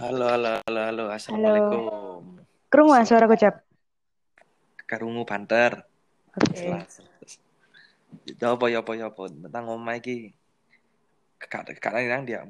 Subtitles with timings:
[0.00, 1.02] Halo, halo, halo, halo.
[1.04, 1.80] Halo, Assalamualaikum.
[2.96, 3.54] ah Selamat suara Cap?
[4.88, 5.84] karungu banter.
[6.40, 6.56] Oke.
[6.56, 7.04] Jelas.
[8.40, 10.32] Ya apa ya apa ya apa tentang omah iki.
[11.36, 12.48] Kak kak nang dia.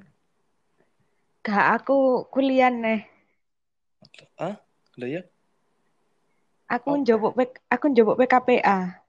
[1.42, 3.02] Gak aku kuliah nih.
[4.38, 4.54] Hah?
[4.94, 5.22] Lho ya?
[6.70, 9.02] Aku njupuk P- aku njupuk PKPA.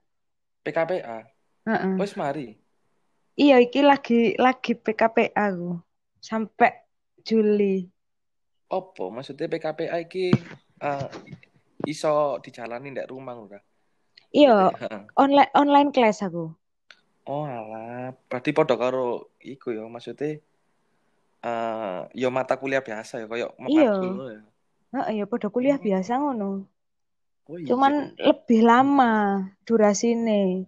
[0.65, 1.29] PKPA.
[1.69, 1.93] Heeh.
[2.01, 2.57] Wis mari.
[3.37, 5.77] Iya, iki lagi lagi PKPA aku.
[6.17, 6.73] Sampai
[7.21, 8.00] Juli.
[8.71, 10.25] Apa maksudnya PKPA iki
[10.79, 11.07] eh,
[11.83, 13.59] iso dijalani ndak rumah ora?
[14.31, 14.71] Iya,
[15.19, 16.55] online online class aku.
[17.27, 20.39] Oh alah, berarti padha karo iku ya maksudnya
[21.41, 23.91] eh ya mata kuliah biasa ya kayak Iya.
[24.35, 24.41] ya.
[24.91, 26.67] Heeh, ya pada kuliah biasa ngono.
[27.49, 27.67] Oh iya.
[27.71, 29.11] Cuman lebih lama
[29.65, 30.67] durasine.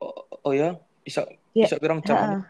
[0.00, 0.14] Oh,
[0.46, 1.20] oh ya, iso
[1.56, 2.44] Ya, iso pirang jam.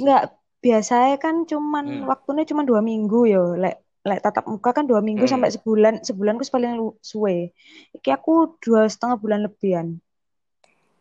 [0.00, 0.22] Enggak,
[0.64, 2.08] biasanya kan cuman Hmm.
[2.10, 3.54] waktunya cuma dua minggu yo.
[3.62, 5.40] Lek lek tatap muka kan dua minggu Hmm.
[5.40, 6.04] sampai sebulan.
[6.04, 7.56] Sebulan ku paling lu- suwe.
[7.96, 9.96] Iki aku dua setengah bulan lebihan.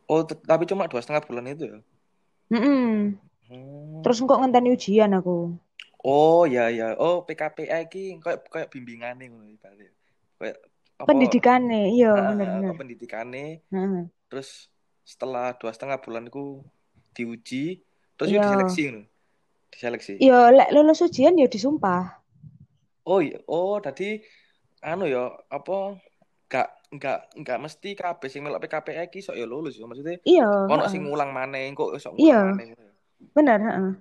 [0.07, 1.79] Oh, tapi cuma dua setengah bulan itu ya.
[2.51, 3.15] Mm-mm.
[3.47, 3.99] Hmm.
[4.03, 5.51] Terus kok ngenteni ujian aku.
[5.99, 6.95] Oh ya ya.
[6.95, 9.91] Oh PKPA iki kayak kayak bimbingane ngono ibaratnya.
[10.39, 10.57] Kayak
[10.99, 11.07] apa?
[11.07, 13.63] Pendidikannya, iya apa pendidikane.
[13.67, 14.03] Heeh.
[14.31, 14.67] Terus
[15.03, 16.63] setelah dua setengah bulan ku
[17.11, 17.83] diuji,
[18.15, 18.43] terus yo Iya.
[18.47, 19.01] diseleksi ngono.
[19.73, 20.13] Diseleksi.
[20.21, 22.22] Iya, lek lulus ujian ya disumpah.
[23.03, 23.39] Oh iya.
[23.45, 24.19] Oh, tadi
[24.79, 25.99] anu ya apa?
[26.47, 30.45] Gak nggak nggak mesti kabeh sing melok PKPA iki sok ya lulus ya maksudnya Iya,
[30.45, 32.37] ono sing ngulang maneh kok sok Iya.
[32.37, 32.93] ngulang maneh ngono ya.
[33.33, 33.91] Bener, heeh.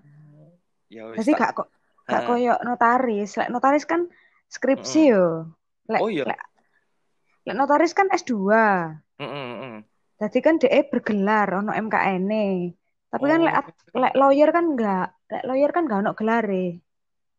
[0.93, 1.39] Ya wis tak.
[1.41, 1.69] gak kok
[2.05, 3.31] gak koyo notaris.
[3.35, 4.07] Lek notaris kan
[4.47, 5.17] skripsi Heeh.
[5.17, 5.27] yo.
[5.89, 6.29] Lek Oh iya.
[6.29, 6.41] lek
[7.43, 8.33] lek notaris kan S2.
[9.17, 9.77] Heeh, heeh.
[10.21, 12.77] Jadi kan DE bergelar ono MKN-e.
[13.09, 13.61] Tapi kan lek Oh.
[13.65, 15.09] ad- lek lawyer kan enggak.
[15.27, 16.67] Lek lawyer kan enggak ono gelare.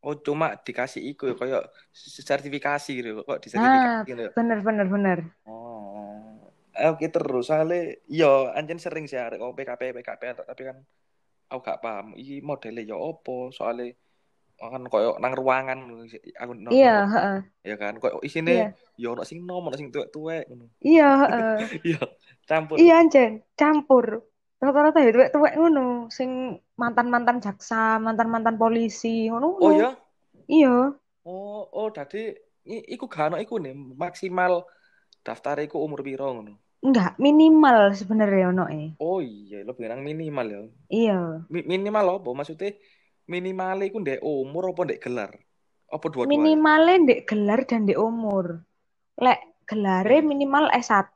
[0.03, 1.63] Oh, cuma dikasih iku ya kayak
[1.95, 4.25] sertifikasi gitu kok Nah, disertifikasi gitu.
[4.35, 5.17] bener bener bener.
[5.47, 6.43] Oh.
[6.75, 10.77] Eh, Oke terus soalnya yo anjen sering sih arek kok PKP PKP tapi kan
[11.47, 13.93] aku gak paham iki modelnya ya opo soalnya
[14.59, 15.79] kan koyo nang ruangan
[16.35, 17.37] aku nonton Iya, heeh.
[17.63, 18.67] ya kan koyo isine Iya.
[18.99, 20.67] yo ono sing nom ono sing tuwek-tuwek ngono.
[20.83, 21.55] Iya, heeh.
[21.93, 22.01] Iya,
[22.43, 22.75] campur.
[22.75, 24.05] Iya anjen, campur.
[24.63, 29.59] Rata-rata ya tuwek-tuwek ngono, sing mantan-mantan jaksa, mantan-mantan polisi, ngono.
[29.59, 29.91] Oh ya?
[30.47, 30.95] Iya.
[31.27, 32.31] Oh, oh dadi
[32.63, 34.63] i- iku gak ono iku nih maksimal
[35.19, 36.55] daftar iku umur piro ngono.
[36.79, 38.95] Enggak, minimal sebenarnya ono e.
[39.03, 40.61] Oh iya, lebih nang minimal ya.
[40.87, 41.19] Iya.
[41.51, 42.29] Mi- minimal apa?
[42.31, 42.75] Maksudnya
[43.27, 45.31] minimal iku ndek umur apa ndek gelar?
[45.91, 46.31] Apa dua-duanya?
[46.39, 48.63] Minimalnya ndek gelar dan ndek umur.
[49.19, 50.27] Lek gelare Hmm.
[50.27, 51.15] minimal S1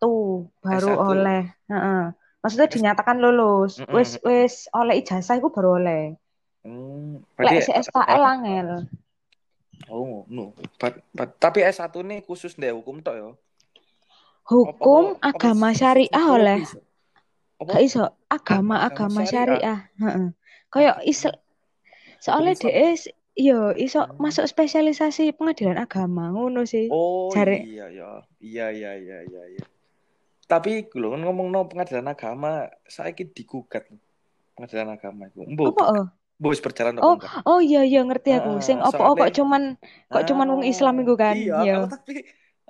[0.63, 1.03] baru S1.
[1.16, 1.41] oleh.
[1.68, 2.03] Heeh.
[2.40, 3.81] Maksudnya dinyatakan lulus.
[3.81, 3.94] Mm-mm.
[3.98, 6.03] Wis wis oleh ijazah iku baru oleh.
[6.62, 8.70] Hmm, Lek si SKL angel.
[9.88, 10.52] Oh, no.
[10.81, 13.30] But, but, tapi S1 ini khusus ndek hukum tok ya.
[14.48, 16.59] Hukum, Apa- apa- agama apa- syariah oleh.
[17.58, 19.80] Gak iso, agama Agama agama syariah.
[19.96, 20.30] syariah.
[20.68, 21.34] Kayak isel
[22.19, 24.18] soalnya Hukum DE s- iya iso Hmm.
[24.19, 26.90] masuk spesialisasi pengadilan agama ngono sih.
[26.92, 28.09] Oh Jare- iya ya.
[28.42, 29.66] Iya iya iya iya iya.
[30.47, 34.00] Tapi lho kan ngomong no pengadilan agama saiki digugat loh.
[34.56, 35.44] Pengadilan agama itu.
[35.44, 36.08] Mbok oh?
[36.40, 37.44] mbok wis berjalan Oh, enggak?
[37.44, 38.57] oh iya iya ngerti aku.
[38.57, 39.75] Ah, Sing opo oh, kok cuman
[40.07, 41.36] kok cuman wong Islam iku kan.
[41.36, 41.74] Iya, Iya.
[41.84, 42.13] aku tapi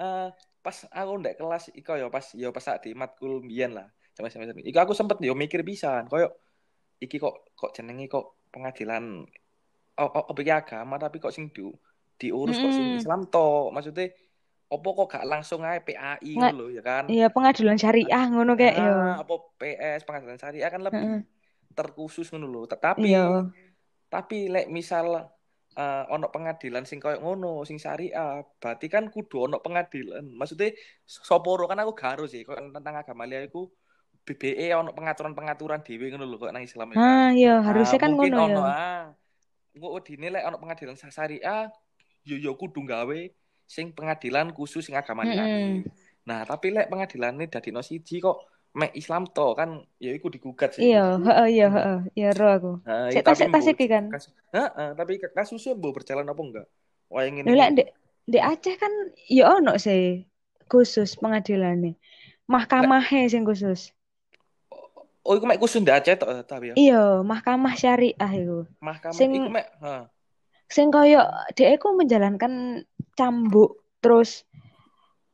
[0.02, 0.28] eh,
[0.66, 3.88] pas aku ndek kelas iku ya pas ya pas saat di matkul mbiyen lah.
[4.18, 6.34] Sama sama Iku aku sempet yo mikir pisan koyo
[6.98, 9.22] iki kok kok jenenge kok pengadilan
[10.02, 11.62] oh, oh, oh agama tapi kok sing di,
[12.18, 12.98] diurus kok sing.
[12.98, 13.70] Islam to.
[13.70, 14.10] Maksudnya
[14.68, 17.04] opo kok gak langsung ae PAI Nggak- ngono lho ya kan.
[17.08, 18.92] Iya pengadilan syariah ngono kayak yo.
[18.92, 21.22] Ah, apa PS pengadilan syariah kan lebih Heeh.
[21.72, 22.62] terkhusus ngono lho.
[22.66, 23.48] Tetapi Iya.
[24.08, 25.32] tapi lek misal
[25.74, 30.74] eh, ono pengadilan sing koyo ngono sing syariah berarti kan kudu ono pengadilan maksudnya
[31.06, 33.70] soporo kan aku gak harus sih kok tentang agama liya iku
[34.24, 38.34] BBE ono pengaturan-pengaturan dhewe ngono lho kok nang Islam itu Ah, iya harusnya kan mungkin
[38.34, 38.74] ngono ono ya.
[38.74, 39.04] ah
[39.72, 41.70] engko wedine lek ono pengadilan syariah
[42.26, 43.20] yo yo kudu gawe
[43.68, 45.84] sing pengadilan khusus sing agama Mm-mm.
[46.24, 48.38] nah tapi lek pengadilannya dadino siji kok
[48.78, 49.70] mek Islam to kan
[50.00, 51.98] ya iku digugat sih Iya, heeh iya heeh.
[52.14, 52.72] Iya ro aku.
[52.86, 54.04] Nah, Sik tasik tapi tasik mbok- iki kan.
[54.54, 56.66] Heeh, tapi kasusnya mau berjalan apa enggak?
[57.10, 57.48] Wah yang ini.
[57.58, 57.88] Lek ndek
[58.30, 58.94] ndek Aceh kan
[59.32, 60.28] ya ono sih
[60.70, 61.98] khusus pengadilannya.
[62.46, 63.92] Mahkamahnya sing khusus.
[65.26, 66.76] Oh, iku mek khusus ndak Aceh tok tapi ya.
[66.78, 68.64] Iya, mahkamah syariah itu.
[68.80, 70.04] Mahkamah Sing- iku mek, heeh.
[70.70, 71.24] Sing koyo
[71.56, 72.84] dhek iku menjalankan
[73.18, 74.46] cambuk terus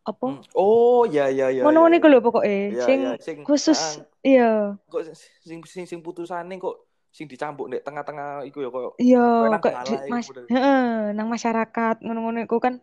[0.07, 0.39] apa?
[0.39, 0.44] Hmm.
[0.56, 1.63] Oh, ya ya ya.
[1.68, 2.47] Ngono ya, iku lho pokoke.
[2.47, 3.94] Ya, Sing ya, sing khusus ah,
[4.24, 4.51] iya.
[4.88, 5.03] kok
[5.44, 9.95] sing sing sing putusane kok sing dicampuk ndek tengah-tengah iku ya koyo Iya, kok di,
[10.09, 12.81] mas, heeh, nang masyarakat ngono-ngono iku kan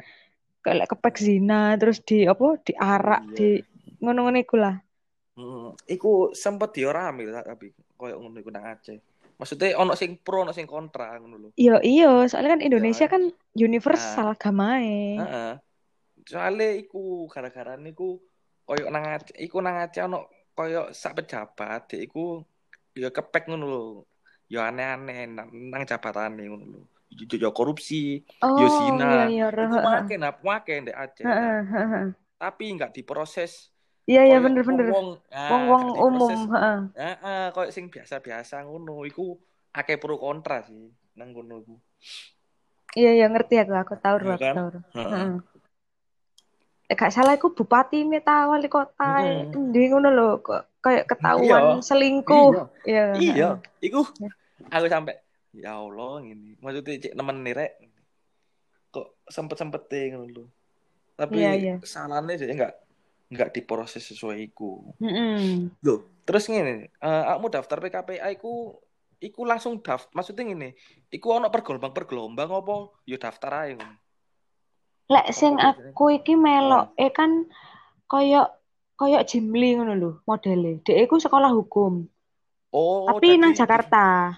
[0.60, 3.36] kayak kepek zina terus di apa diarak Iya.
[3.36, 3.48] di
[4.00, 4.76] ngono-ngono iku lah.
[5.40, 7.10] Hmm, iku sempet lah,
[7.42, 9.00] tapi koyo ngono iku nang Aceh.
[9.40, 11.48] Maksudnya ono sing pro ono sing kontra ngono lho.
[11.56, 13.12] Iya, iya, soalnya kan Indonesia Iya.
[13.16, 13.22] kan
[13.56, 15.16] universal agamae.
[15.16, 15.52] Heeh.
[16.28, 18.20] Soale iku gara-gara niku
[18.68, 22.44] koyo nang iku nang Aceh ono koyo sak pejabat dek iku
[22.92, 23.82] ya kepek ngono lho.
[24.52, 26.80] Ya aneh-aneh nang, nang jabatane ngono lho.
[27.08, 29.08] Ya ya korupsi, Oh, ya zina.
[29.32, 31.24] iya, iya, make nah, make ndek Aceh.
[31.24, 33.72] Nah, tapi nggak diproses
[34.08, 34.86] Iya, iya koyo bener-bener.
[34.90, 36.78] wong-wong ah, Wong-wong gak umum, heeh.
[36.96, 39.36] Heeh, koyo sing biasa-biasa ngono iku
[39.70, 41.74] akeh pro kontra sih nang ngono iku.
[42.98, 44.54] Iya, iya ngerti aku, aku tahu, Iya aku kan?
[44.56, 44.68] tahu.
[44.98, 45.30] Heeh.
[46.90, 49.54] Eh, gak salah iku bupati ini tahu wali kota Heeh.
[49.54, 51.10] endi ngono lho kok kayak Iya.
[51.14, 52.50] ketahuan selingkuh.
[52.50, 52.62] Iya.
[52.82, 53.04] Iya.
[53.14, 53.48] Iya,
[53.78, 54.02] iku
[54.74, 55.14] aku sampai
[55.54, 56.58] ya Allah ini.
[56.58, 57.72] Maksudnya cek nemen nih rek.
[58.90, 60.44] Kok sempet-sempet ngono lho.
[61.14, 61.74] Tapi Iya, iya.
[61.86, 62.74] salahnya dia nggak
[63.30, 64.90] nggak diproses sesuai iku.
[64.98, 65.70] Heeh.
[65.86, 68.74] Loh, terus ngene, eh aku daftar PKPA iku
[69.22, 70.10] iku langsung daftar.
[70.12, 70.74] Maksudnya ngene,
[71.14, 73.94] iku ono pergelombang-pergelombang apa yo daftar ae ngono.
[75.10, 77.46] Lek sing aku iki melok eh kan
[78.06, 78.46] koyo
[78.94, 80.82] koyo Jimli ngono lho modele.
[80.86, 82.06] Dek iku sekolah hukum,
[82.70, 84.34] Oh, tapi nang Jakarta.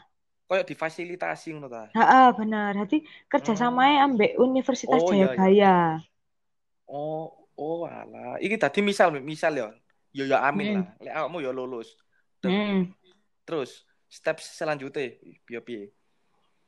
[0.49, 1.89] koyo difasilitasi ngono ta.
[1.97, 2.77] Heeh, bener.
[2.85, 4.05] Jadi kerjasamae Hmm.
[4.05, 5.37] ambek Universitas Oh iya iya.
[5.37, 5.77] Jayabaya.
[6.89, 8.39] Oh, oh alah.
[8.39, 9.69] Iki tadi misal misal ya.
[10.13, 10.77] Yo ya amin Heeh.
[10.77, 10.87] lah.
[11.01, 11.97] Lek awakmu ya lulus.
[12.43, 12.89] Ter- Heeh.
[13.49, 15.17] Terus step selanjutnya
[15.47, 15.83] piye piye?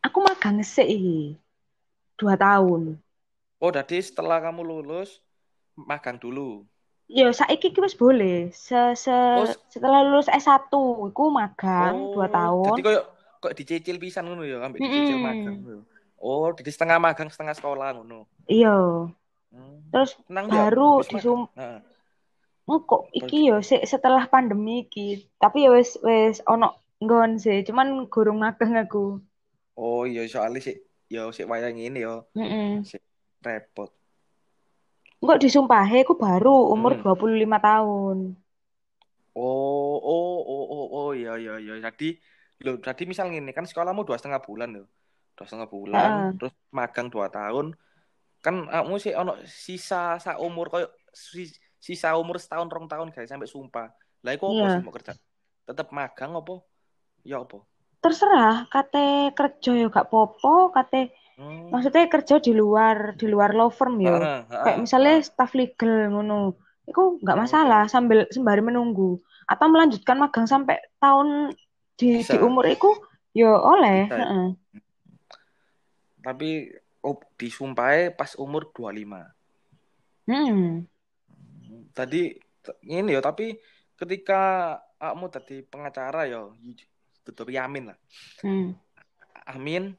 [0.04, 1.36] Aku magang sik iki.
[2.16, 2.96] Dua tahun.
[3.58, 5.18] Oh, jadi setelah kamu lulus
[5.74, 6.62] magang dulu.
[7.04, 8.48] Ya, saiki ki wis boleh.
[8.56, 10.72] Se, se, Oh, s- setelah lulus S1,
[11.12, 12.64] iku magang dua oh, tahun.
[12.72, 13.00] jadi koyo
[13.44, 15.84] kok dicicil pisan ngono ya, ambek dicicil magang Mm-mm.
[15.84, 15.84] ngono.
[16.16, 18.24] Oh, jadi setengah magang setengah sekolah ngono.
[18.48, 18.72] Iya.
[19.54, 19.78] Hmm.
[19.94, 21.10] Terus Tenang ya, baru magang.
[21.14, 21.40] disum
[22.64, 25.30] kok iki yo sik setelah pandemi iki.
[25.38, 29.22] Tapi ya wis wis ono nggon sih, cuman gurung magang aku.
[29.78, 32.82] Oh, iya soalnya sih ya sik wayang ini ya, Heeh.
[32.82, 33.02] sik
[33.44, 33.92] repot.
[35.24, 37.14] Kok disumpahe aku baru umur Hmm.
[37.16, 38.18] 25 tahun.
[39.34, 41.74] Oh, oh, oh, oh, oh, iya, iya, iya.
[41.82, 42.14] Jadi,
[42.62, 44.86] lo, jadi misal gini, kan sekolahmu dua setengah bulan loh.
[45.34, 46.28] Dua setengah bulan, Heeh.
[46.38, 47.74] terus magang dua tahun.
[48.44, 53.32] Kan kamu sih ono sisa sa umur koyo si- sisa umur setahun rong tahun guys
[53.32, 53.88] sampai sumpah.
[54.20, 54.76] Lah iku Iya.
[54.76, 55.16] sih mau kerja?
[55.64, 56.60] Tetap magang apa?
[57.24, 57.64] Ya apa?
[58.04, 61.72] Terserah, kate kerja yo gak popo, kate Hmm.
[61.72, 64.20] maksudnya kerja di luar di luar law firm yo.
[64.46, 66.54] Kayak misalnya staff legal ngono.
[66.84, 69.16] Itu nggak Oh, masalah sambil sembari menunggu
[69.48, 71.56] atau melanjutkan magang sampai tahun
[71.96, 72.92] di di Bisa, umur itu
[73.32, 74.04] yo oleh.
[74.04, 74.20] bisa.
[74.20, 74.52] ya.
[76.20, 76.70] Tapi
[77.04, 79.28] oh, disumpahe pas umur 25.
[80.24, 80.88] Hmm.
[81.92, 82.40] Tadi
[82.88, 83.60] ini ya, tapi
[84.00, 86.48] ketika kamu tadi pengacara ya,
[87.20, 87.98] tutup yamin lah.
[88.40, 88.72] Hmm.
[89.44, 89.92] Amin,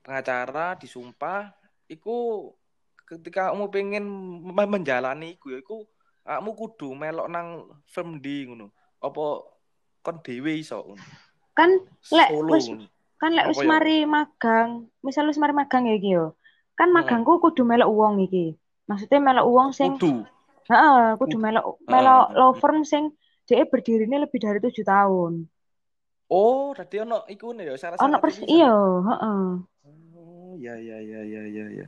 [0.00, 1.52] pengacara disumpah,
[1.84, 2.48] iku
[3.04, 4.04] ketika kamu pengen
[4.40, 5.84] me- menjalani iku ya, iku
[6.24, 8.72] kamu kudu melok nang firm di ngono.
[9.04, 9.44] Apa
[10.00, 11.04] kon dhewe iso ngono.
[11.52, 11.70] Kan
[12.08, 12.66] lek wis.
[13.22, 13.70] Kan lek wis ya?
[13.72, 14.70] mari magang,
[15.06, 16.24] misal wis mari magang ya iki yo.
[16.78, 16.96] Kan Heeh.
[16.98, 18.38] magangku kudu melok uang iki.
[18.88, 20.24] Maksudnya melok uang sing Kudu.
[20.70, 23.04] heeh, kudu melok melok law firm sing
[23.48, 25.32] dia berdirinya lebih dari tujuh tahun.
[26.38, 27.74] Oh, tadi ono iku nih ya
[28.04, 28.48] Ono syarat-syaratnya pers pisan.
[28.54, 28.70] iya,
[29.08, 29.42] heeh.
[30.16, 31.86] Oh, ya ya ya ya ya ya.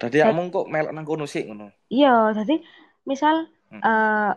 [0.00, 1.66] Tadi kamu kok melok nang kono sih ngono.
[1.94, 2.52] Iya, jadi
[3.10, 3.36] misal
[3.70, 3.82] Heeh.
[3.84, 4.28] eh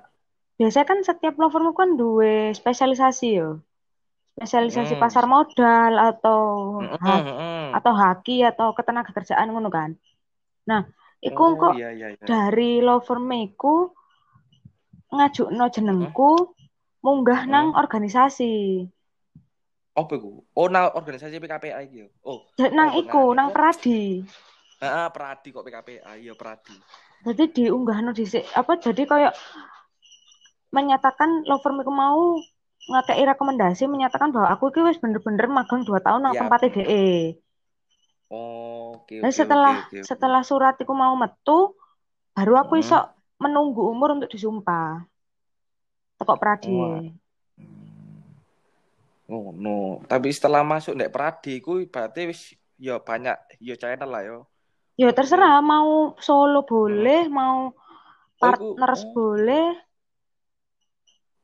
[0.60, 2.27] biasanya kan setiap law firm kan dua
[2.60, 3.46] spesialisasi yo.
[4.39, 5.03] Spesialisasi Hmm.
[5.03, 6.41] pasar modal atau
[6.96, 7.65] hak heeh.
[7.75, 10.00] atau haki atau ketenaga kerjaan ngono kan.
[10.63, 10.88] Nah,
[11.19, 12.24] iku Oh, kok iya iya iya.
[12.24, 13.91] dari law firm iku
[15.12, 16.55] ngajukno jenengku
[17.03, 17.81] munggah nang Heeh.
[17.84, 18.53] organisasi.
[20.00, 20.39] Apa iku?
[20.55, 22.08] Oh, nang organisasi PKPA iki yo.
[22.24, 23.55] Oh, Nang oh, iku, nang nang?
[23.55, 24.24] Pradi.
[24.79, 26.15] Heeh, Pradi kok PKPA.
[26.15, 26.72] Iya, Pradi.
[27.27, 29.34] Jadi diunggahno dhisik apa jadi kayak
[30.72, 32.39] menyatakan law firm iku mau
[32.89, 36.72] ngakei rekomendasi menyatakan bahwa aku wis bener-bener magang 2 tahun nang Iya, bener.
[36.74, 37.08] DE.
[38.29, 40.05] Oh, oke Nah, oke oke setelah oke oke.
[40.05, 41.74] setelah surat iku mau metu,
[42.34, 43.05] baru aku iso Heeh.
[43.41, 45.05] menunggu umur untuk disumpah.
[46.19, 46.69] Tekok Pradi.
[46.69, 47.00] Oh,
[49.29, 50.03] oh no.
[50.05, 52.41] Tapi setelah masuk nek Pradi ku berarti wis
[52.77, 54.38] ya banyak ya channel lah yo.
[55.00, 57.72] Ya terserah mau solo boleh, mau
[58.39, 59.12] Oh, iku partners oh.
[59.15, 59.88] boleh.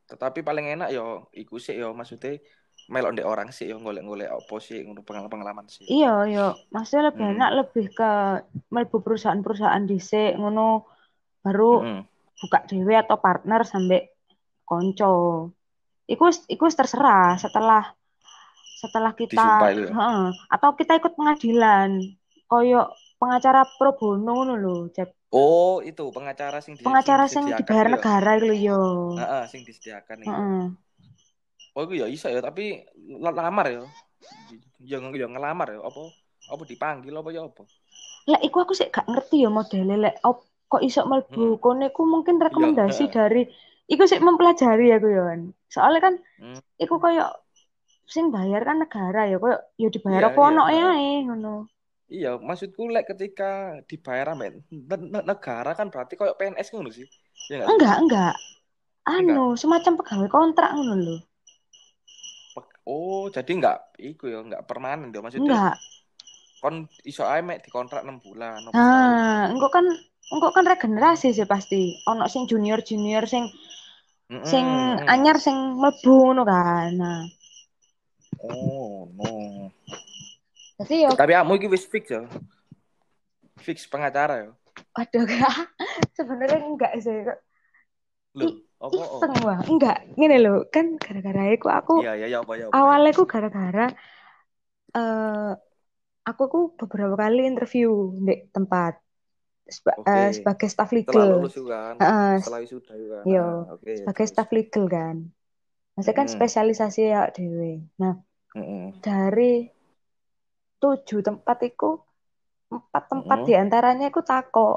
[0.06, 2.38] Tetapi paling enak yo iku sih yo maksudnya
[2.86, 5.84] melok ndek orang sih yo golek-golek opo sih ngono pengalaman-pengalaman sih.
[5.90, 6.46] Iya, iya.
[6.70, 7.34] Maksudnya lebih Hmm.
[7.34, 8.10] enak lebih ke
[8.70, 10.86] mlebu perusahaan-perusahaan dhisik ngono
[11.42, 12.00] baru Mm-mm.
[12.42, 14.00] buka dhewe atau partner sampai
[14.62, 15.12] konco.
[16.06, 17.82] Iku iku terserah setelah
[18.82, 19.90] setelah kita ya?
[19.90, 20.26] Heeh.
[20.54, 21.98] atau kita ikut pengadilan
[22.46, 24.76] koyo pengacara pro bono ngono lho.
[25.32, 28.02] Oh, itu pengacara sing di Pengacara sing sing dibayar itu ya?
[28.02, 28.80] negara iku lho yo.
[29.18, 30.40] Heeh, sing disediakan itu.
[30.40, 30.76] Heeh.
[31.76, 32.62] Oh, itu ya iso ya, tapi
[33.24, 33.82] lamar ya.
[34.90, 36.02] Ya ya ngelamar ya, apa
[36.52, 37.62] apa dipanggil apa ya apa?
[38.30, 41.56] Lek iku aku sih gak ngerti ya modele lek op- kok iso mlebu Hmm.
[41.64, 43.16] kono iku mungkin rekomendasi heeh.
[43.16, 43.40] dari
[43.92, 45.40] iku sih mempelajari aku ya kan.
[45.74, 46.58] Soalnya kan Hmm.
[46.84, 47.22] iku koyo
[48.14, 51.48] sing bayar kan negara ya koyo ya dibayar Iya, apa iya, ono ae ngono.
[52.06, 57.06] Iya, maksudku lek ketika dibayar ne- negara kan berarti kayak PNS ngono sih.
[57.50, 57.74] Ya nggak sih?
[57.74, 58.34] Enggak, enggak.
[59.06, 61.16] Anu, semacam pegawai kontrak ngono lho.
[62.86, 65.58] Oh, jadi nggak iku ya, nggak permanen ya maksudnya.
[65.58, 65.74] Enggak.
[66.62, 66.74] Kon
[67.10, 69.86] iso ae mek dikontrak 6 bulan, Nah, engko kan
[70.32, 71.82] engko kan regenerasi sih pasti.
[72.10, 73.44] Ono sing junior-junior sing
[74.30, 75.06] Mm-mm, sing mm-mm.
[75.14, 76.90] anyar sing mlebu ngono kan.
[77.00, 77.20] Nah,
[78.42, 79.26] Oh, no.
[80.80, 82.22] Jadi yo Tapi kamu iki wis fix ya.
[83.56, 84.48] Fix pengacara ya.
[84.96, 85.54] waduh kak
[86.16, 87.18] sebenarnya enggak sih.
[88.36, 88.92] Loh, apa?
[88.96, 89.60] Iseng wah.
[89.64, 93.86] Enggak, ngene lho, kan gara-gara iku aku Iya, iya, ya apa ya awalnya ku gara-gara
[94.96, 95.50] eh
[96.28, 97.88] aku ku beberapa kali interview
[98.26, 99.00] di tempat
[99.66, 101.28] seba- eh, sebagai staff Setelah legal.
[101.32, 101.94] lulus juga kan.
[102.02, 103.26] Heeh, Setelah wisuda juga kan.
[103.30, 103.92] Iya, Ah, Oke.
[103.96, 104.32] sebagai terus.
[104.32, 105.16] staff legal kan.
[105.96, 106.36] Maksudnya kan Mm-mm.
[106.36, 107.72] spesialisasi ya dewe.
[108.00, 108.14] Nah,
[108.52, 109.00] Mm-mm.
[109.00, 109.52] dari
[110.82, 111.88] tujuh tempat itu
[112.74, 113.46] empat tempat Mm-mm.
[113.48, 114.74] di antaranya aku takok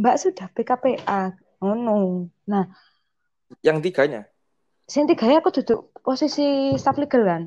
[0.00, 1.22] Mbak sudah PKPA
[1.60, 2.28] ngono.
[2.50, 2.64] Nah
[3.62, 4.20] Yang tiganya.
[4.92, 6.46] sing tiga aku duduk posisi
[6.80, 7.42] staff legal kan?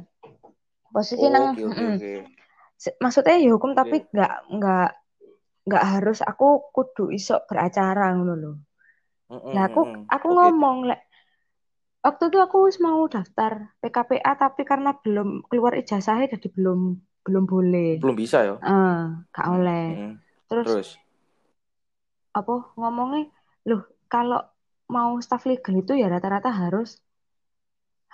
[0.96, 1.98] Posisi Oh, nang oke, oke, mm,
[3.04, 4.88] maksudnya ya hukum tapi nggak nggak
[5.68, 8.56] nggak harus aku kudu iso beracara ngono loh
[9.56, 9.82] Lah aku
[10.16, 10.38] aku Oke.
[10.38, 11.02] ngomong lek
[12.06, 16.80] waktu itu aku mau daftar PKPA tapi karena belum keluar ijazahnya jadi belum
[17.26, 18.56] belum boleh Belum bisa ya.
[18.68, 18.92] eh
[19.36, 20.12] gak oleh Mm-mm.
[20.48, 20.98] terus Terus.
[22.38, 23.22] apa ngomongnya
[23.70, 24.38] loh kalau
[24.96, 26.90] mau staff legal itu ya rata-rata harus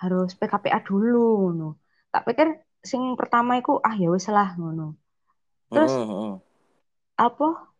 [0.02, 1.64] harus PKPA dulu ngono
[2.12, 2.46] tak pikir
[2.90, 4.82] sing pertama itu ah ya wis lah ngono
[5.74, 6.42] terus Mm-mm, mm-mm.
[7.16, 7.72] apa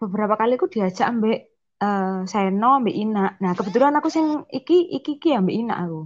[0.00, 1.36] beberapa kali aku diajak ambek
[1.84, 4.26] eh Seno ambek Ina nah kebetulan aku sing
[4.58, 5.98] iki iki iki ambek Ina aku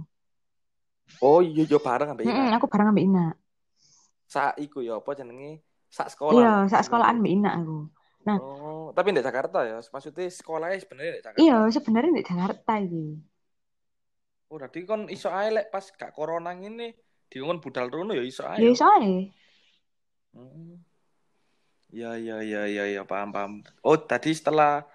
[1.27, 2.49] Oh iya iya bareng ambek Mm-mm, Ina.
[2.55, 3.21] aku bareng ambek Ina
[4.29, 5.65] Sak iku ya apa jenenge?
[5.89, 6.37] Sak sekolah.
[6.37, 9.81] iya saat sekolahan ambek Ina aku nah Oh, tapi di Jakarta ya.
[9.81, 11.39] Maksudnya sekolahnya sebenarnya di Jakarta.
[11.41, 13.05] iya sebenarnya di Jakarta iki
[14.49, 16.93] Oh, berarti kon iso ae lek pas gak corona ngene
[17.29, 18.61] dikon budal rono ya iso ae.
[18.61, 18.71] ya ya?
[18.71, 19.33] iso ae
[20.29, 20.77] Hmm.
[21.89, 23.51] Ya ya ya ya ya paham paham.
[23.81, 24.85] Oh, tadi setelah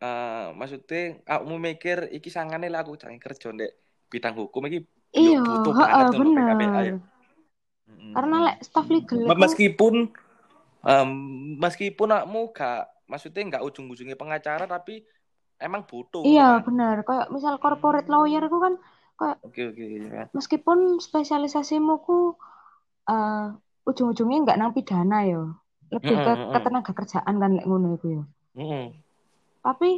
[0.00, 3.76] eh maksudnya kamu mikir iki sangane lah aku jangan kerja ndek
[4.08, 6.94] bidang hukum iki iya butuh banget bener ya.
[8.16, 9.94] Karena lek staff legal Me- itu Meskipun
[10.86, 11.10] em,
[11.60, 12.78] meskipun kamu gak
[13.10, 15.02] maksudnya nggak ujung-ujungnya pengacara tapi
[15.60, 16.62] emang butuh Iya kan.
[16.66, 18.74] benar, kayak misal corporate lawyer itu kan
[19.18, 20.24] kayak Oke oke ya.
[20.36, 22.16] meskipun spesialisasimu ku
[23.10, 23.44] eh,
[23.88, 25.42] ujung-ujungnya nggak nang pidana ya,
[25.90, 26.52] lebih ke Mm-mm, mm-mm.
[26.54, 28.22] ketenaga kerjaan kan lek ngono iku ya.
[29.66, 29.90] Tapi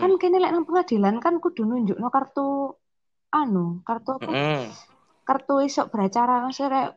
[0.00, 2.46] kan kene lek nang pengadilan kan kudu nunjukno kartu
[3.40, 4.30] anu, kartu apa?
[4.32, 4.64] mm-mm.
[5.28, 6.34] Kartu iso beracara,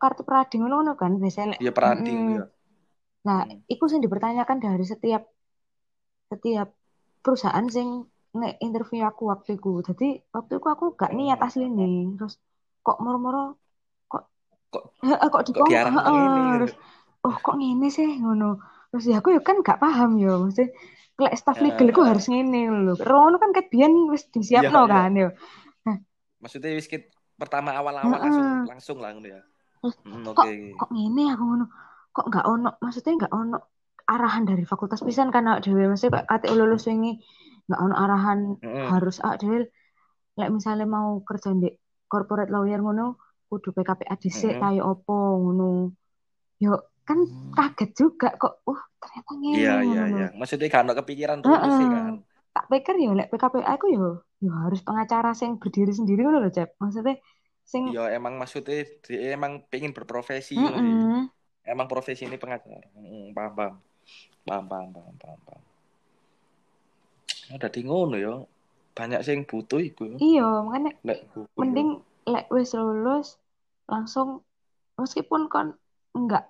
[0.03, 1.62] kartu peradi ngono kan biasanya lek.
[1.62, 2.27] Dia peradi Mm-mm.
[2.36, 2.43] ya.
[3.27, 3.62] Nah, Mm.
[3.74, 5.21] iku sing dipertanyakan dari setiap
[6.31, 6.67] setiap
[7.24, 7.88] perusahaan sing
[8.38, 9.69] nge-interview aku waktu itu.
[9.89, 10.05] Jadi
[10.36, 11.93] waktu itu aku gak niat asli nih.
[12.17, 12.33] Terus
[12.86, 13.39] kok moro-moro
[14.12, 14.24] kok
[14.74, 14.83] Kok
[15.13, 16.71] eh, eh, kok kok diarang heeh, ini gitu.
[16.71, 16.74] terus
[17.25, 18.45] oh kok ngene sih ngono.
[18.91, 20.29] Terus ya aku ya kan gak paham ya.
[20.43, 20.69] Maksudnya
[21.24, 22.93] lek staff legal iku Eh, harus ngene lho.
[23.09, 24.93] Rono kan ket biyen wis Iya disiapno iya.
[24.93, 25.27] kan ya.
[25.88, 25.98] Nah,
[26.41, 26.88] Maksudnya wis
[27.41, 28.67] pertama awal-awal langsung heeh.
[28.69, 29.41] langsung lah ngono ya.
[29.79, 30.53] Terus Mm, kok oke.
[30.79, 31.65] kok ngene aku ngono.
[32.15, 33.58] Kok gak ono, maksudnya gak ono
[34.13, 35.84] arahan dari fakultas pisan kan awake dhewe.
[35.91, 37.12] Maksudnya kok kate lulus wingi
[37.69, 38.88] gak ono arahan Mm-mm.
[38.91, 39.58] harus awake dhewe
[40.39, 41.67] lek misalnya mau kerja di
[42.12, 43.19] corporate lawyer ngono
[43.50, 44.62] kudu PKPA dhisik Mm-mm.
[44.63, 45.69] kaya opo ngono.
[46.63, 46.72] Yo
[47.08, 47.53] kan Hmm.
[47.58, 48.53] kaget juga kok.
[48.69, 50.25] Uh, ternyata ngene Iya iya iya.
[50.39, 52.13] Maksudnya kan kepikiran terus sih kan.
[52.55, 54.08] Tak pikir yo lek PKPA aku yo
[54.39, 56.79] yo harus pengacara sing berdiri sendiri lho, Cep.
[56.79, 57.19] Maksudnya
[57.67, 60.58] sing Iya emang maksudnya dia emang pengen berprofesi sih.
[60.58, 61.27] heeh.
[61.67, 62.81] Emang profesi ini pengacara.
[62.98, 63.75] Mm, paham paham.
[64.48, 65.39] Paham paham paham paham.
[65.46, 65.63] paham.
[67.50, 68.34] Ya, Dadi ngono ya.
[68.98, 70.17] Banyak sing butuh iku ya.
[70.17, 71.41] Iya, makanya Lek ya.
[71.55, 71.89] mending
[72.25, 73.38] lek wis lulus
[73.89, 74.43] langsung
[74.98, 75.67] meskipun kon
[76.13, 76.46] nggak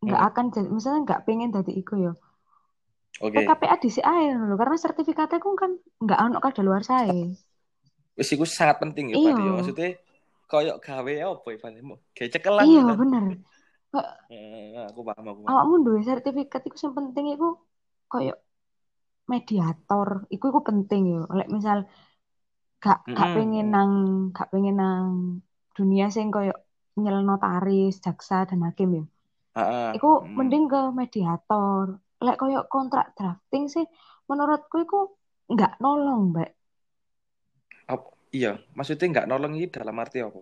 [0.00, 0.28] nggak Hmm.
[0.32, 2.12] akan jadi misalnya nggak pengen jadi iku yo
[3.18, 3.36] Oke.
[3.36, 5.70] PKPA di ae lho karena sertifikatnya ku kan
[6.04, 7.12] nggak ono luar saya
[8.18, 9.30] Wis iku sangat penting ya Iya.
[9.30, 9.52] berarti ya.
[9.56, 9.88] Maksudnya
[10.50, 11.82] koyok gawe apa ibaratnya?
[12.16, 12.98] Kayak cekelan iya kan.
[13.00, 13.24] bener
[14.30, 15.50] Eh, aku paham aku paham.
[15.50, 17.46] awakmu duwe sertifikat iku sing penting iku
[18.10, 18.32] koyo
[19.32, 21.78] mediator iku iku penting yo lek misal
[22.82, 23.34] gak gak Mm-mm.
[23.36, 23.90] pengen nang
[24.36, 25.06] gak pengen nang
[25.76, 26.52] dunia sing koyo
[27.00, 29.02] nyel notaris jaksa dan hakim yo
[29.56, 29.90] Heeh.
[29.96, 30.36] iku Mm.
[30.38, 31.86] mending ke mediator
[32.20, 33.86] lek koyo kontrak drafting sih
[34.28, 34.98] menurutku iku
[35.52, 36.50] nggak nolong mbak
[38.30, 40.40] iya, maksudnya nggak nolong ini dalam arti apa?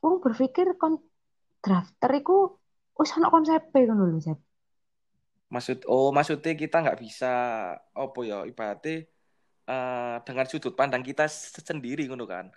[0.00, 1.00] Wong berpikir kon
[1.60, 2.56] drafter iku
[2.96, 4.32] wis ana konsepe ngono lho.
[5.50, 7.32] Maksud oh maksudnya kita nggak bisa
[7.92, 9.04] apa ya ibaratnya
[9.68, 12.52] eh, dengan sudut pandang kita se- sendiri ngono kan.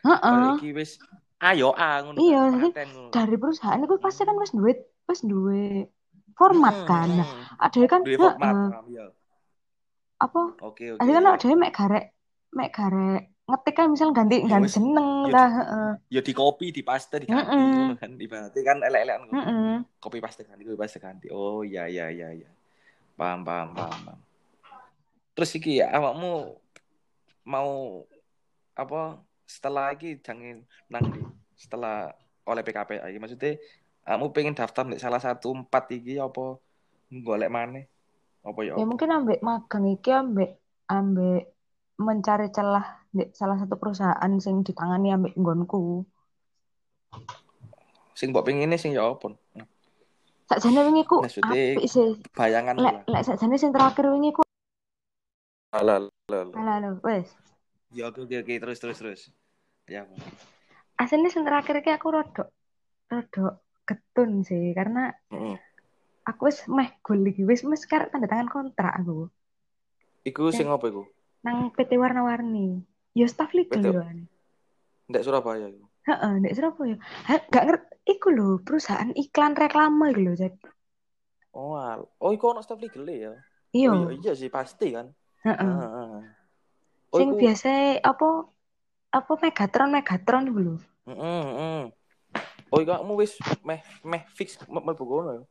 [0.59, 0.99] Iki wis
[1.43, 4.71] ayo ah ngono Iya, kan, dari perusahaan itu pasti kan wis duwe
[5.07, 5.87] wis duwe
[6.35, 7.09] format Mm, kan.
[7.09, 7.43] Nah, mm.
[7.65, 9.05] ada kan Duwe format, heeh, paham ya.
[10.23, 10.41] apa?
[10.63, 11.35] Oke, Ada kan oke.
[11.35, 12.05] ada mek garek
[12.53, 16.31] mek garek ngetik kan misal ganti Ya ganti wis, jeneng ya lah, di, ya di
[16.31, 17.71] copy, di paste, diganti Heeh.
[17.75, 18.11] ngono kan.
[18.15, 19.31] Ibaratnya kan elek-elek ngono.
[19.35, 19.73] Heeh.
[19.99, 21.27] Copy paste ganti, copy paste ganti.
[21.27, 22.49] Oh iya iya iya iya.
[23.19, 23.99] Paham paham paham.
[24.07, 24.19] paham.
[25.35, 26.55] Terus iki ya awakmu
[27.43, 28.01] mau
[28.73, 31.21] apa setelah iki jangan nang ndi?
[31.53, 32.11] setelah
[32.43, 33.55] oleh iki maksudnya
[34.03, 36.59] kamu pengen daftar nih salah satu empat iki apa
[37.09, 37.87] golek maneh
[38.43, 40.59] apa ya Ya mungkin ambek magang iki ambek
[40.91, 41.47] ambek
[41.95, 42.83] mencari celah
[43.13, 46.03] di salah satu perusahaan sing ditangani ambek nggonku.
[48.13, 49.33] sing mbok pengine sing ya apa
[50.49, 52.19] Sakjane wingi ku apik sih.
[52.35, 54.41] bayangan Lek lah lek sakjane sing terakhir wingi ku
[55.73, 57.29] halo halo halo halo wes.
[57.95, 59.21] ya oke oke oke terus terus terus
[59.87, 60.03] ya?
[60.99, 62.47] Aslinya sing terakhir iki aku rodok
[63.09, 65.11] rodok ketun sih karena
[66.23, 69.27] aku wis meh gol iki wis wis karek tanda tangan kontrak aku
[70.23, 71.03] iku sing apa iku
[71.43, 72.79] nang PT warna-warni.
[73.11, 74.23] Yo staff legal PT ane.
[75.11, 76.95] ndek Surabaya iku Heeh, ndek Surabaya.
[77.27, 80.55] Ha, gak ngerti iku lho perusahaan iklan reklame iku lho, Zat.
[81.51, 81.75] oh
[82.23, 83.35] oh iku ono staff legal ya
[83.75, 83.89] Iya.
[83.91, 85.11] oh iya iya sih pasti kan
[85.43, 85.59] Heeh.
[85.59, 86.11] Heeh.
[87.11, 88.27] oh Sing iku biasa apa
[89.11, 90.75] apa Megatron Megatron iku lho.
[91.11, 91.81] Heeh, heeh.
[92.73, 95.41] Oh, iya kamu wis meh meh fix mlebu kono ya.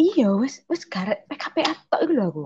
[0.00, 2.44] Iya, wis wis garek PKPA tok iku lho aku.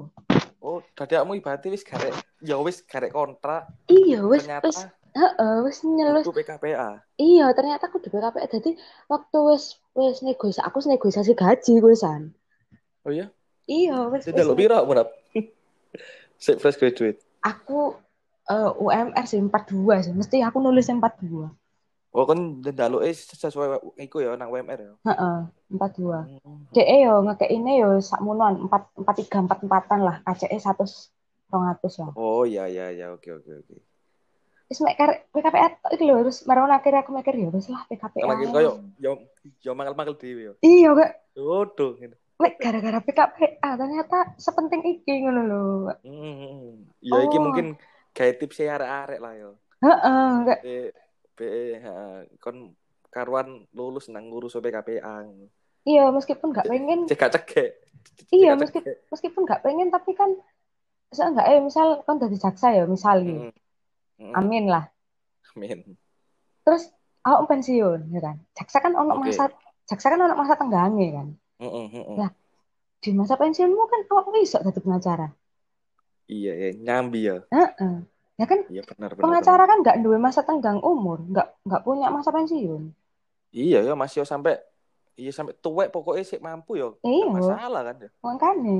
[0.59, 2.11] Oh, dadakmu ibaratnya wis garek
[2.43, 4.79] ya wis garek kontrak Iya, wis ternyata wis
[5.15, 6.27] heeh, wis nyelus.
[6.27, 6.99] kudu PKPA.
[7.15, 8.75] Iya, ternyata aku di PKPA jadi
[9.07, 12.35] waktu wis wis negosiasi aku negosiasi gaji kuwisan.
[13.07, 13.31] Oh iya?
[13.71, 15.15] Iya, wis Tidak lo pira menap.
[16.43, 17.23] Sik fresh graduate.
[17.39, 17.95] aku
[18.51, 20.11] eh, UMR sih 42 sih.
[20.11, 21.55] Mesti aku nulis 42.
[22.15, 24.95] Oh, kan ndaluke sesuai iku ya nang WMR ya.
[25.03, 25.37] Heeh,
[25.75, 26.15] 42.
[26.47, 26.63] Hmm.
[26.71, 30.17] DE yo ngekekine yo sakmonoan 4 43 44-an lah.
[30.23, 31.11] KCE 100
[31.51, 32.11] 200 lah.
[32.15, 33.77] Oh, iya iya iya oke oke oke.
[34.71, 34.95] Wis mek
[35.35, 38.23] PKPA tok iki lho, terus marang akhirnya aku mikir ya wis lah PKPA.
[38.31, 38.71] Karena koyo
[39.03, 39.19] yo
[39.59, 40.53] yo mangkel-mangkel dhewe ya.
[40.63, 41.11] Iya, kak.
[41.35, 42.17] Waduh ngene.
[42.39, 45.63] Mek gara-gara PKPA ternyata sepenting iki ngono lho.
[46.07, 46.87] Hmm.
[47.03, 47.43] Ya iki Oh.
[47.43, 47.75] mungkin
[48.15, 49.51] kayak tips arek-arek lah yo.
[49.83, 50.59] Heeh, kak.
[51.39, 52.75] Heeh, kon
[53.11, 55.27] karuan lulus nang ngurus PKPA.
[55.85, 57.21] Iya, meskipun gak pengen, Cek
[58.33, 60.33] iya Cek gak meskipun meskipun gak pengen tapi kan
[61.13, 63.39] misal enggak eh misal kan dari jaksa ya misal gitu.
[63.47, 63.53] Mm,
[64.19, 64.85] mm, Amin lah.
[65.55, 65.95] Amin.
[66.67, 66.91] Terus
[67.23, 68.37] aku pensiun ya kan.
[68.57, 69.31] Jaksa kan ono Oke.
[69.31, 69.53] masa
[69.87, 71.29] jaksa kan ono masa tenggange kan.
[71.61, 72.17] Mm, mm, mm, mm.
[72.19, 72.31] Lah.
[73.05, 75.29] Di masa pensiunmu kan awak bisa jadi pengacara.
[76.25, 77.37] Iya, ya, nyambi ya.
[77.53, 77.95] Heeh.
[78.35, 79.23] Ya kan Iya benar benar.
[79.23, 79.69] pengacara benar.
[79.71, 82.91] kan nggak duwe masa tenggang umur, nggak nggak punya masa pensiun.
[83.55, 84.59] Iya ya masih yo sampai
[85.15, 86.99] iya sampai tuwek pokoknya sih mampu yo.
[87.07, 87.31] Iya.
[87.31, 88.11] Masalah kan ya.
[88.21, 88.79] Makanya.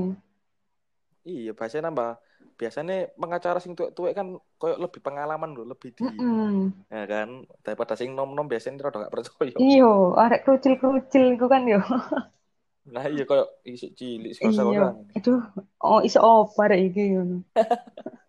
[1.25, 2.21] Iya, biasanya nambah
[2.55, 6.71] biasanya pengacara sing tuwek-tuwek kan koyo lebih pengalaman loh, lebih di Mm-mm.
[6.87, 9.57] ya kan daripada sing nom-nom biasanya rada gak percaya.
[9.57, 11.81] Iya, arek kerucil-kerucil iku kan yo.
[12.85, 14.53] Nah, iya koyo isik cilik Iya.
[14.53, 15.41] sekolah Aduh,
[15.81, 17.41] oh iso apa arek iki ngono.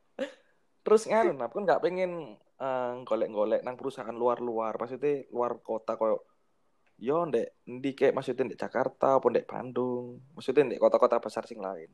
[0.86, 6.22] Terus nganu, kan nggak pengen eh, golek-golek nang perusahaan luar-luar, maksudnya luar kota koyo
[6.96, 11.58] yo ndek ndi kayak maksudnya ndek Jakarta apa ndek Bandung, maksudnya ndek kota-kota besar sing
[11.58, 11.90] lain.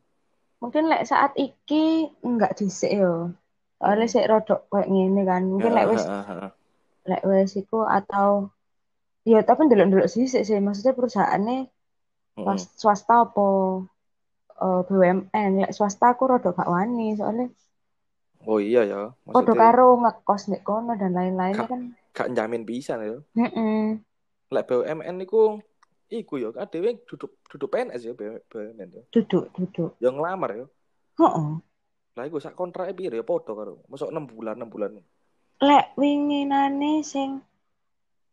[0.61, 3.33] Mungkin lek saat iki enggak dhisik yo.
[3.83, 4.07] Hmm.
[4.07, 5.43] sik rodok kayak ngene kan.
[5.49, 6.05] Mungkin lek wis
[7.03, 8.53] lek wis iku atau
[9.27, 11.67] ya tapi ndelok-ndelok sisik sih maksudnya perusahaannya
[12.39, 13.47] swas- swasta apa
[14.63, 17.51] eh, BUMN lek swasta aku rada gak wani soalnya
[18.43, 21.71] Oh iya ya, padha maksudnya karo ngekos nek kono dan lain-lainnya Kak.
[21.71, 23.23] kan gak njamin bisa ya.
[23.39, 24.03] heeh
[24.53, 25.57] lek BUMN niku
[26.13, 29.03] iku yo dhewe duduk duduk PNS ya BUMN yo.
[29.09, 29.97] Duduk, duduk.
[29.97, 30.67] Yo ngelamar yo.
[31.17, 31.51] Heeh.
[32.13, 33.81] Lah iku sak kontrake piro ya padha karo.
[33.89, 35.01] Masuk 6 bulan 6 bulan.
[35.65, 37.41] Lek winginane sing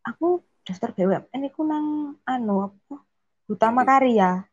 [0.04, 3.00] aku daftar BUMN iku nang anu apa?
[3.48, 3.88] Utama?
[3.88, 4.44] Karya.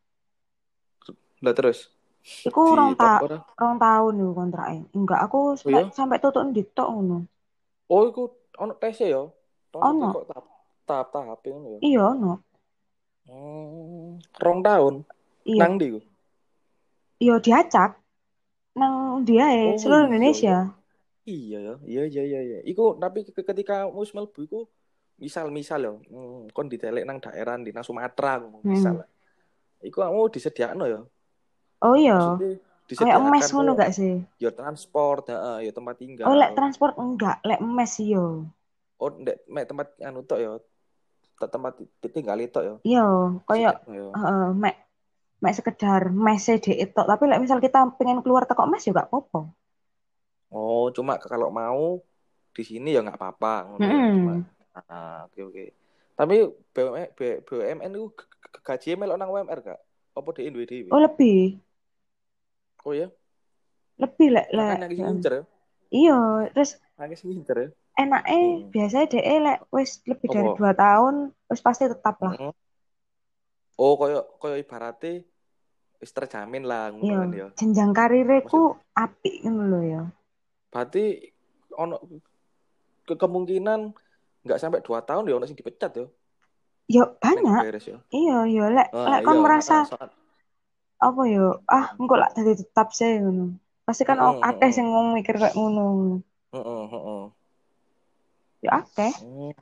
[1.42, 1.90] Lah terus
[2.26, 3.22] Iku di rong ta
[3.56, 4.82] rong tahun iku kontraknya.
[4.94, 5.86] Enggak, aku Oh iya?
[5.86, 7.18] sampai sampai tutup ndit tok ngono.
[7.86, 8.22] Oh iku
[8.58, 9.22] ono tes ya.
[9.76, 10.06] Ono.
[10.10, 10.46] kok tahap
[10.88, 11.78] tahap tahap ngono ya.
[11.82, 12.32] Iya, no.
[13.26, 14.94] Hmm, rong tahun.
[15.46, 15.60] Iya.
[15.62, 16.00] Nang ndi ku?
[17.22, 17.90] Iya diacak
[18.76, 20.56] nang dia Oh, seluruh iya, Indonesia.
[21.26, 22.58] Iya ya, iya iya iya iya.
[22.62, 24.58] Iku tapi ke- ketika wis mlebu iku
[25.18, 28.72] misal misal ya, hmm, kon ditelek nang daerah di nang Sumatera ngomong, Hmm.
[28.76, 28.94] misal.
[29.82, 31.00] Iku kamu disediakno ya.
[31.84, 32.14] Oh iya.
[32.96, 34.12] Kayak emes ngono gak sih?
[34.44, 36.28] ya transport, heeh, ya tempat tinggal.
[36.28, 38.24] Oh, lek transport enggak, lek emes iya.
[39.02, 40.50] Oh, ndek mek tempat anu tok ya.
[41.40, 42.74] Te- Tempat ti- tinggal itu ya.
[42.88, 43.00] Iya,
[43.48, 44.06] kayak Disediakno ya.
[44.16, 44.74] heeh, mek
[45.42, 47.06] mek sekedar mes dhek tok.
[47.10, 49.40] Tapi lek misal kita pengen keluar teko mes ya gak apa-apa.
[50.54, 51.82] Oh, cuma kalau mau
[52.56, 53.88] di sini ya nggak apa-apa ngono.
[54.14, 54.32] Cuma
[54.76, 55.62] ah, oke oke.
[56.18, 56.34] Tapi
[56.74, 58.04] BUMN BUMN itu
[58.66, 59.80] gaji melok nang UMR gak?
[60.18, 60.94] Apa di duwe dhewe?
[60.94, 61.60] Oh, lebih.
[62.86, 63.10] Oh ya,
[63.98, 64.78] Lebih lek lek.
[64.78, 65.42] lagi ngincer ya.
[65.90, 66.18] Iya,
[66.54, 67.68] terus Lagi ngincer ya.
[67.96, 68.68] enake Hmm.
[68.70, 71.14] biasanya dhek lek wis lebih dari dua tahun
[71.50, 72.36] wis pasti tetap lah.
[72.38, 72.52] Mm.
[73.80, 75.24] Oh, koyo koyo ibaratnya
[75.98, 77.48] wis terjamin lah ngono Iya, kan ya.
[77.58, 80.02] jenjang karirnya ku apik ngono lho ya.
[80.70, 81.04] Berarti
[81.74, 81.96] ono
[83.02, 83.80] ke kemungkinan
[84.44, 86.06] nggak sampai dua tahun ya ono sing dipecat ya.
[86.86, 87.64] Ya banyak.
[87.66, 87.98] beres ya.
[88.14, 89.76] Iya, iya lek Ah, lek kon iya, merasa
[90.96, 93.56] apa yo ah engko lak dadi tetap sih ngono.
[93.86, 96.20] Pasti kan Mm-mm, akeh sing ngomong mikir kayak ngono.
[98.64, 99.12] Ya akeh.
[99.20, 99.52] Hmm,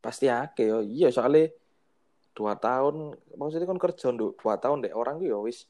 [0.00, 0.78] pasti akeh yo.
[0.86, 1.50] Iya, soalnya
[2.36, 5.66] dua tahun, maksudnya kan kerja nduk dua tahun deh orang ya wis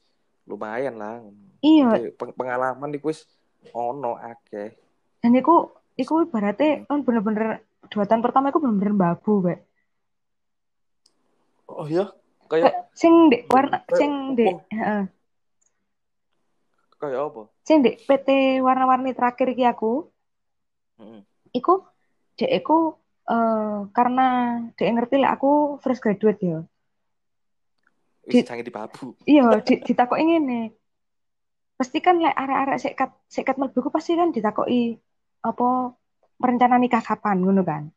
[0.47, 1.19] lumayan lah.
[1.63, 3.25] Iya, peng- pengalaman iku wis
[3.73, 4.77] ono akeh.
[5.21, 9.61] dan iku iku ibaratnya kan bener-bener dua tahun pertama iku bener-bener babu kayak.
[11.67, 12.05] Oh iya,
[12.47, 15.03] kayak Kayak sing di warna Kayak sing di heeh.
[16.97, 17.41] kayak apa?
[17.61, 20.09] Sing di PT warna-warni terakhir iki aku
[20.97, 21.21] Heeh.
[21.53, 21.85] iku
[22.39, 22.97] dek iku
[23.29, 24.27] eh, karena
[24.73, 26.59] dek ngerti lah aku fresh graduate ya.
[28.27, 29.15] Di- jangan dibabu.
[29.23, 30.75] Iya, di, ditakoki ngene.
[31.77, 34.97] Pasti kan lek arek-arek sekat sekat mlebu pasti kan ditakoki
[35.45, 35.93] apa
[36.41, 37.87] perencanaan nikah kapan ngono kan.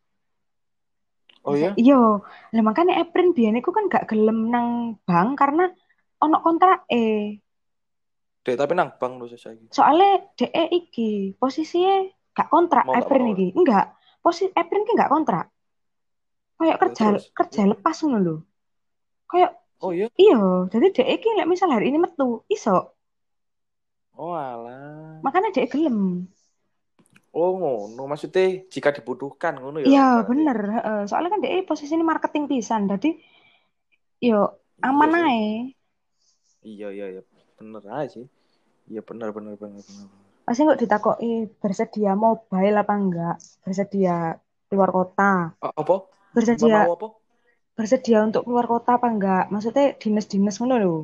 [1.44, 1.70] Oh iya?
[1.81, 1.94] Iya,
[2.55, 4.68] lah makanya April biyen iku kan gak gelem nang
[5.07, 5.62] bank karena
[6.24, 7.40] ono kontrak eh.
[8.44, 9.64] Dek, tapi nang bank saiki.
[9.76, 11.94] Soalnya DE iki posisinya
[12.37, 13.33] gak kontrak Mau mau?
[13.35, 13.46] iki.
[13.59, 13.85] Enggak.
[14.24, 15.44] Posisi April iki gak kontrak.
[16.59, 17.24] Kayak Ya, kerja terus?
[17.38, 18.35] kerja lepas ngono lho.
[19.31, 19.50] Kayak
[19.81, 20.09] Oh iya?
[20.24, 20.37] iya,
[20.72, 22.76] jadi DE iki lek misal hari ini metu, iso.
[24.16, 25.18] Oh alah.
[25.24, 25.98] Makanya DE gelem.
[27.31, 28.43] Oh ngono, maksudnya
[28.75, 29.88] jika dibutuhkan ngono ya.
[29.90, 30.59] Iya, bener.
[31.09, 32.83] Soalnya kan DE posisinya marketing pisan.
[32.90, 33.09] Jadi
[34.21, 34.38] yo
[34.88, 35.25] aman Iya sih.
[35.31, 35.45] ae.
[36.73, 37.23] Iya iya iya.
[37.59, 38.25] Bener aja sih.
[38.90, 40.09] Iya bener bener bener bener.
[40.47, 41.31] Pasti nggak ditakoki
[41.62, 44.14] bersedia mobile apa enggak, bersedia
[44.69, 45.31] keluar kota,
[45.62, 45.97] apa?
[46.35, 47.09] bersedia Mau apa?
[47.79, 49.45] bersedia untuk keluar kota apa enggak.
[49.53, 50.97] Maksudnya dinas-dinas ngono lho.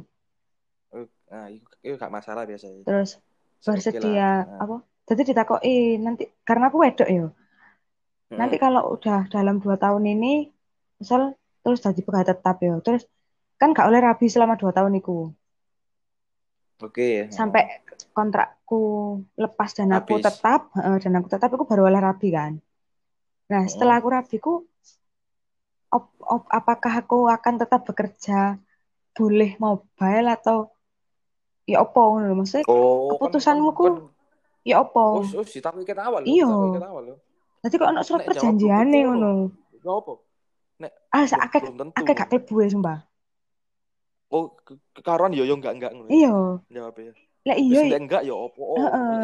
[0.94, 2.86] Eh, Nah, itu, itu gak masalah biasanya.
[2.86, 3.10] Terus
[3.66, 4.76] bersedia apa?
[5.08, 7.24] Jadi ditakoki nanti karena aku wedok ya.
[8.40, 10.32] Nanti kalau udah dalam dua tahun ini,
[11.00, 11.20] misal
[11.62, 12.74] terus jadi pegawai tetap ya.
[12.84, 13.02] Terus
[13.60, 15.32] kan gak oleh rabi selama dua tahun itu.
[16.84, 17.28] Oke.
[17.38, 17.62] Sampai
[18.16, 18.82] kontrakku
[19.42, 20.26] lepas dan aku Habis.
[20.28, 22.52] tetap, heeh, dan aku tetap aku baru oleh rabi kan.
[23.50, 24.52] Nah, setelah aku rabi ku
[25.96, 28.58] op- op- apakah aku akan tetap bekerja
[29.16, 30.56] boleh mobile atau
[31.70, 32.00] ya opo.
[32.38, 33.94] Maksudnya Oh, kan keputusanmu kan ku kan
[34.66, 35.22] ya opo.
[35.22, 36.50] oh si tapi kita awal Iya.
[37.62, 39.30] Jadi kok ono surat perjanjiane betul, ngono.
[39.82, 40.12] Ya apa?
[40.82, 41.94] Nek Ah, tentu.
[41.94, 42.98] akeh gak klebu ya sumpah.
[44.26, 44.58] Oh,
[44.90, 46.10] kekaruan yo yo enggak enggak ngono.
[46.10, 46.34] Iya.
[46.70, 47.14] Jawab ya.
[47.46, 48.78] Lah Wis iya, nek enggak yo opo oh.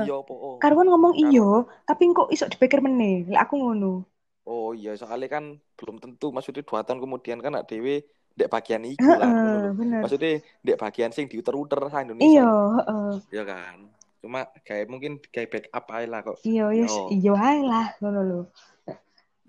[0.06, 0.56] Iya opo oh.
[0.62, 3.26] karuan ngomong iya, tapi kok iso dipikir meneh.
[3.26, 4.06] Lah aku ngono.
[4.46, 8.82] Oh iya, soalnya kan belum tentu maksudnya dua tahun kemudian kan nak dewe dek bagian
[8.82, 9.70] iku lah lho.
[9.76, 10.00] bener.
[10.06, 12.42] Maksudnya dek bagian sing diuter-uter sa Indonesia.
[12.42, 13.10] Iya, heeh.
[13.30, 13.90] Ya kan.
[14.22, 16.38] Cuma kayak mungkin kayak backup aja lah kok.
[16.46, 17.10] Iya, ya Oh.
[17.10, 18.40] iya ae lah ngono lho.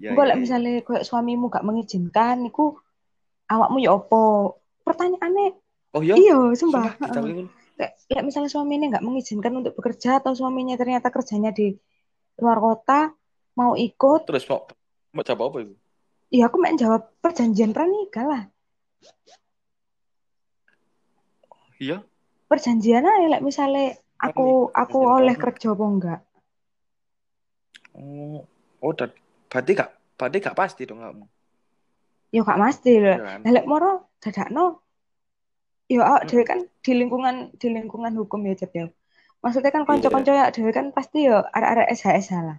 [0.02, 0.36] Ya, Engko ya, ya.
[0.36, 2.82] misalnya koyo suamimu gak mengizinkan iku
[3.46, 4.58] awakmu ya opo?
[4.82, 5.62] Pertanyaannya
[5.94, 6.18] Oh iya.
[6.18, 7.22] iya, Sumpah sumpah.
[7.78, 11.78] Lek lek misalnya suaminya nggak mengizinkan untuk bekerja atau suaminya ternyata kerjanya di
[12.42, 13.14] luar kota
[13.54, 14.66] mau ikut, Terus mau
[15.14, 15.74] mau jawab apa itu?
[16.34, 18.42] Iya, aku main jawab perjanjian pranikah lah.
[21.78, 22.02] Iya.
[22.50, 26.20] Perjanjian aja, like misalnya aku aku oleh kerja apa enggak.
[27.94, 28.42] Oh,
[28.82, 29.12] oh dan
[29.52, 31.26] berarti gak berarti gak pasti dong kamu.
[32.34, 32.68] Ya gak lho.
[32.90, 33.40] Iya kan?
[33.46, 34.82] Lah lek moro dadakno
[35.92, 36.30] ya awak Mm.
[36.32, 38.86] dhewe kan di lingkungan di lingkungan hukum ya Cep ya.
[39.44, 42.58] Maksudnya kan kanca-kanca ya dhewe kan pasti ya arek-arek SHS lah.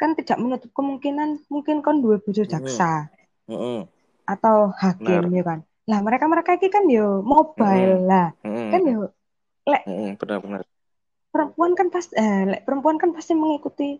[0.00, 2.50] Kan tidak menutup kemungkinan mungkin kon duwe bojo Mm.
[2.50, 3.12] jaksa
[3.46, 3.86] Heeh.
[4.26, 5.36] atau hakim Benar.
[5.38, 5.58] ya kan.
[5.86, 8.34] Lah mereka-mereka iki kan yo mobile lah.
[8.42, 8.68] Heeh.
[8.74, 9.14] Kan yo
[9.64, 10.62] Heeh, benar-benar.
[11.34, 13.98] perempuan kan pasti eh, lek perempuan kan pasti mengikuti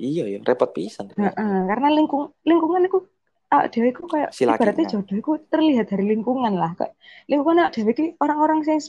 [0.00, 1.12] Iya ya, repot pisan.
[1.12, 3.04] Heeh, karena lingkung lingkungan itu
[3.50, 6.94] ah dewe iku kayak Si ibaratnya jodoh itu terlihat dari lingkungan lah kayak
[7.26, 8.80] lingkungan awak dewe iki orang-orang yang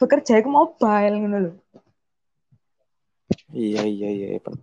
[0.00, 1.52] bekerja itu mobile ngono lho.
[3.50, 4.62] Iya iya iya pen-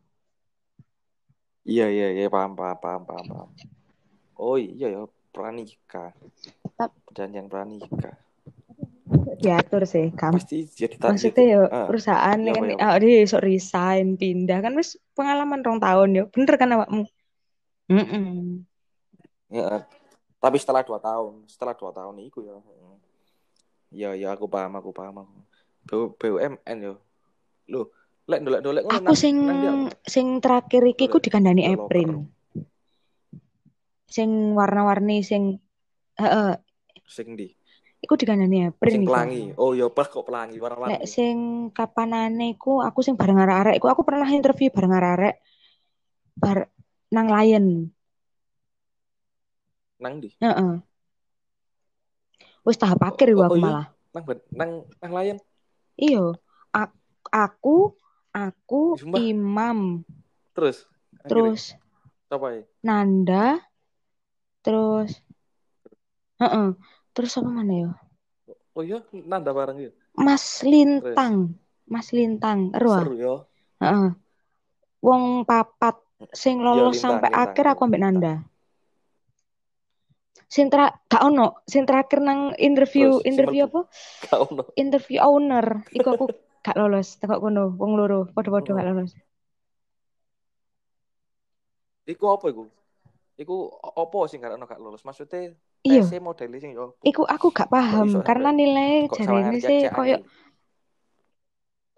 [1.68, 3.50] Iya iya iya paham paham paham paham paham.
[4.40, 5.02] Oh iya ya
[5.36, 6.16] pranikah.
[6.80, 8.16] Tap- Perjanjian pranikah.
[9.38, 10.34] Diatur sih, Kam.
[10.38, 14.98] Pasti jadi Maksudnya ya Ah, perusahaan iya, kan ah dia iso resign pindah kan wis
[15.14, 16.24] pengalaman rong tahun ya.
[16.30, 17.06] Bener kan awakmu?
[17.88, 18.66] Mm
[19.48, 19.88] ya,
[20.44, 22.58] tapi setelah dua tahun, setelah dua tahun itu ya.
[22.58, 22.96] heeh.
[23.88, 25.36] Iya iya aku paham aku paham aku.
[25.88, 27.00] B- BUMN yo.
[27.72, 27.88] Loh,
[28.28, 31.64] lek dolek-dolek ngono Aku nang- sing nang sing terakhir iki ku dikandani.
[31.64, 32.28] April.
[34.08, 35.60] Sing warna-warni sing
[36.20, 36.60] heeh,
[37.08, 37.48] Sing di
[38.08, 39.52] iku dikandani April sing pelangi.
[39.60, 41.04] Oh iya pas kok pelangi Lek warna-warni.
[41.04, 41.36] sing
[41.76, 45.36] kapanane iku aku sing bareng arek-arek iku aku pernah interview bareng arek-arek
[46.40, 46.72] bar
[47.12, 47.68] nang Lion.
[50.00, 50.30] Nang di.
[50.40, 50.80] Heeh.
[52.64, 53.66] Wis tahap akhir iku Oh, aku oh iya?
[53.68, 53.86] malah.
[54.16, 54.24] Nang
[54.56, 54.72] nang
[55.04, 55.38] nang layan.
[56.00, 56.40] Iya.
[56.72, 56.96] A-
[57.28, 57.92] aku
[58.32, 59.20] aku Sumpah.
[59.20, 59.80] Imam,
[60.56, 60.88] Terus
[61.28, 61.76] terus
[62.32, 62.64] ya?
[62.88, 63.60] Nanda,
[64.64, 65.12] terus
[66.40, 66.70] heeh.
[67.18, 67.90] Terus apa mana ya?
[68.78, 69.92] Oh iya, nanda bareng ya.
[70.14, 71.58] Mas Lintang.
[71.90, 72.94] Mas Lintang, ero.
[72.94, 73.34] Seru ya.
[73.82, 74.14] Heeh.
[75.02, 75.98] Wong papat
[76.30, 78.02] sing lolos Lintang, sampai Lintang, akhir aku ambek.
[78.06, 78.34] Nanda.
[80.46, 83.82] Sing tra gak ono, sing terakhir nang interview Terus, interview apa?
[84.30, 84.64] Kau no.
[84.78, 85.82] Interview owner.
[85.90, 86.26] Iku aku
[86.62, 88.78] gak lolos, tekok kono, wong loro, padha-padha Oh.
[88.78, 89.12] gak lolos.
[92.08, 92.64] Iku apa iku?
[93.38, 95.04] Iku apa sing karena gak lulus?
[95.04, 95.52] Maksudnya
[95.86, 96.96] Iya, tes sing yo.
[97.06, 100.18] iku aku gak paham karena nilai sama sih koyo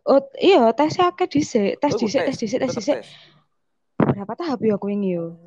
[0.10, 2.98] oh iya tesnya akeh dhisik, tes dhisik, tes dhisik, tes dhisik.
[4.00, 5.38] Berapa tahap ya aku ini yo?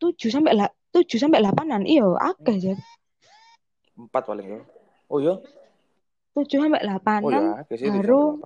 [0.00, 1.84] 7 sampai lah 7 sampai 8-an.
[1.84, 2.74] Iya, akeh ya.
[3.94, 4.58] Empat paling yo.
[5.12, 5.34] Oh iya.
[6.34, 7.22] 7 sampai Oh 8-an.
[7.30, 8.40] ya, ke sih baru-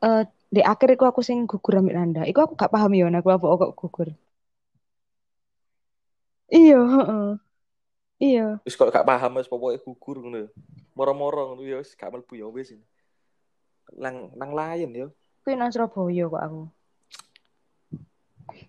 [0.00, 2.22] eh di akhir iku aku sing gugur ambek Nanda.
[2.24, 4.08] Iku aku gak paham ya nek aku apa kok gugur.
[6.50, 7.28] Iya, heeh.
[8.20, 8.60] Iya.
[8.68, 10.48] Wis kok gak paham wis pokoke gugur ngono yo.
[10.92, 12.76] Moro-moro ngono yo wis gak mlebu yo wis.
[13.96, 15.08] Nang nang lain yo.
[15.40, 16.62] Kuwi nang Surabaya kok aku.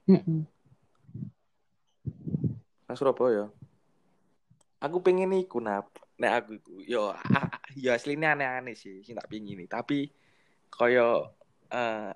[0.08, 0.42] Heeh.
[2.88, 3.52] Nang Surabaya.
[4.80, 5.92] Aku pengen iku nap.
[6.16, 9.68] Nek aku iku yo ah, ah, yo aslinya aneh-aneh sih sing tak pingin ini.
[9.68, 10.08] Tapi
[10.72, 11.28] koyo
[11.68, 12.16] eh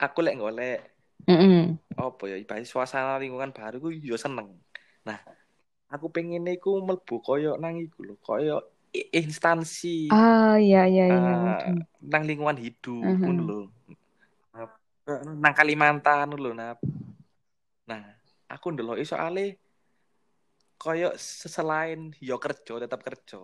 [0.00, 0.80] aku lek golek
[1.28, 1.76] Heeh.
[2.00, 4.56] apa ya ibarat suasana lingkungan baru ku yo seneng.
[5.04, 5.20] Nah,
[5.92, 11.36] aku pengen iku mlebu koyo nang iku lho, koyo instansi Ah, iya iya iya.
[11.36, 11.84] Waduh.
[12.00, 13.24] nang lingkungan hidup Mhm.
[13.24, 13.60] ngono lho.
[15.02, 16.78] Eh, nang Kalimantan lho, Nap.
[17.88, 18.02] Nah,
[18.48, 19.52] aku ndelok soalnya
[20.78, 23.38] koyo selain yo kerja tetap kerja.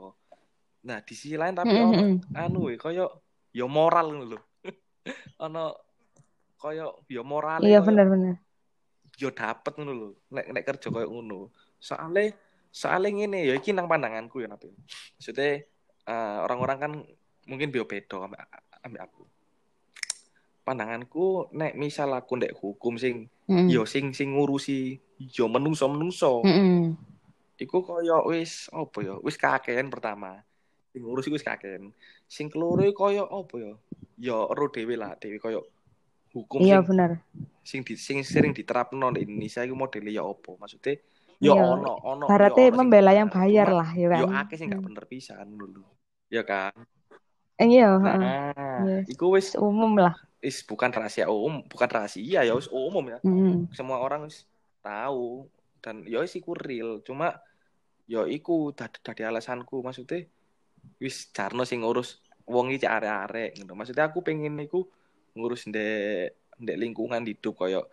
[0.89, 3.05] Nah, di sisi lain tapi Mm, ono mm, anu e, koyo
[3.53, 4.41] yo moral ngono lho.
[5.45, 5.75] ono
[6.59, 8.37] koyo yo moral Iya benar-benar.
[9.19, 12.35] yo dapet ngono lho nek nek kerja koyo ngono soalnya
[12.69, 14.75] soalnya ngene ya iki nang pandanganku ya Nabil
[15.17, 15.63] maksudnya
[16.05, 16.93] eh, orang-orang kan
[17.49, 18.43] mungkin bio beda ambek
[18.85, 19.23] ambek aku
[20.67, 23.73] pandanganku nek misal aku ndek hukum sing Heeh.
[23.73, 25.01] yo sing sing ngurusi
[25.33, 26.93] yo menungso menungso Heeh.
[27.59, 30.45] iku koyo wis apa ya wis kakean pertama
[30.93, 31.89] sing ngurusi wis kakean
[32.29, 33.73] sing keloro iku koyo apa ya
[34.21, 35.65] yo ero dhewe lah dhewe koyo
[36.37, 37.11] hukum Iya sing benar.
[37.65, 40.61] sing di, sing sering diterapno di Indonesia iku modele ya apa?
[40.61, 41.01] Maksudnya
[41.39, 41.63] ya Iya.
[41.63, 44.21] ono ono Berarti membela yang bayar lah ya kan.
[44.21, 44.87] Yo akeh sing gak Hmm.
[44.91, 45.87] bener pisan dulu.
[46.29, 46.75] Ya kan?
[47.57, 47.99] Eh, Iya.
[47.99, 48.55] Nah,
[48.87, 49.07] Yes.
[49.11, 50.15] iku wis Umum lah.
[50.39, 53.19] is bukan rahasia umum, bukan rahasia ya wis umum ya.
[53.23, 53.67] Heeh.
[53.75, 54.47] Semua orang wis
[54.81, 57.03] tahu dan ya wis iku real.
[57.03, 57.35] Cuma
[58.07, 60.23] ya iku dadi alasanku maksudnya
[60.99, 63.75] wis jarno sing ngurus wong iki arek-arek gitu.
[63.75, 64.87] Maksudnya aku pengen iku
[65.35, 67.87] ngurus ndek ndek lingkungan hidup koyo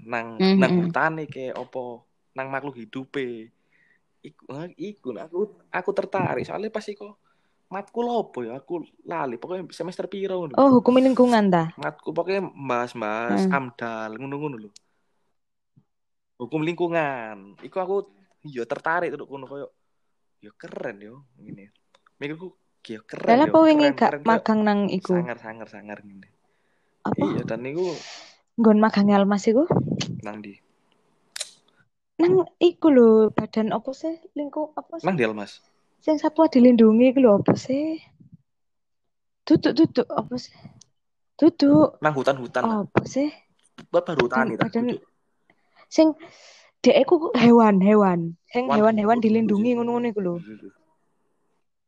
[0.00, 0.56] nang Mhm.
[0.56, 2.07] nang hutane ke opo
[2.38, 3.50] nang makhluk hidupe
[4.22, 7.10] iku eh, iku aku aku tertarik soalnya pas iku
[7.66, 11.74] matkul opo ya aku lali pokoknya semester piro ngono Oh, hukum lingkungan ta?
[11.74, 13.52] matkul pokoknya bahas-bahas Heeh.
[13.52, 14.70] amdal ngono-ngono lho
[16.38, 17.96] hukum lingkungan iku aku
[18.46, 19.68] yo tertarik tuh kono koyo
[20.38, 21.74] yo keren yo ngene
[22.16, 22.54] mikirku
[22.86, 25.18] yo keren Lah apa wingi gak magang nang iku?
[25.18, 26.30] sangar sangar sangar ngene
[27.02, 27.18] Apa?
[27.18, 27.90] iya dan niku
[28.58, 29.66] Nggon magang Almas iku?
[30.22, 30.54] nang di
[32.18, 34.18] Nang iku lho, badan apa sih?
[34.34, 35.06] Lingkup apa sih?
[35.06, 35.62] nang di Almas
[36.02, 38.02] Sing satwa dilindungi iku lho apa sih?
[39.46, 40.54] Duduk duduk apa sih?
[41.38, 42.02] Duduk.
[42.02, 43.30] nang hutan-hutan lah Apa sih?
[43.94, 44.98] baru hutan itu badan-
[45.86, 46.18] Sing
[46.82, 48.34] dek iku hewan-hewan.
[48.50, 49.76] Sing Wan- hewan-hewan duduk, dilindungi duduk.
[49.78, 50.34] ngono-ngono iku lho.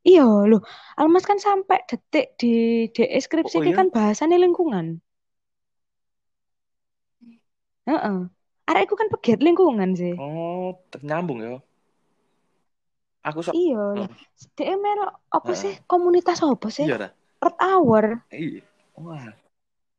[0.00, 0.58] Iya lho,
[0.96, 2.52] Almas kan sampai detik di
[2.88, 3.74] deskripsi Oh, iya?
[3.76, 5.02] kan bahasane lingkungan.
[7.84, 8.18] Heeh.
[8.70, 10.14] Arek iku kan pegiat lingkungan sih.
[10.14, 11.58] oh nyambung ya
[13.20, 14.06] aku sok Iya.
[14.54, 15.74] Dek melok apa sih?
[15.84, 16.86] Komunitas apa sih?
[16.86, 17.10] iya
[17.42, 18.22] Earth Hour.
[18.30, 18.62] iya
[18.94, 19.26] wah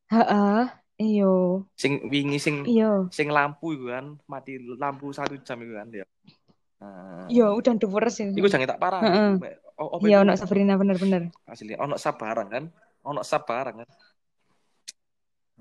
[0.08, 0.62] Heeh.
[1.02, 1.34] Iya.
[1.76, 3.12] sing wingi sing Iya.
[3.12, 6.06] sing lampu itu kan mati lampu satu jam itu kan ya
[6.80, 8.32] nah, Iya, udah duper sih.
[8.34, 9.02] Iku jangan tak parah.
[9.04, 9.32] Heeh.
[9.82, 11.34] Oh, Iya, ono Sabrina bener-bener.
[11.44, 12.64] asli ono sab barang kan
[13.04, 13.90] ono sab barang kan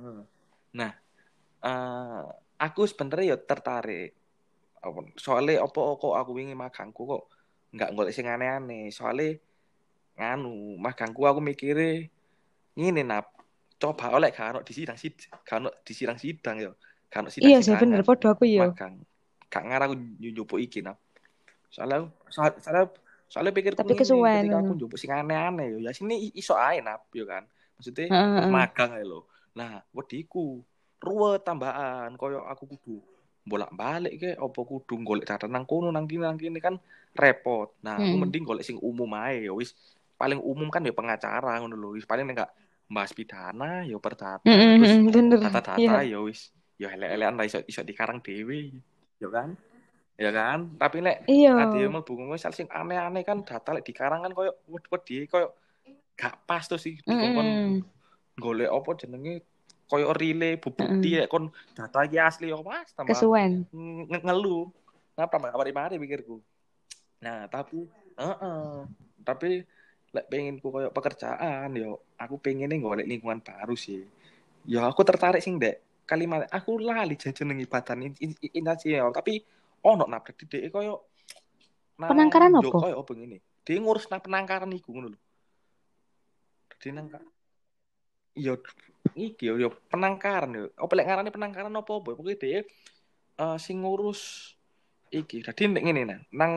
[0.00, 0.24] Hmm.
[0.72, 0.96] nah
[1.60, 2.24] eh,
[2.60, 4.12] aku sebenernya ya tertarik.
[5.16, 7.24] Soalnya opo kok aku wingi magangku kok
[7.72, 8.92] nggak golek sing aneh-aneh.
[8.92, 9.40] Soalnya
[10.20, 12.04] nganu magangku aku mikirnya
[12.76, 13.32] ini nap
[13.80, 16.70] coba oleh gak ono di sidang sid gak ono di sidang sidang ya.
[17.08, 18.68] Gak ono sidang Iya sih bener, podo aku iya.
[18.68, 19.00] magang.
[19.48, 21.00] Gak ngarah aku nyujup iki nap.
[21.72, 22.84] Soalnya soalnya soalnya,
[23.32, 27.08] soalnya pikirku Tapi kesuwen, ketika aku njupuk sing aneh-aneh yo ya sini iso ae nap
[27.16, 27.48] yo kan.
[27.80, 28.50] Maksudnya Heeh, heeh.
[28.52, 29.24] magang ae lho.
[29.56, 30.60] Nah wediku
[31.00, 32.96] ruwet tambahan koyo aku kudu
[33.40, 36.76] bolak-balik ke opo kudu golek data nang kono nang kini nang kini kan
[37.16, 38.22] repot nah aku Hmm.
[38.22, 39.72] mending golek sing umum ae ya wis
[40.14, 42.52] paling umum kan ya pengacara ngono lho wis paling enggak
[42.86, 45.38] bahas pidana ya perdata Heeh, terus heeh, bener.
[45.40, 46.04] data-data Iya.
[46.04, 48.76] ya wis ya elek-elekan lah iso iso dikarang dhewe
[49.16, 49.56] ya kan
[50.20, 51.24] ya kan tapi lek
[51.56, 55.56] ade mlebu misal sing aneh-aneh kan data lek dikarang kan koyo wedi koyo
[56.12, 57.80] gak pas tuh sih dikongkon Heeh.
[58.36, 59.40] golek apa jenenge
[59.90, 63.66] koyo relay bukti lek kon data iki asli ya mas tambah Kesuwen.
[64.07, 64.70] nge- ngeluh.
[65.18, 66.38] Ngapa mari mari mari pikirku?
[67.26, 68.87] Nah tapi heeh.
[69.26, 69.50] Tapi
[70.14, 74.07] lek pengen ku koyo pekerjaan yo aku pengennya golek lingkungan baru sih.
[74.64, 76.07] Ya aku tertarik sing dek.
[76.07, 79.42] Kalimat aku lali jenenge badan in- in- in- instansi ya tapi
[79.83, 81.03] ono nang dadi dhek koyo
[81.98, 82.79] nang Penangkaran yo apa?
[82.87, 83.38] koyo apa ngene?
[83.66, 85.20] Dia ngurus nang penangkaran iku ngono lho.
[86.70, 87.07] Dadi nang
[88.38, 88.55] yo
[89.16, 90.64] iki yo, yo penangkaran yo.
[90.76, 92.62] Apa lek ngarani penangkaran apa apa pokoke dia
[93.40, 94.52] eh sing ngurus
[95.10, 95.42] iki.
[95.44, 96.52] Dadi nek ngene nang nang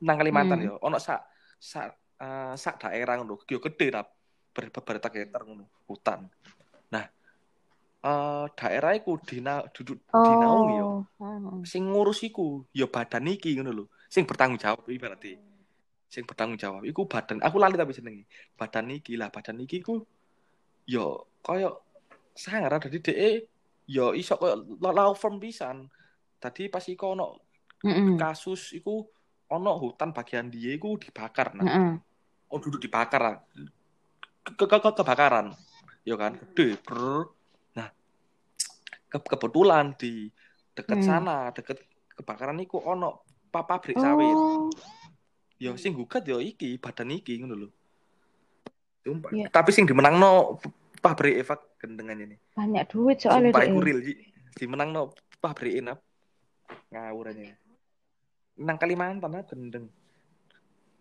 [0.00, 0.68] nang Kalimantan Hmm.
[0.68, 1.20] yo ono sak
[1.60, 1.86] sak
[2.20, 3.42] eh, sak daerah ngono.
[3.46, 4.02] Yo gede ta
[4.50, 6.26] ber beberapa hektar ngono hutan.
[6.94, 7.04] Nah
[8.00, 10.88] eh daerah iku dina duduk dinaungi yo.
[10.88, 11.00] Oh.
[11.20, 11.68] Heeh.
[11.68, 13.84] sing ngurus iku ya badan iki ngono lho.
[14.10, 15.38] Sing bertanggung jawab ibaratnya.
[16.10, 16.82] Sing bertanggung jawab.
[16.82, 18.24] Iku badan aku lali tapi jenenge
[18.58, 20.02] badan iki lah badan iki ku
[20.88, 21.82] yo koyo
[22.32, 23.48] sangar dadi dhek
[23.86, 25.88] yo iso koyo law firm pisan
[26.36, 27.26] tadi pas iku ono
[28.16, 29.02] kasus iku
[29.50, 31.92] ono hutan bagian dia iku dibakar nah Heeh.
[32.48, 33.36] oh duduk dibakar lah.
[34.40, 35.52] ke, ke, ke- kebakaran
[36.04, 37.28] ya kan gede Brr.
[37.74, 37.88] nah
[39.06, 40.28] ke- kebetulan di
[40.72, 41.06] deket Hmm.
[41.06, 41.80] sana deket
[42.14, 44.70] kebakaran iku ono pa- pabrik sawit Oh.
[45.56, 47.68] ya sing gugat ya iki badan iki ngono lho
[49.00, 49.32] Sumpah.
[49.32, 49.48] Iya.
[49.48, 50.60] tapi sing dimenangno
[51.00, 54.14] pabrik Eva gendengan ini Banyak duit soalnya sumpah iku real Ji.
[54.56, 55.98] dimenangno pabrik Enap
[56.92, 57.56] ngawur aja
[58.60, 59.88] nang Kalimantan lah gendeng.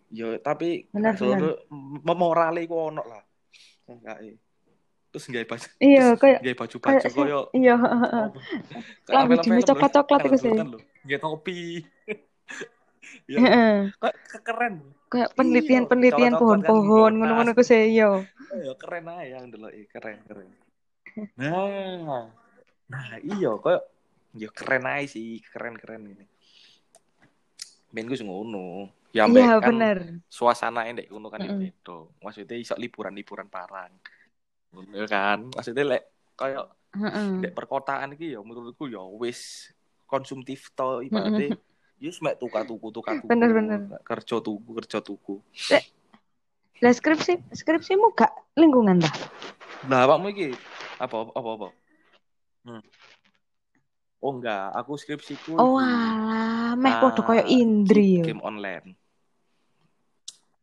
[0.09, 1.67] Yo tapi Bener, seluruh
[2.01, 3.21] morale iku ono lah.
[3.85, 4.37] Enggak eh.
[5.09, 8.25] terus nggak baju Iya, kayak nggak baju baju koyo iya, heeh.
[9.09, 10.53] Lambe jenis coklat-coklat iku sih.
[11.05, 11.59] nggak topi.
[13.25, 14.13] Ya kok
[14.45, 18.21] keren Kayak Iya, penelitian-penelitian pohon-pohon di ngono-ngono sih iya.
[18.49, 20.49] ya keren aja yang dulu keren keren
[21.33, 22.29] nah
[22.89, 23.81] nah iya kok
[24.37, 26.25] ya keren aja sih keren keren ini
[27.89, 29.97] Ben gue ngono ya Iya, kan bener.
[30.29, 31.65] suasana endek ngono kan Mm-mm.
[31.73, 33.89] itu maksudnya iso liburan liburan parang
[34.69, 36.03] ngono kan maksudnya lek
[36.37, 37.45] kayak Heeh.
[37.45, 39.69] Dek perkotaan iki ya menurutku ya wis
[40.09, 41.53] konsumtif to ibaratnya
[41.99, 43.27] ya mek tuka tuku tuka tuku.
[43.27, 43.79] Bener, bener.
[44.07, 45.43] kerja tuku kerja tuku.
[46.79, 49.11] Lah skripsi skripsimu gak lingkungan dah.
[49.83, 50.55] nah awakmu iki
[50.95, 51.67] apa apa apa?
[54.19, 58.95] Oh enggak, aku skripsiku Oh alah, meh ah, podo koyo Indri game online.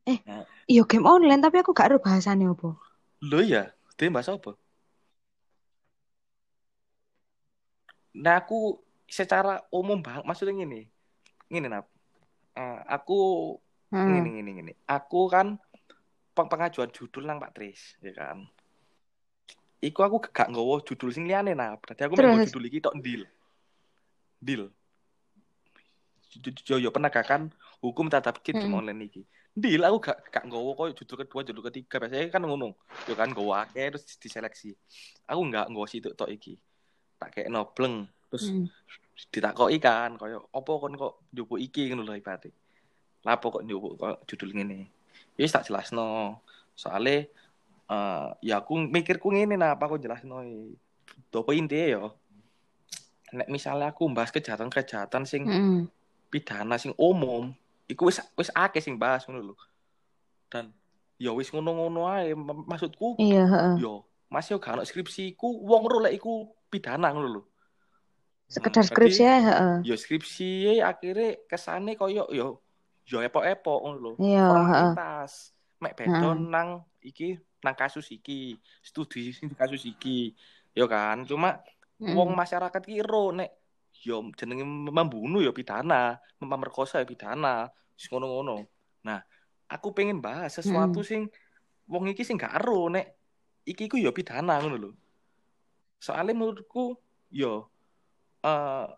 [0.06, 2.76] Eh, Nah, Iya game online tapi aku gak ero bahasane opo.
[3.20, 4.54] Lho ya, dia bahasa apa?
[8.16, 10.88] Nah, aku secara umum bang, maksudnya gini,
[11.46, 11.86] gini nap,
[12.56, 13.52] Eh, aku
[13.92, 14.08] Heeh.
[14.08, 15.60] gini gini gini, aku kan
[16.32, 18.48] peng- pengajuan judul nang Pak Tris, ya kan.
[19.76, 22.48] Iku aku gak nggawa judul sing liyane nah, berarti aku Terus?
[22.48, 23.28] judul iki tok deal.
[24.40, 24.72] Deal.
[26.64, 27.52] Yo yo penegakan
[27.84, 28.80] hukum tata pikir game Mm-mm.
[28.80, 29.22] online iki.
[29.52, 32.00] Deal aku gak gak nggawa koyo judul kedua, judul ketiga.
[32.00, 32.72] Biasanya kan ngono.
[33.04, 34.72] Yo kan nggawa akeh terus diseleksi.
[35.28, 36.56] Aku enggak nggawa situ tok iki.
[37.20, 38.68] Tak kayak nobleng terus Mm.
[39.32, 42.52] ditakoki kan koyo opo kon kok njupuk iki ngono lho ibaratnya.
[43.24, 44.92] Lapo kok njupuk kok judul ngene.
[45.40, 46.36] Ya wis tak jelasno.
[46.76, 47.32] Soale
[47.88, 50.44] eh ya aku mikirku ngene nah apa aku jelasno.
[51.32, 52.04] Dopo intinya yo.
[53.32, 55.88] Nek misalnya aku bahas kejahatan-kejahatan sing Mm-mm.
[56.30, 57.50] pidana sing umum,
[57.88, 59.54] iku wis wis akeh sing bahas ngono lho.
[60.52, 60.70] Dan
[61.16, 62.36] ya wis ngono-ngono ae
[62.68, 63.74] maksudku Iya, heeh.
[63.80, 67.42] yo masih yo gak ono skripsiku wong ro lek iku pidana ngono lho.
[68.46, 69.74] Sekedar Hmm, skripsi ae, heeh.
[69.82, 72.62] Yo skripsi akhirnya kesane koyo yo
[73.06, 74.12] yo epok-epok ngono lho.
[74.22, 75.54] Iya, Formalitas.
[75.82, 76.34] Mek Heeh.
[76.46, 80.30] nang iki nang kasus iki, studi kasus iki.
[80.76, 81.58] Yo kan, cuma
[81.98, 82.14] Mm-mm.
[82.14, 83.50] wong masyarakat ki ero nek
[84.04, 87.66] yo jenenge membunuh yo pidana, memperkosa yo pidana,
[87.96, 88.62] ngono-ngono.
[89.02, 89.20] Nah,
[89.66, 91.26] aku pengen bahas sesuatu sing
[91.88, 93.06] wong iki sing gak ero nek
[93.66, 94.90] iki ku yo pidana ngono lho.
[95.98, 96.94] Soalnya menurutku
[97.32, 97.72] yo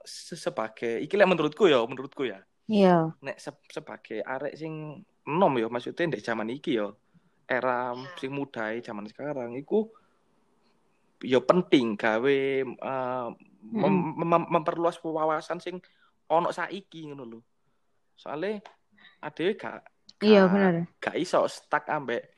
[0.05, 2.41] se- sebagai iki lek menurutku ya, menurutku ya.
[2.69, 3.17] Iya.
[3.25, 6.97] Nek se- sebagai arek sing enom yo maksudnya ndek zaman iki yo
[7.49, 9.89] era sing muda zaman sekarang iku
[11.25, 12.37] yo penting gawe
[12.69, 13.29] eh,
[13.73, 15.81] mem- mem- memperluas wawasan sing
[16.29, 17.41] ono saiki ngono lho.
[18.19, 18.61] Soale
[19.25, 19.81] adewe gak
[20.21, 20.91] Iya, bener.
[21.01, 22.37] gak iso stuck ambek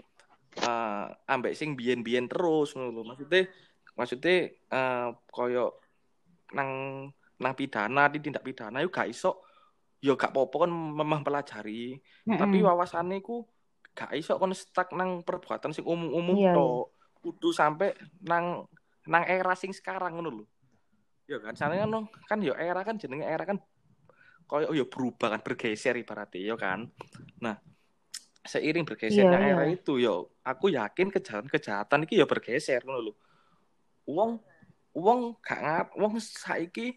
[0.60, 3.02] eh ambek sing biyen-biyen terus ngono lho.
[3.02, 3.50] Maksudnya
[3.98, 4.36] maksudnya
[4.70, 5.79] eh koyo
[6.54, 6.70] nang
[7.40, 9.40] nang pidana di tindak pidana yo gak iso
[10.00, 12.68] yo gak apa-apa kan mem- mempelajari tapi Mm-mm.
[12.68, 13.44] wawasannya ku
[13.92, 16.94] gak iso kon stuck nang perbuatan sing umum-umum Iya, tok.
[17.20, 17.92] Kudu sampai
[18.24, 18.64] nang
[19.04, 20.44] nang era sing sekarang ngono lho.
[21.28, 23.60] Ya kan, soalnya kan kan yo era kan jenenge era kan
[24.48, 26.88] koyo yo berubah kan bergeser ibaratnya ya kan.
[27.44, 27.60] Nah,
[28.42, 29.76] seiring bergesernya Iya, era iya.
[29.76, 33.12] itu yo aku yakin kejahatan-kejahatan iki yo bergeser ngono lho.
[34.08, 34.40] Wong
[34.96, 36.94] wong gak ngat wong saiki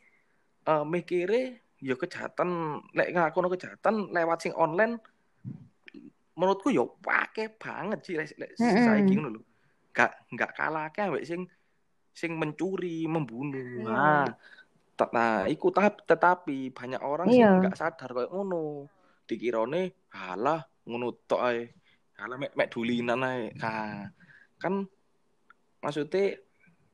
[0.64, 4.98] eh mikire yo kejahatan lek ngelakuin kejahatan lewat sing online
[6.34, 9.42] menurutku yo pake banget sih lek lek saiki ngono lho.
[9.94, 11.46] Gak gak kalah akeh ambek sing
[12.14, 13.86] sing mencuri, membunuh.
[13.86, 13.90] Iya.
[13.90, 14.26] Nah,
[15.14, 17.62] nah iku tahap tetapi banyak orang sing Iya.
[17.70, 18.90] gak sadar kayak ngono.
[19.30, 21.62] Dikirone halah ngono tok ae.
[22.18, 23.54] Halah mek mek dulinan ae.
[23.54, 24.10] Nah,
[24.58, 24.88] kan
[25.84, 26.40] maksudnya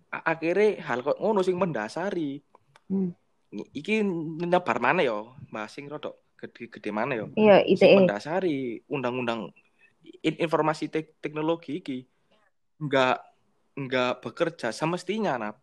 [0.09, 2.41] akhirnya hal kok ngono sing mendasari.
[2.89, 3.13] Hmm.
[3.53, 4.05] Iki
[4.45, 5.33] nyebar mana yo?
[5.49, 7.29] Bahas sing rodok gede gede mana yo?
[7.33, 7.97] Iya, ITE.
[7.97, 9.49] mendasari undang-undang
[10.23, 12.05] in- informasi tek- teknologi iki
[12.79, 13.17] nggak
[13.75, 15.59] nggak bekerja semestinya nap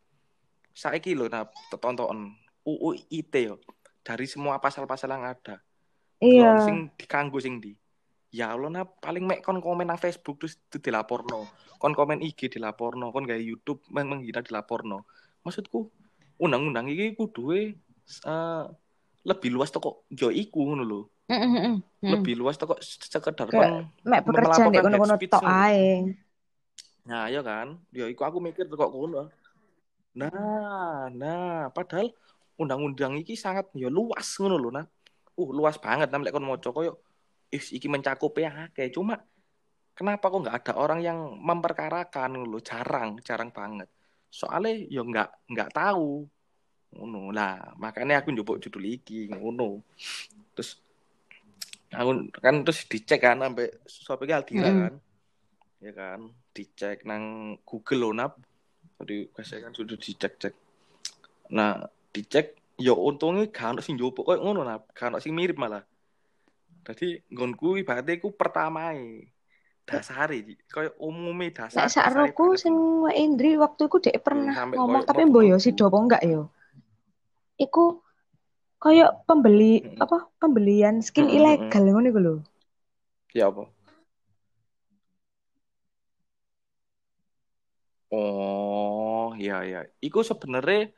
[0.76, 3.57] saiki lho nap tonton UU ITE yo
[4.05, 5.57] dari semua pasal-pasal yang ada
[6.16, 6.64] Iya.
[6.64, 7.76] Sing dikanggo sing di
[8.37, 11.49] ya Allah nap paling mek kon komen nang Facebook terus itu dilaporno
[11.80, 15.09] kon komen IG dilaporno kon gawe YouTube men- menghina dilaporno
[15.41, 15.89] maksudku
[16.37, 17.72] undang-undang iki kuduwe
[18.28, 18.64] eh,
[19.24, 21.01] lebih luas toko yo iku ngono lho
[21.32, 22.11] Mm-mm, mm-mm, mm.
[22.12, 26.12] lebih luas toko sekedar kon Mek kono-kono hate speech tok ae.
[27.07, 27.78] Nah, ya kan?
[27.95, 29.30] Ya iku aku mikir kok ngono.
[30.18, 32.11] Nah, nah, padahal
[32.59, 34.87] undang-undang iki sangat ya luas ngono lho, nah.
[35.37, 36.97] Uh, luas banget nah lek kon maca koyo
[37.59, 38.92] iki mencakup ya akeh.
[38.92, 39.18] Cuma
[39.96, 42.61] kenapa kok nggak ada orang yang memperkarakan lho?
[42.61, 43.88] Jarang, jarang banget.
[44.28, 46.24] Soalnya ya nggak nggak tahu.
[46.96, 47.32] Ngono.
[47.32, 49.80] Lah, makanya aku njupuk judul iki ngono.
[50.57, 50.80] Terus
[51.92, 54.82] aku kan terus dicek kan sampai sopir Aldira Mm-mm.
[54.84, 54.94] kan.
[55.76, 56.20] Ya kan,
[56.57, 58.32] dicek nang Google loh nap.
[58.96, 60.54] Tadi saya kan sudah dicek-cek.
[61.52, 65.84] Nah, dicek ya untungnya ono sing njupuk koyo ngono nap, ono sing mirip malah.
[66.87, 69.26] Jadi nggonku ibaratnya ku pertamae
[69.87, 70.39] dasare
[70.70, 71.82] koyo umume dasar.
[71.87, 72.74] Nek sakroku sing
[73.11, 76.43] Indri waktu iku dek pernah sampai ngomong tapi mlebu- mboyo si dopo enggak yo.
[77.59, 77.84] Iku
[78.82, 79.99] koyo pembeli Mm-mm.
[80.05, 82.34] apa pembelian skin Mm-mm, ilegal ngono iku lho.
[83.34, 83.66] Ya apa?
[88.14, 89.78] Oh, iya iya.
[90.07, 90.95] Iku sebenarnya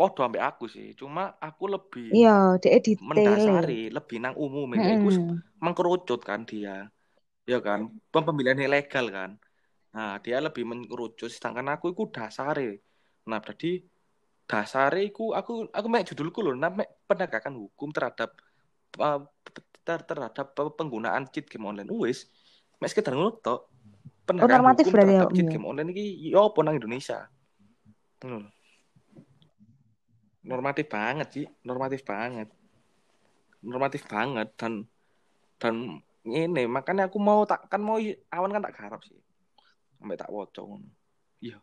[0.00, 0.96] podo ambek aku sih.
[0.96, 2.96] Cuma aku lebih Iya, dia detail.
[3.04, 4.96] mendasari, lebih nang umum ya.
[4.96, 5.12] Iku
[5.60, 6.88] mengkerucut kan dia.
[7.44, 7.92] Ya kan?
[8.08, 9.30] Pem- Pemilihan ilegal kan.
[9.92, 12.80] Nah, dia lebih mengerucut sedangkan aku iku dasare.
[13.28, 13.84] Nah, berarti
[14.48, 18.34] dasare iku aku aku mek judulku loh, nah, mek penegakan hukum terhadap
[18.98, 19.20] uh,
[19.84, 21.90] ter- terhadap penggunaan cheat game online.
[21.90, 22.26] Wis,
[22.80, 23.68] mek sekedar ngono tok.
[24.26, 25.52] Penegakan normatif hukum berarti terhadap ya, cheat ya?
[25.58, 27.18] game online iki yo apa nang Indonesia.
[28.22, 28.46] Hmm.
[30.40, 32.48] Normatif banget sih, normatif banget.
[33.60, 34.88] Normatif banget dan
[35.60, 38.00] dan ini makanya aku mau tak kan mau
[38.32, 39.16] awan kan tak garap sih.
[40.00, 40.88] Sampai tak wocok ngono.
[41.44, 41.60] Iya.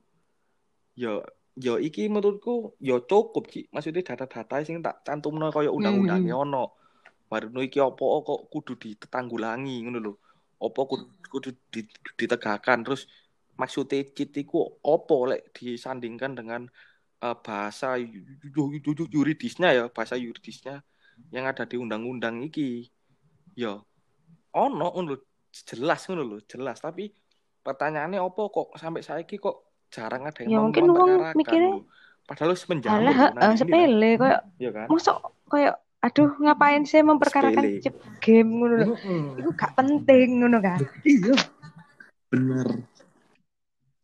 [0.94, 1.26] Yo
[1.58, 3.66] yo iki menurutku yo cukup sih.
[3.74, 6.78] Maksudnya data-data sing tak cantumno kaya undang-undangnya ono.
[7.26, 10.14] Baru iki apa kok kudu ditetanggulangi ngono lho.
[10.62, 13.10] Apa kudu, kudu di- ditegakkan terus
[13.58, 16.70] maksudnya cheat iku apa lek disandingkan dengan
[17.18, 20.86] eh, bahasa yu- yu- yu- yu- yuridisnya ya, bahasa yuridisnya
[21.34, 22.88] yang ada di undang-undang iki.
[23.58, 23.82] Ya
[24.54, 25.18] ono ngono
[25.52, 27.10] jelas ngono lho, jelas tapi
[27.66, 31.74] pertanyaannya apa kok sampai saiki kok jarang ada Ya yang mungkin wong memperkarakan mikirnya.
[32.28, 33.56] Padahal wis menjamur Alah, eh, lah.
[33.56, 34.88] sepele kayak Ya kan?
[34.92, 38.88] mosok kayak aduh ngapain sih memperkarakan chip game ngono lho.
[39.42, 40.80] Iku gak penting ngono kan.
[41.02, 41.34] Iya.
[42.30, 42.68] Bener.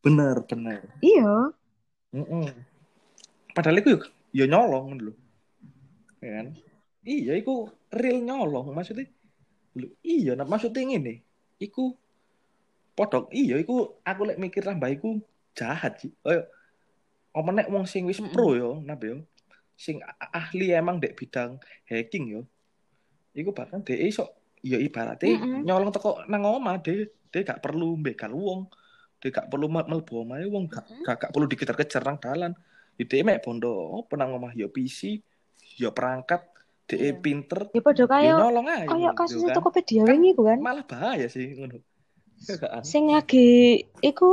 [0.04, 0.82] Bener, bener.
[1.00, 1.52] Iya.
[2.16, 2.48] Mm-mm.
[3.54, 4.02] Padahal itu
[4.34, 5.14] ya nyolong lho.
[6.20, 6.48] Ya kan?
[7.06, 9.06] Iya, iku real nyolong maksudnya.
[9.78, 11.22] Lho, iya, nah, maksudnya ngene.
[11.62, 11.94] Iku
[12.94, 15.22] podok iya iku aku lek mikir tambah iku
[15.58, 16.14] jahat sih.
[16.26, 16.50] Kayak
[17.34, 19.26] apa nek wong sing wis pro yo, napa yo.
[19.74, 20.02] Sing
[20.34, 21.58] ahli emang dek bidang
[21.90, 22.42] hacking yo.
[23.34, 24.30] Iku bahkan dhek iso
[24.64, 25.66] ya ibaratnya Mm-mm.
[25.66, 28.70] nyolong teko nang omah dhek dhek gak perlu begal wong.
[29.18, 32.54] Dhek gak perlu mel- mlebu omahe wong gak, gak, gak perlu dikejar-kejar nang dalan.
[32.98, 33.72] Dhek mek bondo
[34.06, 35.00] apa nang omah yo PC,
[35.82, 36.42] yo perangkat,
[36.88, 37.14] dhek Iya.
[37.26, 39.56] pinter, Ya padha nyolong ae kayak ngono, kasus kan.
[39.58, 40.60] Tokopedia wingi ku kan.
[40.66, 41.76] malah bahaya sih ngono.
[42.48, 42.84] Ya kan?
[42.92, 43.48] Sing lagi
[44.10, 44.30] iku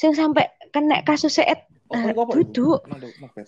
[0.00, 0.44] sing sampai
[0.74, 2.22] kena kasus et Oh, iku?
[2.34, 3.02] duduk Nang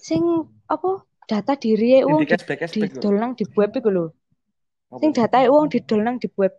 [0.08, 0.22] sing
[0.66, 0.90] apa
[1.30, 4.06] data diri Sing wong di di, didol nang di web iku lho.
[5.00, 6.52] Sing data wong didol nang di web.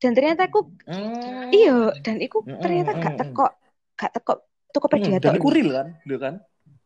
[0.00, 1.50] Dan ternyata aku Hmm.
[1.56, 3.18] iya dan iku Mm, ternyata gak mm, mm.
[3.20, 3.44] teko
[3.98, 4.32] gak teko
[4.76, 5.44] Tokopedia Hmm, dan lho.
[5.56, 6.34] real kan, lho kan,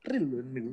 [0.08, 0.72] real lho niku.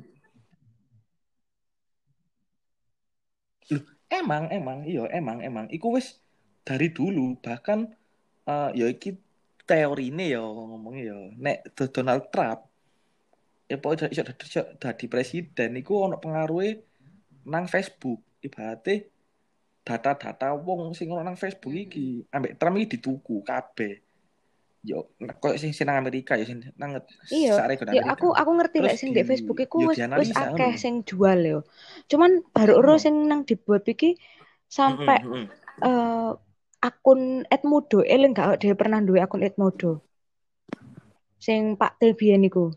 [3.72, 5.66] Loh, emang emang iya emang emang.
[5.68, 6.20] Iku wis
[6.64, 7.88] dari dulu bahkan
[8.48, 9.16] eh ya iki
[9.68, 12.60] teorine ya ngomongnya ya nek Do- Donald Trump
[13.68, 14.24] ya pokoknya iso
[14.80, 16.70] dadi presiden iku ono pengaruhe
[17.44, 18.20] nang Facebook.
[18.38, 19.04] Ibaratnya
[19.84, 24.07] data-data wong sing ono nang Facebook iki ambek Trump iki dituku kabeh
[24.86, 25.10] yo
[25.42, 27.02] koyo sing sing nang Amerika ya sing nang
[27.34, 27.58] Iya,
[27.90, 31.58] ya aku aku ngerti lek sing di Facebook iku wis wis akeh sing jual yo.
[32.06, 33.02] Cuman baru ero Ono.
[33.02, 34.14] sing nang di web iki
[34.70, 35.44] sampai mm-mm.
[35.82, 36.30] eh,
[36.78, 40.06] akun Edmodo, eling gak dia pernah duwe akun Edmodo.
[41.42, 42.70] Sing Pak T biyen iku.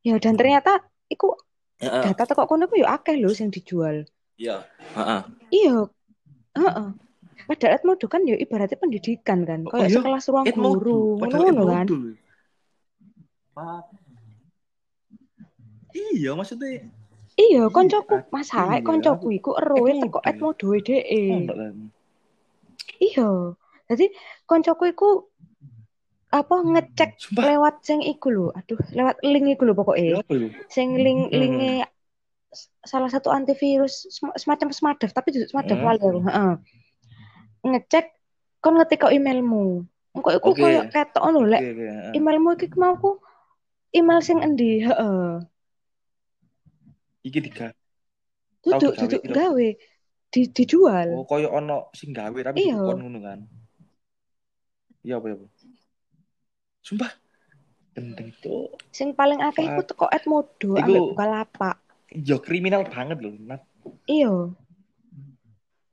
[0.00, 0.80] Ya dan ternyata
[1.12, 1.36] iku
[1.78, 4.08] data teko kono iku yo akeh lho sing dijual.
[4.40, 4.64] Iya.
[4.96, 5.20] Heeh.
[5.52, 5.76] Iya,
[6.56, 6.88] heeh.
[7.42, 10.70] Padahal Edmodo kan yo ibaratnya pendidikan kan, Oh kayak iya, sekelas ruang Edmodo.
[10.78, 11.86] guru, ngono-ngono kan.
[15.92, 16.88] Iya, maksudnya
[17.32, 20.68] Iya, iya, koncoku masalah iya, koncoku iku eroe teko Edmodo.
[20.68, 21.04] Edmodo dhek.
[21.32, 21.74] Mondok kan.
[22.98, 23.30] Iya.
[23.88, 24.06] Jadi
[24.44, 25.08] koncoku iku
[26.32, 28.46] apa ngecek Sumpah, lewat sing iku lho.
[28.52, 30.48] Aduh, lewat link iku lho ya itu?
[30.68, 31.36] Sing link Hmm.
[31.36, 31.72] linke
[32.48, 35.84] s- salah satu antivirus sem- semacam Smadaf tapi itu Smadaf Hmm.
[35.88, 36.20] wali aku.
[36.24, 36.52] Heeh.
[37.62, 38.06] Ngecek
[38.62, 39.86] kon ngetik kok emailmu.
[40.12, 40.60] Engko iku Oke.
[40.62, 41.72] koyo ketok ngono lek oke.
[41.72, 42.12] heeh.
[42.18, 43.16] emailmu iki mau ku
[43.94, 44.82] email sing endi?
[44.84, 45.40] Heeh.
[47.22, 47.72] Iki tiga.
[48.62, 49.68] Duduk duduk gawe
[50.32, 51.08] di dijual.
[51.16, 52.76] Oh, koyo ono sing gawe tapi Iya.
[52.78, 53.40] dikon ngono kan.
[55.02, 55.46] Iya apa ya, Bu?
[56.82, 57.10] Sumpah,
[57.94, 58.70] gendeng tuh.
[58.94, 61.76] Sing paling akeh iku teko Edmodo ambek Bukalapak.
[62.14, 63.34] Ya kriminal banget loh.
[63.38, 63.58] Nah,
[64.06, 64.54] Iya.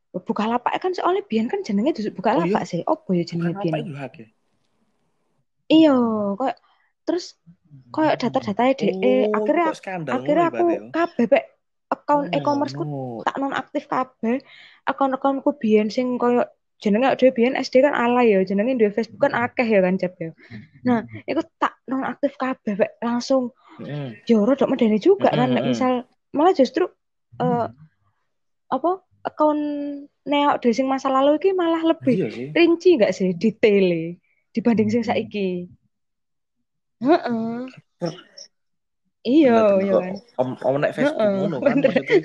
[0.09, 2.81] Bukalapak kan soalnya biyen kan jenenge duduk Bukalapak sih.
[2.89, 3.85] Opo ya jenenge biyen?
[3.85, 4.23] itu hake?
[5.69, 5.97] Iya,
[6.33, 6.57] kayak
[7.05, 7.37] terus
[7.93, 10.81] kayak data-data DE Oh, akhirnya kok akhirnya ngono aku ya?
[10.89, 11.25] kabeh
[11.89, 13.21] account Oh, e-commerce ku no.
[13.21, 14.41] tak nonaktif kabeh.
[14.89, 16.49] Akun-akunku biyen sing koyo
[16.81, 20.17] jenenge dhewe biyen SD kan alay ya, jenenge duwe Facebook kan akeh ya kan Jep
[20.17, 20.33] ya.
[20.89, 22.73] Nah, iku tak nonaktif kabeh
[23.05, 24.25] langsung Heeh.
[24.25, 26.03] ya rada medeni juga kan nek misal
[26.33, 26.89] malah justru
[27.41, 27.67] eh
[28.69, 28.91] apa
[29.21, 29.57] akun
[30.23, 32.47] neok dhewe sing masa lalu iki malah lebih Iya sih.
[32.51, 34.15] rinci nggak sih detailnya
[34.51, 35.67] dibanding sing saiki.
[36.99, 37.67] Heeh.
[39.19, 40.15] Iya, bener-bener iya kok kan.
[40.39, 41.91] om om nek Facebook ngono kan bener.
[41.91, 42.19] maksudnya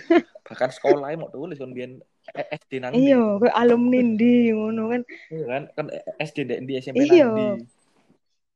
[0.46, 1.92] bahkan sekolah mau tulis kan biyen
[2.30, 5.00] SD nang Iya, ndi kayak alumni di ngono kan.
[5.28, 5.86] Iya kan kan
[6.22, 7.26] SD ndek ndi SMP nang Iya.
[7.28, 7.46] ndi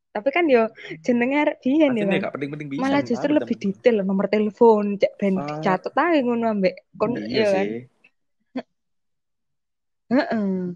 [0.09, 0.71] Tapi kan yo
[1.03, 2.25] jenenge arek biyen ya Artinya kan.
[2.25, 5.47] gak penting-penting bisa Malah justru lebih detail nomor telepon, cek ben Wah.
[5.59, 7.67] dicatat ae ngono ambek kon iya iya kan.
[10.09, 10.73] Heeh.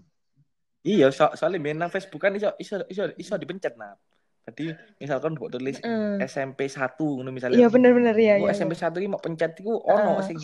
[0.83, 3.97] iya so soalnya main nang Facebook kan iso iso iso iso dipencet nah
[4.43, 6.19] jadi misalkan buat tulis Heeh.
[6.27, 8.91] SMP 1 ngono misalnya Iya bener-bener ya, Kok ya, SMP ya.
[8.91, 10.35] 1 iki mau pencet iku ono Heeh.
[10.35, 10.37] sing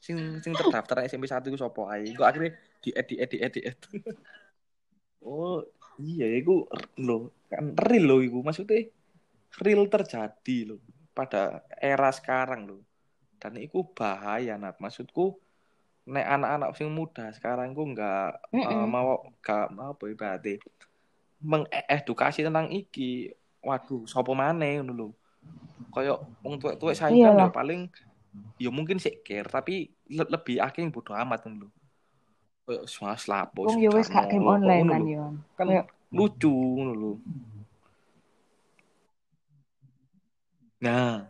[0.00, 2.16] sing sing terdaftar SMP 1 iku sapa ae.
[2.16, 3.62] Kok akhirnya di edit edit edit.
[3.76, 4.02] edit.
[5.28, 5.60] oh,
[6.00, 6.64] iya iku
[6.96, 8.88] lho, kan real lho iku maksudnya
[9.60, 10.76] real terjadi lho
[11.12, 12.80] pada era sekarang lho.
[13.36, 15.36] Dan iku bahaya nah maksudku
[16.02, 18.90] nek anak-anak sing muda sekarang ku nggak eh, Mm-mm.
[18.90, 20.58] mau gak mau apa ibaratnya
[21.42, 23.30] mengedukasi tentang iki.
[23.62, 24.02] Waduh
[24.34, 25.08] maneh ngono lho.
[25.94, 27.80] Kayak wong tuwek-tuwek saya kan ya paling
[28.58, 31.68] ya mungkin sik care tapi le- lebih akeh yang bodo amat lho.
[32.66, 35.24] Kayak mas lapo Wong yo wis gak game online kan yo.
[35.58, 35.68] kan
[36.16, 37.12] lucu ngono lho.
[40.82, 41.26] Nah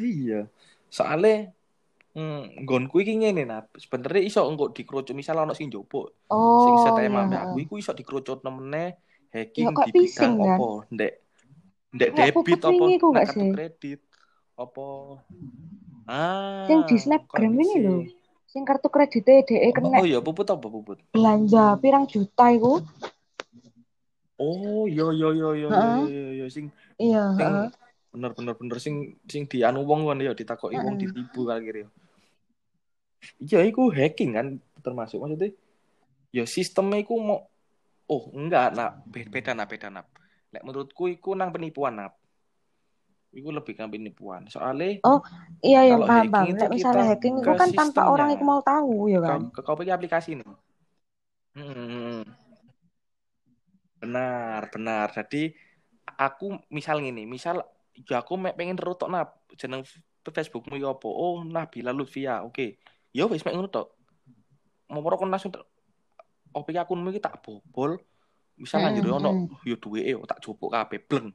[0.00, 0.48] iya.
[0.96, 1.52] Soalnya
[2.16, 6.64] hmm, nggonku iki ngene nah sebenarnya iso engko dikerucut misal ono sing njupuk Oh.
[6.64, 8.96] sing setema iya, aku iku iso dikerucut nemene
[9.30, 10.58] hacking Ya, di bidang kan?
[10.58, 10.68] apa?
[10.90, 11.12] Ndek
[11.92, 14.00] ndek debit nang nggak kartu kredit
[14.56, 14.86] apa?
[16.08, 17.96] Ah Sing di Snapgram ini lho.
[18.48, 20.96] Sing kartu kreditnya DE oh, kena oh iya puput apa puput?
[21.12, 22.80] belanja pirang juta iku.
[24.36, 27.36] oh iya iya iya iya iya iya iya sing Iya,
[28.12, 31.78] bener bener bener sing sing dianu wong kan ya ditakoki wong ditipu kali kira.
[31.84, 31.88] ya
[33.42, 34.46] iya iku hacking kan
[34.80, 35.50] termasuk maksudnya.
[36.34, 37.48] Ya sistemnya iku mau
[38.06, 40.06] oh enggak nak Be- beda nak beda nak
[40.54, 42.14] Lek menurutku iku nang penipuan nak
[43.34, 44.48] iku lebih nang penipuan.
[44.48, 45.02] Soalnya
[45.60, 46.46] Iya, yang paham, paham.
[46.54, 49.50] Lek misalnya hacking itu ke kan tanpa orang itu mau tahu, ya kan?
[49.52, 50.44] kau kau pakai aplikasi ini.
[51.56, 52.22] Hmm,
[54.00, 55.08] benar benar.
[55.12, 55.56] Jadi
[56.16, 57.64] aku misal gini misal
[58.06, 59.40] ya aku pengen rutok nap.
[59.56, 59.84] Jeneng
[60.26, 61.08] Facebookmu ya apa?
[61.08, 62.44] Oh Nabila Lutfia.
[62.44, 62.76] Oke
[63.16, 63.88] ya wis mek ngono tok.
[64.92, 65.64] Mau kon langsung tek-
[66.52, 67.96] OP akunmu iki tak bobol.
[68.56, 69.68] Mm, lanjut ono mm.
[69.68, 71.32] yo duweke yo tak jupuk kabeh bleng.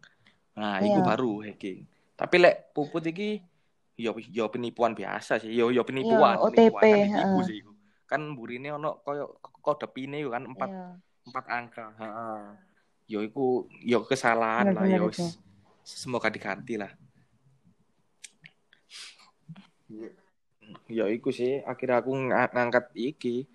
[0.57, 1.07] Nah iku Iya.
[1.09, 1.86] baru hacking
[2.17, 3.41] tapi lek puput iki
[3.97, 5.49] yo yo penipuan biasa sih.
[5.49, 7.71] Yo yo penipuan Iya, penipuan OTP, kan iku sih iku.
[8.05, 10.86] kan burine ono koyo kode pine yo kan empat Iya.
[11.29, 12.41] empat angka heeh.
[13.09, 15.09] Yo iku yo kesalahan lah Bener-bener yo
[15.82, 16.93] semoga diganti lah
[20.91, 23.45] ya iku sih akhirnya aku ng- ngangkat iki.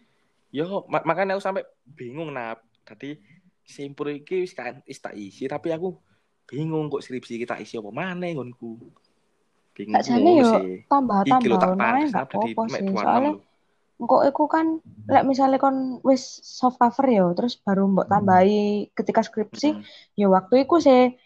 [0.54, 2.62] Yo mak- makanya aku sampai bingung nap.
[2.86, 3.18] Tadi
[3.66, 5.98] simpur iki wis kan tak isi tapi aku
[6.46, 8.78] bingung kok skripsi kita isi apa mana ngonku
[9.74, 10.86] bingung yo sih.
[11.26, 12.28] iki lho tambah-tambah tak ono ae pangkas gak nap.
[12.30, 12.86] Jadi apa-apa mek sih.
[12.86, 13.32] 26 Soalnya
[13.96, 14.66] engko iku kan
[15.08, 20.20] lek misalnya kon wis soft cover ya, terus baru mbok tambahi ketika skripsi, Heeh.
[20.20, 21.16] ya waktu iku sih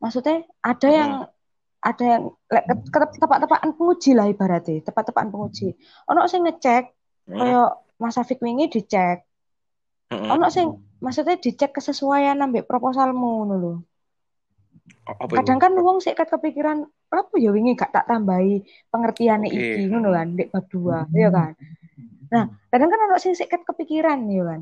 [0.00, 1.12] maksudnya ada yang
[1.88, 2.22] ada yang
[2.52, 5.72] lek tepak-tepakan penguji lah ibaratnya, tepak-tepakan penguji.
[6.12, 6.84] Ono sing ngecek
[7.28, 9.24] kaya Mas Afik wingi dicek.
[10.12, 10.28] Heeh.
[10.28, 10.68] Ono sing
[11.00, 13.74] maksudnya dicek kesesuaian ambek proposalmu ngono lho.
[15.08, 15.36] apa iku?
[15.40, 18.60] Kadang kan wong sik kepikiran apa ya wingi gak tak tambahi
[18.92, 19.56] pengertiane Oke.
[19.56, 21.52] iki ngono kan ndek bab 2, ya kan.
[22.28, 24.60] Nah, kadang kan ono sing sik kepikiran ya kan.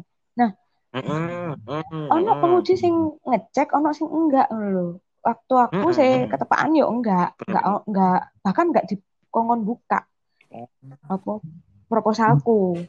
[0.96, 2.94] Heeh, heeh, Ono penguji sing
[3.26, 4.86] ngecek, ono sing enggak ngono lho.
[5.26, 6.30] Waktu aku Mm-mm, sih mm.
[6.30, 7.82] ketepaan yo enggak, enggak Bener.
[7.90, 10.06] enggak bahkan enggak dikongkon buka
[10.54, 10.70] Oh.
[11.10, 11.42] apa
[11.90, 12.86] proposalku.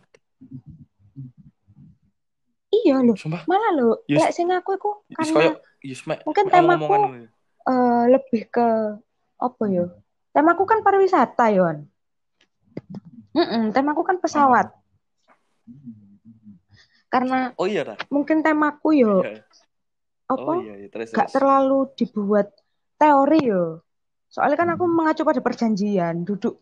[2.69, 4.21] Iya Sumpah, malah lho, Yes.
[4.21, 5.57] lek sing aku iku karena
[6.05, 6.93] mek mungkin temaku
[7.65, 8.67] eh, lebih ke
[9.41, 9.89] apa ya?
[10.37, 11.89] Temaku kan pariwisata yon.
[13.33, 14.69] Mm temaku kan pesawat.
[17.09, 17.97] Karena Oh iya dah.
[18.13, 19.41] mungkin temaku yo Iya.
[20.27, 20.87] Apa Oh iya, iya.
[20.91, 21.35] terus gak terus.
[21.39, 22.51] terlalu dibuat
[22.99, 23.79] teori yo.
[24.27, 26.59] Soalnya kan aku mengacu pada perjanjian, duduk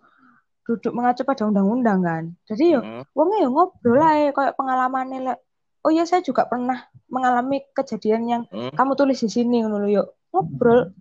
[0.65, 2.23] duduk mengacu pada undang-undang kan.
[2.45, 3.03] Jadi yo Heeh.
[3.17, 5.39] wongnya yo ngobrol aja kayak pengalamannya lek.
[5.85, 8.73] Oh iya saya juga pernah mengalami kejadian yang Heeh.
[8.73, 10.93] kamu tulis di sini ngono lho, yuk ngobrol.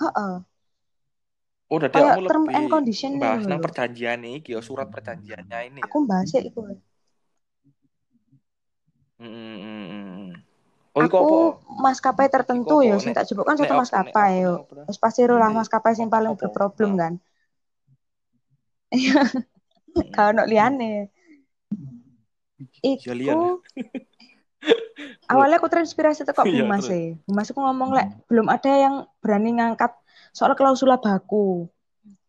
[0.00, 0.34] Heeh.
[1.72, 5.78] Oh, udah kamu term lebih and condition bahas nang perjanjian iki, ya, surat perjanjiannya ini
[5.80, 5.84] ya.
[5.88, 6.60] Aku bahas iku.
[10.94, 11.26] Oh, iku apa?
[11.26, 11.30] Aku
[11.82, 14.52] maskapai tertentu ya sing tak jebuk kan satu maskapai apa, yo.
[14.86, 15.58] Wis pasti lah Iya.
[15.58, 17.12] maskapai sing paling berproblem kan.
[18.94, 19.18] Iya,
[19.98, 20.10] Heeh.
[20.14, 21.10] gak ono liyane.
[22.84, 23.34] Ya lian.
[23.34, 23.58] Iku
[25.32, 26.90] awalnya aku terinspirasi teko Iya, Bumas terus.
[26.94, 27.04] sih.
[27.26, 29.92] Bumas aku ngomong lek belum ada yang berani ngangkat
[30.30, 31.66] soal klausula baku.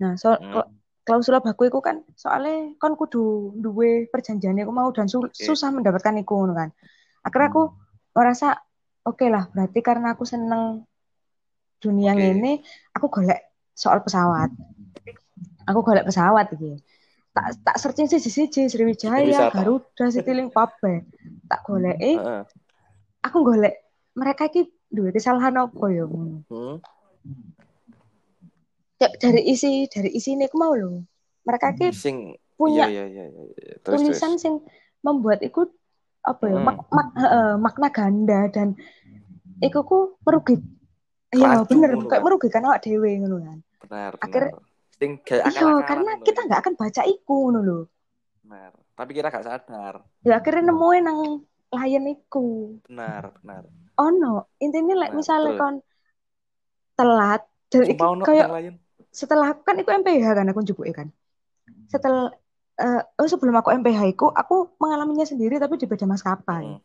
[0.02, 0.52] Nah, soal Hmm.
[0.52, 0.72] kla-
[1.06, 5.38] klausula baku itu kan soalnya kan kudu duwe perjanjian aku mau dan su- Oke.
[5.38, 6.70] susah mendapatkan ngono kan.
[7.22, 7.64] Akhirnya aku
[8.18, 8.58] merasa
[9.06, 10.82] oke lah berarti karena aku seneng
[11.78, 12.26] dunia Oke.
[12.26, 12.51] ini
[12.97, 14.49] aku golek soal pesawat.
[15.70, 16.82] Aku golek pesawat iki.
[17.36, 19.53] Tak tak searching sih siji Sriwijaya.
[19.53, 21.06] Garuda, Citylink, kabeh.
[21.45, 22.18] Tak golek eh
[23.22, 23.78] aku golek
[24.18, 26.41] mereka iki duwe kesalahan apa ya ngono.
[26.49, 26.82] Hmm.
[29.06, 31.06] Ya, dari isi dari isi ini aku mau loh.
[31.43, 32.18] Mereka iki Sing
[32.56, 33.74] punya iya iya iya iya.
[33.80, 34.41] Terus tulisan terus.
[34.41, 34.53] sing
[34.99, 35.70] membuat iku
[36.22, 36.66] apa ya Hmm.
[36.66, 38.74] mak, mak- heeh, makna ganda dan
[39.60, 40.58] iku ku merugi
[41.30, 42.22] iya bener kayak kan.
[42.24, 44.74] merugikan awak dhewe ngono kan Benar, Akhirnya- benar.
[44.95, 46.45] Sing iya karena kita kan.
[46.47, 47.80] nggak akan baca iku ngono lho
[48.41, 48.72] Benar.
[48.95, 49.95] Tapi kita gak sadar.
[50.24, 51.20] ya akhirnya nemuin nang
[51.70, 53.64] layan iku Benar, benar.
[53.95, 55.76] ono intinya like Nah, misalnya kon
[56.95, 58.47] telat dan iki ono kayak.
[59.16, 61.07] Setelah kan iku MPH kan aku njupuk kan.
[61.88, 62.36] Setelah
[62.76, 66.76] eh, oh sebelum aku MPH iku aku mengalaminya sendiri tapi di beda maskapai.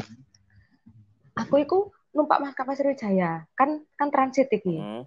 [0.00, 0.16] Hmm.
[1.36, 1.78] aku iku
[2.16, 3.44] numpak maskapai Sriwijaya.
[3.52, 4.80] Kan kan transit iki.
[4.80, 5.04] Hmm.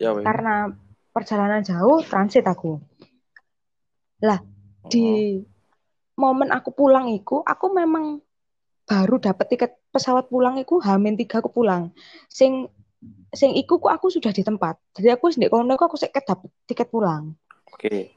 [0.00, 0.72] Ya karena
[1.12, 2.80] perjalanan jauh transit aku.
[4.88, 5.38] Di
[6.16, 8.20] momen aku pulang iku aku memang
[8.88, 11.92] baru dapat tiket pesawat pulang iku hamin tiga aku pulang.
[12.32, 12.72] Sing
[13.32, 16.88] sing iku ku aku sudah di tempat jadi aku sendiri kono aku seket dapet tiket
[16.88, 17.32] pulang
[17.72, 18.12] Oke.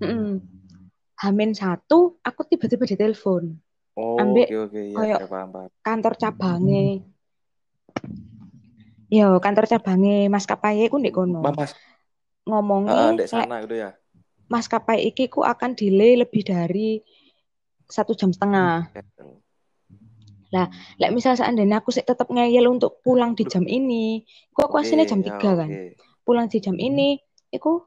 [0.00, 0.38] Mm-mm.
[1.18, 3.58] hamin satu aku tiba-tiba ditelepon
[3.98, 5.68] Oh, Ambek oke oke ya, koyo- ya, paham paham.
[5.82, 7.04] kantor cabange
[9.10, 11.74] yo kantor cabange maskapai ku ndek kono Mas,
[12.46, 13.90] ngomongi ah, ndek sana gitu ya.
[14.46, 17.02] maskapai iki ku akan delay lebih dari
[17.90, 18.86] satu jam setengah.
[20.50, 25.06] Lek misal seandainya aku sih tetap ngeyel untuk pulang di jam ini, ku aku aslinya
[25.06, 25.70] jam Oke, ya, 3 kan.
[26.26, 27.16] Pulang di jam ini,
[27.54, 27.86] iku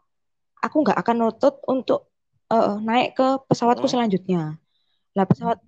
[0.63, 2.07] aku nggak akan nutut untuk
[2.47, 3.93] eh, naik ke pesawatku Hmm.
[3.99, 4.41] selanjutnya.
[5.13, 5.59] Lah pesawat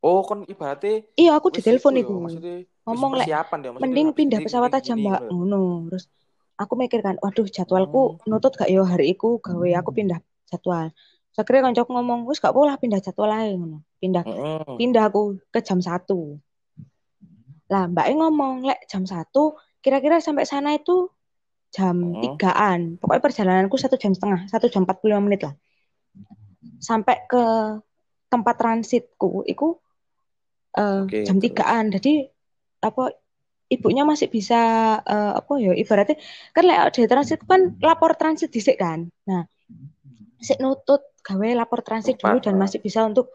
[0.00, 2.12] Oh, kon ibaratnya iya aku wis ditelepon iku iku.
[2.16, 2.54] ya, maksudnya
[2.88, 6.04] Ngomong lek persiapan ya, mending pindah pesawat aja mbak ngono terus
[6.56, 10.88] aku mikir kan waduh jadwalku nutut gak yo hari iku gawe aku pindah jadwal
[11.38, 13.86] akhirnya kancaku ngomong wis gak pola pindah jadwal ngono.
[14.02, 14.76] Pindah Heeh.
[14.76, 16.40] pindah aku ke jam satu.
[17.70, 21.06] Lah mbaknya ngomong lek jam satu kira-kira sampai sana itu
[21.70, 22.98] jam tigaan.
[22.98, 25.54] Pokoknya perjalananku satu jam setengah satu jam 45 menit lah.
[26.82, 27.44] Sampai ke
[28.26, 29.78] tempat transitku itu
[30.74, 31.94] eh, Oke, jam tigaan.
[31.94, 32.26] Jadi
[32.82, 33.14] apa
[33.70, 34.58] ibunya masih bisa
[35.06, 36.18] eh, apa ya ibaratnya
[36.50, 39.06] kan lek di transit kan lapor transit dhisik kan.
[39.30, 39.46] Nah
[40.40, 43.30] sik nutut gawe lapor transit dulu dan masih bisa untuk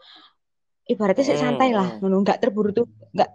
[0.86, 1.98] ibaratnya sik santai lah.
[1.98, 2.22] Hmm.
[2.22, 3.30] nggak terburu tuh nggak.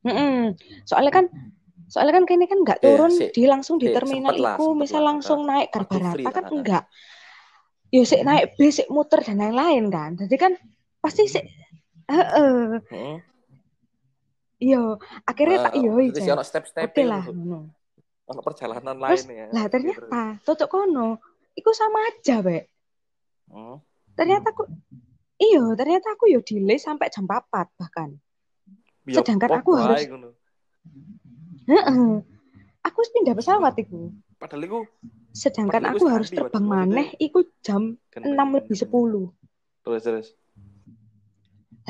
[0.00, 0.56] Mm-mm.
[0.88, 1.24] soalnya kan
[1.92, 4.72] soalnya kan kini kan nggak Iya, turun sik- di langsung di sik, terminal lah, iku
[4.72, 5.12] misal lah.
[5.12, 6.84] langsung naik free Rata kan enggak
[7.92, 10.10] yo sik naik bis sik muter dan lain-lain kan.
[10.16, 10.52] Jadi kan
[11.04, 11.44] pasti sik
[12.08, 12.80] heeh.
[14.60, 14.96] Yo
[15.26, 17.36] akhirnya tak yo Jadi sih ono step-step oke lah gitu.
[17.36, 17.60] ngono.
[18.30, 19.46] Ono perjalanan Terus, lain ya.
[19.50, 21.18] lah ternyata tutup kono.
[21.58, 22.70] Iku sama aja be
[23.50, 23.82] Hmm.
[24.14, 24.70] ternyata aku
[25.42, 27.42] iyo ternyata aku yo delay sampai jam 4
[27.74, 28.14] bahkan
[29.08, 30.06] Ya, Sedangkan aku harus-.
[31.66, 32.10] Heeh.
[32.84, 34.78] aku wis pindah pesawat iku Padahal iku
[35.34, 38.76] sedangkan Padahal aku harus terbang maneh iku jam 6 lebih.
[38.76, 39.32] 10
[39.80, 40.26] Terus terus.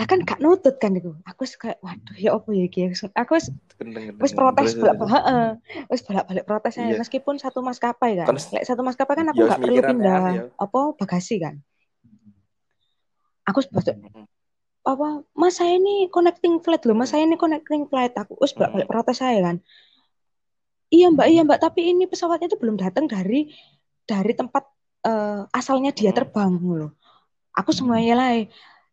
[0.00, 1.12] Lah kan gak nutut kan iku.
[1.28, 2.88] Aku kayak waduh ya apa ya iki?
[3.12, 4.16] Aku wis gendeng.
[4.16, 5.10] wis protes Terus, bolak terus.
[5.12, 5.46] heeh.
[5.92, 6.96] Wis bolak-balik protes Iya.
[6.96, 8.24] meskipun satu maskapai kan.
[8.24, 10.42] Kan- lek satu maskapai kan aku Ya, wis nggak perlu mikir pindah ya.
[10.56, 11.54] apa bagasi kan.
[13.44, 14.24] Aku sebut Heeh.
[14.80, 16.96] apa mas saya ini connecting flight loh.
[16.96, 18.16] Mas saya ini connecting flight.
[18.16, 18.94] Aku wis bolak-balik Hmm.
[18.96, 19.60] protes saya kan.
[20.88, 21.60] Iya mbak iya mbak.
[21.60, 23.52] Tapi ini pesawatnya itu belum datang dari
[24.08, 24.64] dari tempat
[25.00, 26.18] eh, asalnya dia Hmm.
[26.24, 26.92] terbang loh
[27.50, 28.30] aku semuanya lah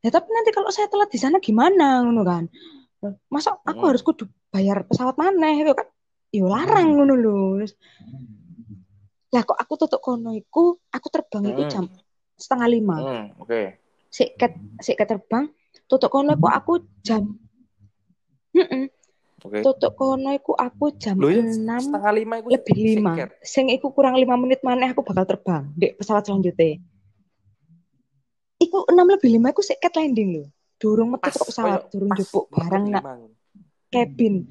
[0.07, 2.47] ya tapi nanti kalau saya telat di sana gimana ngono kan
[3.27, 3.91] masa aku Hmm.
[3.91, 5.87] harus kudu bayar pesawat mana ya kan
[6.31, 7.73] yo larang ngono lho Terus,
[9.35, 11.71] lah kok aku tutup kono iku aku terbang iku Hmm.
[11.71, 11.83] jam
[12.39, 13.61] setengah lima Hmm, oke.
[14.07, 15.51] sik ket sik ket terbang
[15.85, 17.35] tutup kono iku aku jam
[18.55, 18.87] Heeh,
[19.43, 19.59] Oke.
[19.61, 23.29] tutup kono iku aku jam ya 6 setengah lima iku lebih lima siket.
[23.43, 26.79] sing iku kurang lima menit maneh aku bakal terbang di pesawat selanjutnya
[28.57, 30.45] iku 6 lebih lima iku sik ket landing lho
[30.77, 33.03] durung metu kok pesawat durung jupuk barang nak
[33.89, 34.45] cabin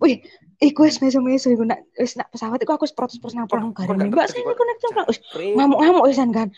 [0.00, 0.20] wih
[0.60, 4.26] iku wis meso-meso iku nak wis nak pesawat iku aku protes-protes nang pramugari gak mbak
[4.28, 5.18] saya ini connecting Mbak." wis
[5.56, 6.48] ngamuk-ngamuk wisan kan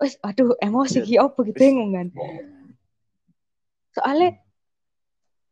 [0.00, 1.06] wis aduh emosi Iya.
[1.06, 2.08] ki opo ki bingung kan.
[3.92, 4.40] Soalnya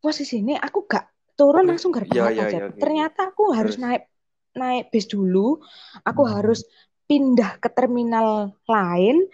[0.01, 1.05] posisi ini aku gak
[1.37, 2.49] turun langsung gerbang atas iya, ya.
[2.49, 3.85] iya, oke, Ternyata aku harus Terus?
[3.85, 4.03] naik
[4.57, 5.61] naik bis dulu.
[6.01, 6.65] Aku harus
[7.05, 9.29] pindah ke terminal lain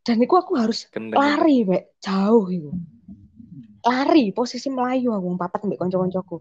[0.00, 1.16] dan itu aku harus Gendeng.
[1.16, 2.72] lari mek jauh itu.
[3.84, 6.40] Lari posisi melayu aku papat mbek kanca-kancaku.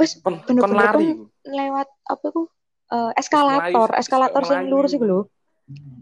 [0.00, 1.08] Wis Kon, kon bener-bener lari.
[1.44, 2.48] lewat apa ku
[2.92, 5.20] eh, eskalator, melayu, eskalator sing lurus iku lho.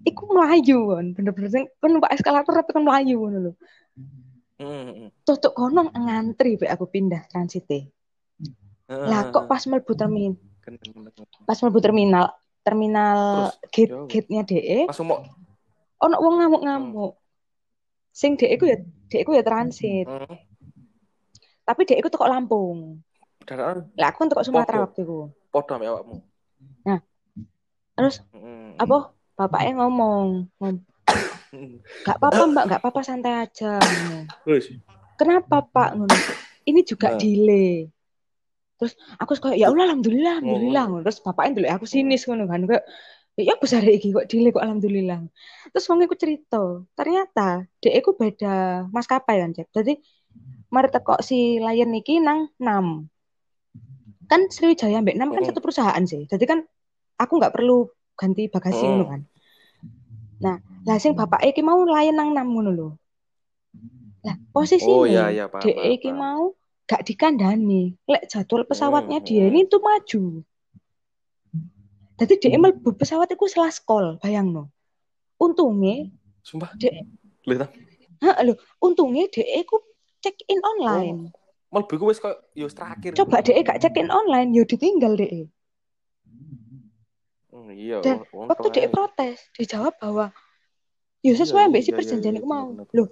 [0.07, 3.53] Iku melayu kan, bener-bener sing kon numpak eskalator tapi kon melayu ngono lho.
[4.59, 5.09] Hmm, hmm.
[5.23, 7.91] Tutuk kono ngantri mbek aku pindah transite.
[8.89, 10.33] Lah kok pas mlebu termin,
[10.65, 11.27] Gendeng, gendeng.
[11.45, 12.33] pas mlebu terminal,
[12.65, 15.21] terminal gate gate-nya DE, Langsung mau
[15.99, 17.13] ono wong ngamuk-ngamuk.
[18.11, 18.79] Sing DE ku ya
[19.09, 20.35] DE ku ya transit, hmm.
[21.63, 23.03] tapi DE ku teko Lampung.
[23.43, 25.31] Dadak Lah aku kan teko Sumatera waktu itu.
[25.49, 26.17] podo ambek awakmu.
[27.95, 28.79] Terus Hmm.
[28.79, 30.87] apa bapaknya ngomong, ngom-
[31.49, 31.81] Hmm.
[32.07, 33.81] gak apa-apa mbak, gak apa-apa santai aja.
[34.45, 34.71] Wis.
[35.17, 35.97] Kenapa pak?
[35.97, 36.13] Ngono.
[36.63, 37.19] Ini juga Nah.
[37.19, 37.89] delay.
[38.79, 40.41] Terus aku suka ya Allah alhamdulillah Oh.
[40.45, 40.85] alhamdulillah.
[40.87, 41.03] ngono.
[41.03, 42.85] Terus bapaknya dulu aku sinis ngono kan kayak
[43.39, 45.23] ya besar iki kok delay kok alhamdulillah.
[45.71, 49.69] Terus wong iku cerita, ternyata dek iku beda maskapai kan, Cek.
[49.71, 49.93] Jadi
[50.75, 53.07] mari teko si Lion iki nang 6.
[54.29, 56.27] Kan Sriwijaya mbek 6 kan satu perusahaan sih.
[56.27, 56.67] Jadi kan
[57.17, 57.87] aku nggak perlu
[58.19, 59.21] ganti bagasi ngono kan.
[60.39, 62.89] Nah, lah sing bapak iki mau Lion nang 6 ngono lho.
[64.27, 65.63] Lah posisi Oh iya iya paham.
[65.63, 66.43] dek paham, iki mau
[66.89, 67.95] gak dikandani.
[68.09, 70.43] Lek jadwal pesawatnya dia ini tuh maju.
[72.19, 74.75] Jadi dia mlebu pesawat iku selas call, bayangno.
[75.39, 76.11] Untungnya,
[76.43, 76.75] Sumpah.
[76.75, 77.07] Dek.
[77.47, 77.67] Lho ta.
[78.27, 79.79] ha lho, untungnya dia iku
[80.19, 81.31] check in online.
[81.71, 83.15] Mlebu ku wis koyo yo terakhir.
[83.15, 85.47] Coba dia gak check in online, yo ditinggal dia.
[87.55, 88.03] Hmm, iya.
[88.03, 90.35] Dan Waktu dia protes, dijawab bahwa
[91.23, 92.69] yo Iya, sesuai iya, mbak si iya, perjanjian iya, iku iya, mau.
[92.95, 93.09] Loh,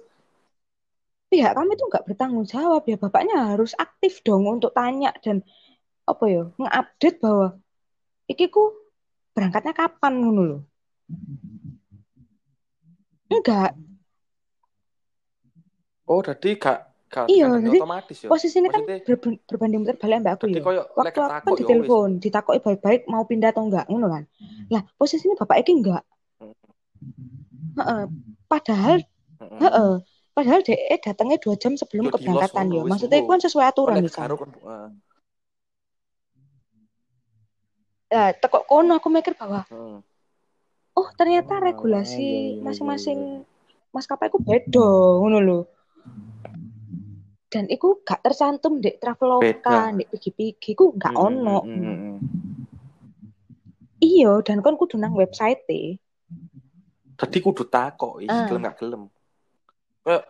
[1.27, 5.43] pihak kami tuh nggak bertanggung jawab ya bapaknya harus aktif dong untuk tanya dan
[6.07, 7.59] apa ya nge-update bahwa
[8.31, 8.71] iki ku
[9.37, 10.61] berangkatnya kapan ngono loh
[13.29, 13.71] enggak.
[16.07, 18.27] Oh, jadi gak gak Iya, jadi otomatis ya.
[18.31, 20.63] posisinya kan Maksudnya- ber- berbanding terbalik mbak aku ya.
[20.63, 24.23] waktu aku kan ya ditelepon ditakoki baik-baik mau pindah atau enggak ngono kan?
[24.67, 26.03] Lah posisinya bapak iki enggak.
[26.39, 26.55] Hmm.
[27.77, 28.01] Heeh.
[28.47, 28.95] padahal
[29.37, 29.59] Heeh.
[29.61, 29.93] heeh.
[30.31, 32.81] Padahal DE datangnya dua jam sebelum keberangkatan ya.
[32.85, 34.87] maksudnya itu kan sesuai aturan lek bisa karo kan heeh.
[38.07, 39.99] Nah, tekok kono aku mikir bahwa Heeh.
[40.95, 44.87] oh ternyata iya, regulasi iya, iya, masing-masing iya, maskapai ku beda
[45.19, 45.59] ngono lho.
[47.47, 51.57] Dan iku gak tercantum di Traveloka, di Pigi-Pigi ku gak Mm, ono.
[51.63, 52.17] mm, mm, mm.
[54.03, 55.95] Iya, dan kon kudu nang website e.
[57.17, 58.47] Tadi kudu takok iki Ah.
[58.47, 59.03] gelem gak gelem.
[60.03, 60.23] Kayak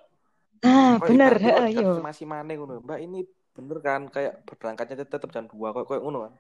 [0.58, 1.90] Nah, kayak bener, heeh, iya.
[1.94, 2.82] dikonfirmasi maneh ngono.
[2.82, 3.22] Mbak ini
[3.54, 6.34] bener kan kayak berangkatnya tetep jam 2 kok kayak ngono kan.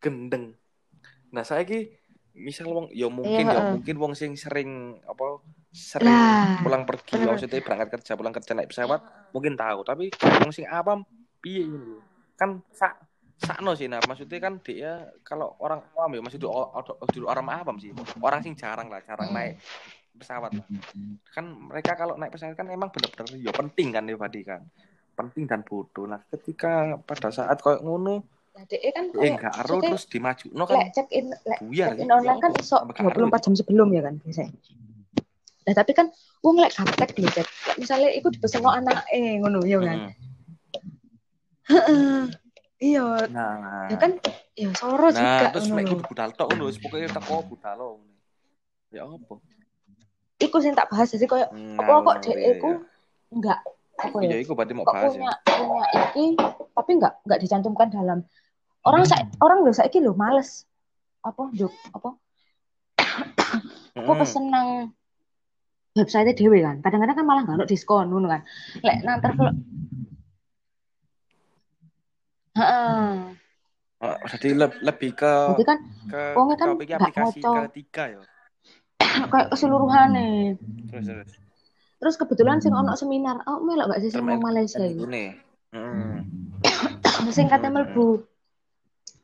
[0.00, 0.56] Gendeng.
[1.30, 1.92] Nah, saiki
[2.34, 7.20] misal wong ya mungkin Iya, ya mungkin wong sing sering apa sering Lah, pulang pergi
[7.20, 7.36] bener.
[7.36, 9.86] maksudnya berangkat kerja pulang kerja naik pesawat mungkin tahu.
[9.86, 10.04] Tapi
[10.42, 11.04] wong sing awam
[11.38, 12.02] piye lho.
[12.34, 12.96] kan sak
[13.36, 16.72] sakno sih nah maksudnya kan dia kalau orang awam ya maksudnya o-
[17.28, 17.92] orang awam sih.
[18.18, 19.60] Orang sing jarang lah jarang naik
[20.16, 20.66] pesawat lah.
[21.30, 24.64] Kan mereka kalau naik pesawat kan emang bener-bener ya penting kan ya Fadi kan?
[25.14, 28.24] Penting dan bodoh nah ketika pada saat kayak ngono
[28.60, 31.58] Lah, DE kan eh kayak enggak maksudnya terus dimaju no lek kan check in lek
[31.64, 34.52] buyar check in online kan iso Tambah gak aro 24 jam sebelum ya kan biasanya.
[35.64, 36.06] Nah, tapi kan
[36.44, 37.46] wong lek gaptek lho, Cek.
[37.48, 39.98] Lek Misalnya iku dipesen anake ngono ya kan.
[41.72, 42.20] Heeh.
[42.80, 44.16] Iya, nah ya kan
[44.56, 45.88] ya soro juga Nah, terus ngono lho.
[45.96, 47.88] kudu budal tok ngono, wis pokoke teko budal lo.
[48.92, 49.34] Ya apa?
[50.36, 52.76] Iku sing tak bahas jadi koyo Nah, apa kok nah, DE iya, ku iya.
[53.32, 53.58] enggak
[54.00, 55.56] apa Ya ya iku berarti mau bahas punya ya.
[55.60, 56.24] punya iki
[56.76, 58.18] tapi enggak enggak dicantumkan dalam
[58.86, 60.64] orang sa orang lho saiki lho males
[61.20, 62.16] apa juk apa
[63.98, 64.68] aku pesen nang
[65.92, 68.42] website dhewe kan kadang-kadang kan malah nggak diskon ngono kan
[68.80, 69.52] lek nang travel
[72.50, 73.30] Heeh.
[74.02, 75.78] Oh, jadi le- lebih ke Berarti kan
[76.10, 77.52] ke wongnya kan nggak ngoco.
[77.70, 78.22] ketiga ya.
[79.32, 80.58] kayak keseluruhane
[80.90, 81.30] Terus terus.
[82.00, 85.36] terus kebetulan sing ono seminar oh melok gak sih mau Malaysia nih.
[85.70, 87.30] Heeh.
[87.36, 88.24] sing kate mlebu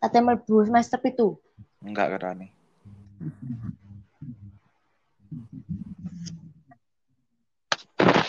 [0.02, 1.38] kate mlebu semester itu
[1.84, 2.08] Enggak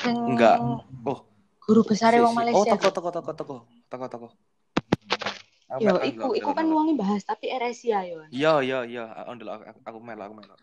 [0.08, 0.56] sing Enggak.
[1.04, 1.20] Oh,
[1.64, 3.56] guru besar wong Oh, Malaysia toko toko toko toko.
[3.92, 4.28] Toko toko.
[5.84, 9.04] yo iku iku kan wonge bahas tapi Eresia yo Iya, iya, iya.
[9.28, 10.56] Aku aku, aku melu, aku melu.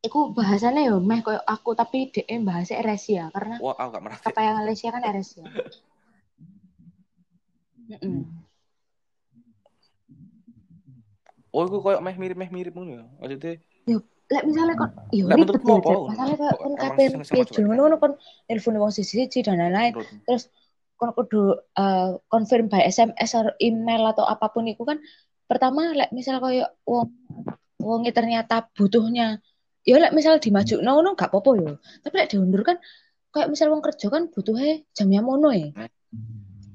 [0.00, 4.26] Iku bahasanya yo meh koyo aku tapi DM bahasa Eresia karena Wah, aku gak merhatiin.
[4.32, 5.44] kapayang Malaysia kan Eresia.
[7.90, 8.22] Mm-mm.
[11.50, 13.04] Oh, iku koyo meh mirip-meh mirip ngono ya.
[13.18, 13.58] Maksudnya
[14.30, 15.62] Lek misalnya kon yo Lek ribet?
[15.66, 15.98] Cep.
[16.06, 18.12] Masalahnya koyo kon kabeh masuk ngono kon
[18.46, 19.92] telepon wong siji-siji dan lain-lain.
[20.22, 20.46] Terus
[20.94, 25.02] kon kudu eh, confirm by SMS atau email atau apa pun itu kan
[25.50, 27.10] pertama lek misal koyo wong
[27.82, 29.42] wong ternyata butuhnya
[29.82, 31.72] ya lek misal dimaju no no gak apa-apa yo.
[32.06, 32.78] Tapi lek diundur kan
[33.34, 35.74] kayak misal wong kerja kan butuhnya jamnya mono ya.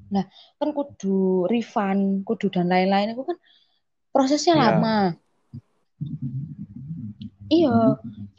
[0.06, 0.28] Nah,
[0.60, 3.38] kan kudu refund, kudu dan lain-lain itu kan
[4.16, 4.64] prosesnya Iya.
[4.72, 4.98] lama.
[7.52, 7.76] Iya,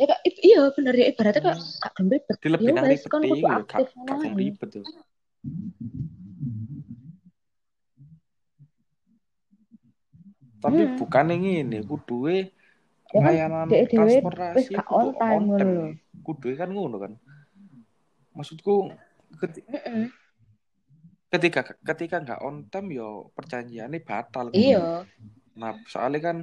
[0.00, 1.56] ya kak, iya bener ya ibaratnya gak
[1.94, 2.36] gelem ribet.
[2.40, 4.28] Di lebih Ya nang ribet kan kudu gak aktif ae.
[4.34, 4.84] ribet tuh.
[10.64, 10.96] Tapi Hmm.
[10.98, 12.50] bukan yang ini, kuduwe
[13.14, 15.84] Ya kan, layanan dhewe transportasi kudu on time lho.
[16.26, 17.12] Kuduwe kan ngono kan.
[18.34, 18.90] Maksudku
[19.38, 20.10] keti- Mm-mm.
[21.30, 24.50] ketika ketika nggak on time yo perjanjiannya batal.
[24.50, 25.06] Iya,
[25.56, 26.36] Nah, soalnya kan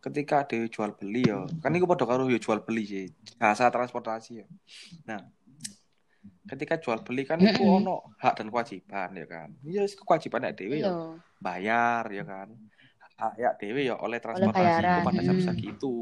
[0.00, 3.06] ketika ada jual beli yo, kan itu pada karo jual beli sih,
[3.40, 4.46] jasa transportasi ya.
[5.08, 5.20] Nah,
[6.48, 9.48] ketika jual beli kan itu ono hak dan kewajiban ya kan.
[9.64, 10.88] Iya, kewajiban dewe iya.
[10.88, 10.92] ya
[11.40, 12.48] bayar ya kan.
[13.20, 14.92] Hak ya dewe ya oleh Oleh transportasi bayaran.
[14.96, 15.44] itu pada jam Mm.
[15.46, 15.94] segitu.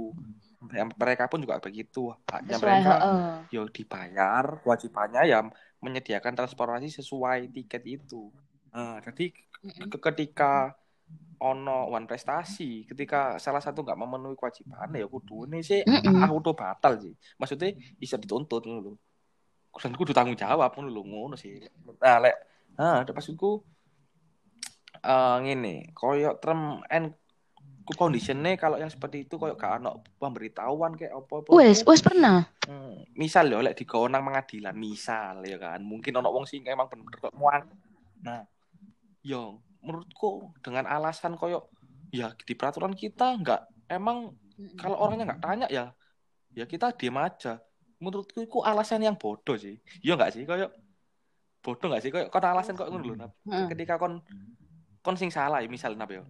[0.74, 2.10] Ya, mereka pun juga begitu.
[2.26, 3.22] Haknya Sesuai, mereka heeh.
[3.54, 5.38] yo dibayar, kewajibannya ya
[5.78, 8.30] menyediakan transportasi sesuai tiket itu.
[8.74, 9.30] Nah, jadi
[10.02, 10.74] ketika
[11.38, 12.86] ono one prestasi.
[12.86, 15.46] Ketika salah satu nggak memenuhi kewajiban ya kudu.
[15.46, 16.26] Ini sih Mm-mm.
[16.26, 17.14] auto batal sih.
[17.38, 18.98] Maksudnya bisa dituntut lho
[19.78, 21.62] dan kudu tanggung jawab ngono lho ngono sih.
[22.02, 22.36] Nah lek
[22.78, 23.62] nah maksudku
[24.98, 27.14] eh ngene koyo term and
[27.88, 32.44] conditionnya kalau yang seperti itu koyo gak ono pemberitahuan kayak apa apa Wes, wes pernah.
[32.68, 35.80] Hmm, misal ya lek digawa nang pengadilan misal ya kan.
[35.80, 37.64] Mungkin ono wong sing emang bener-bener kok muang
[38.18, 38.42] nah
[39.22, 41.72] yo menurutku dengan alasan koyo
[42.12, 44.36] ya di peraturan kita nggak emang
[44.76, 45.96] kalau orangnya nggak tanya ya
[46.52, 47.56] ya kita diem aja.
[47.98, 49.80] Menurutku itu alasan yang bodoh sih.
[50.04, 50.68] Iya nggak sih koyo
[51.64, 53.32] bodoh nggak sih koyo kon alasan kok ngono Nap.
[53.48, 53.66] Heeh.
[53.74, 54.22] ketika kon
[55.02, 56.22] kon sing salah ya misal nap yo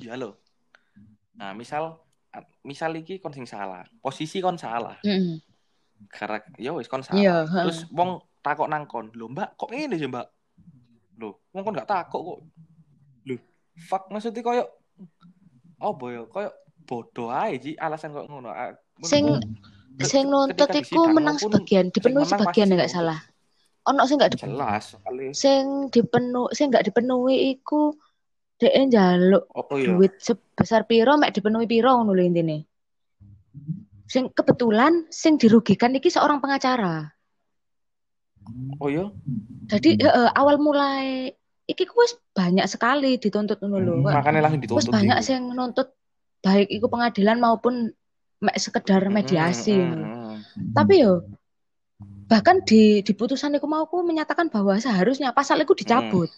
[0.00, 0.40] ya lo
[1.36, 2.00] nah misal
[2.66, 4.96] misal iki kon sing salah posisi kon salah.
[5.04, 5.40] Mm-mm.
[6.12, 7.16] karena ya wis kon salah.
[7.16, 7.64] Iya, heeh.
[7.64, 10.26] terus wong takok nang kon lho mbak kok ngene sih mbak
[11.16, 12.38] lho wong kon gak takok kok
[13.26, 13.36] lho
[13.88, 14.64] fuck maksudnya koyo
[15.80, 16.52] oh boy koyo
[16.86, 18.72] bodoh aja alasan kok ngono Ah,
[19.04, 19.28] Sing
[20.00, 22.96] sing nuntut iku menang sebagian, dipenuhi sebagian pasti ya nggak nuntut.
[22.96, 23.18] salah.
[23.92, 24.56] Ono sing nggak dipenuhi.
[24.56, 25.62] jelas kali Sing
[25.92, 27.92] dipenuhi, sing nggak dipenuhi iku
[28.56, 32.64] dhek njaluk apa ya duit sebesar piro mek dipenuhi piro ngono lho intine.
[34.08, 37.15] Sing kebetulan sing dirugikan iki seorang pengacara.
[38.80, 39.04] Oh ya
[39.66, 41.34] Jadi heeh, awal mulai
[41.66, 43.94] iki wis banyak sekali dituntut ngono lho.
[44.06, 45.26] Kok makanya langsung Wis dituntut banyak gitu.
[45.34, 45.88] sing nuntut
[46.38, 47.90] baik iku pengadilan maupun
[48.38, 50.06] mek sekedar mediasi Mm, mm, ngono.
[50.06, 50.72] mm, mm.
[50.76, 51.12] Tapi yo
[52.30, 56.30] bahkan di di putusan iku mau ku menyatakan bahwa seharusnya pasal itu dicabut.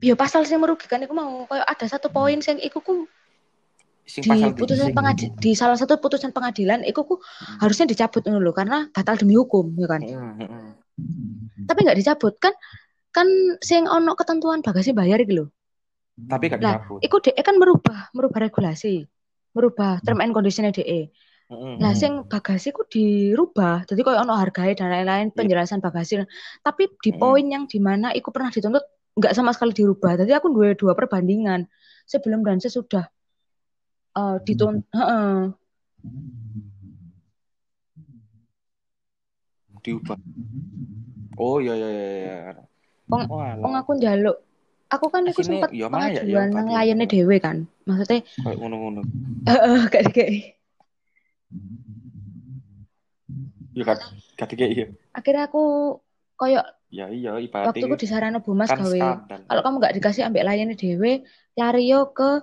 [0.00, 3.04] Ya pasal yang merugikan iku mau kayak ada satu poin sing iku ku
[4.10, 7.14] sing di pasal putusan sing- pengadi- di salah satu putusan pengadilan iku ku
[7.62, 10.02] harusnya dicabut lho karena batal demi hukum ya kan.
[10.02, 10.70] Mm, mm, mm.
[11.70, 12.50] Tapi nggak dicabut kan
[13.14, 13.26] kan
[13.62, 15.46] sing ono ketentuan bagasi bayar iki lho.
[16.20, 19.08] tapi gak dicabut Iku DE kan merubah merubah regulasi,
[19.56, 21.08] merubah term and conditionnya DE.
[21.48, 21.98] Mm, mm, Lah mm.
[21.98, 23.88] sing bagasi ku dirubah.
[23.88, 26.20] Jadi koyo ono harganya dan lain-lain, penjelasan bagasi.
[26.60, 27.18] Tapi di Mm.
[27.18, 28.84] poin yang di mana iku pernah dituntut
[29.16, 30.20] nggak sama sekali dirubah.
[30.20, 31.64] Jadi aku dua dua perbandingan
[32.04, 33.08] sebelum dan sesudah
[34.20, 34.84] eh dituntut.
[34.92, 35.34] heeh.
[39.80, 40.18] diubah
[41.40, 42.36] oh iya iya iya iya
[43.10, 43.42] Wong- oh.
[43.66, 44.36] Wong aku njaluk.
[44.90, 47.66] Aku kan Asine, sempat ya ya, pengajuan nang layane dhewe kan.
[47.86, 49.02] Maksudnya kayak ngono-ngono
[49.50, 50.34] heeh gak dikei.
[53.74, 53.98] ya kan
[54.38, 55.62] gak kayak iya Akhirnya aku
[56.38, 59.06] koyo ya iya ibaratnya waktu aku di sarana Bu Mas kan gawe
[59.46, 61.22] kalau kamu nggak dikasih ambil layani dewe
[61.54, 62.42] lari yo ke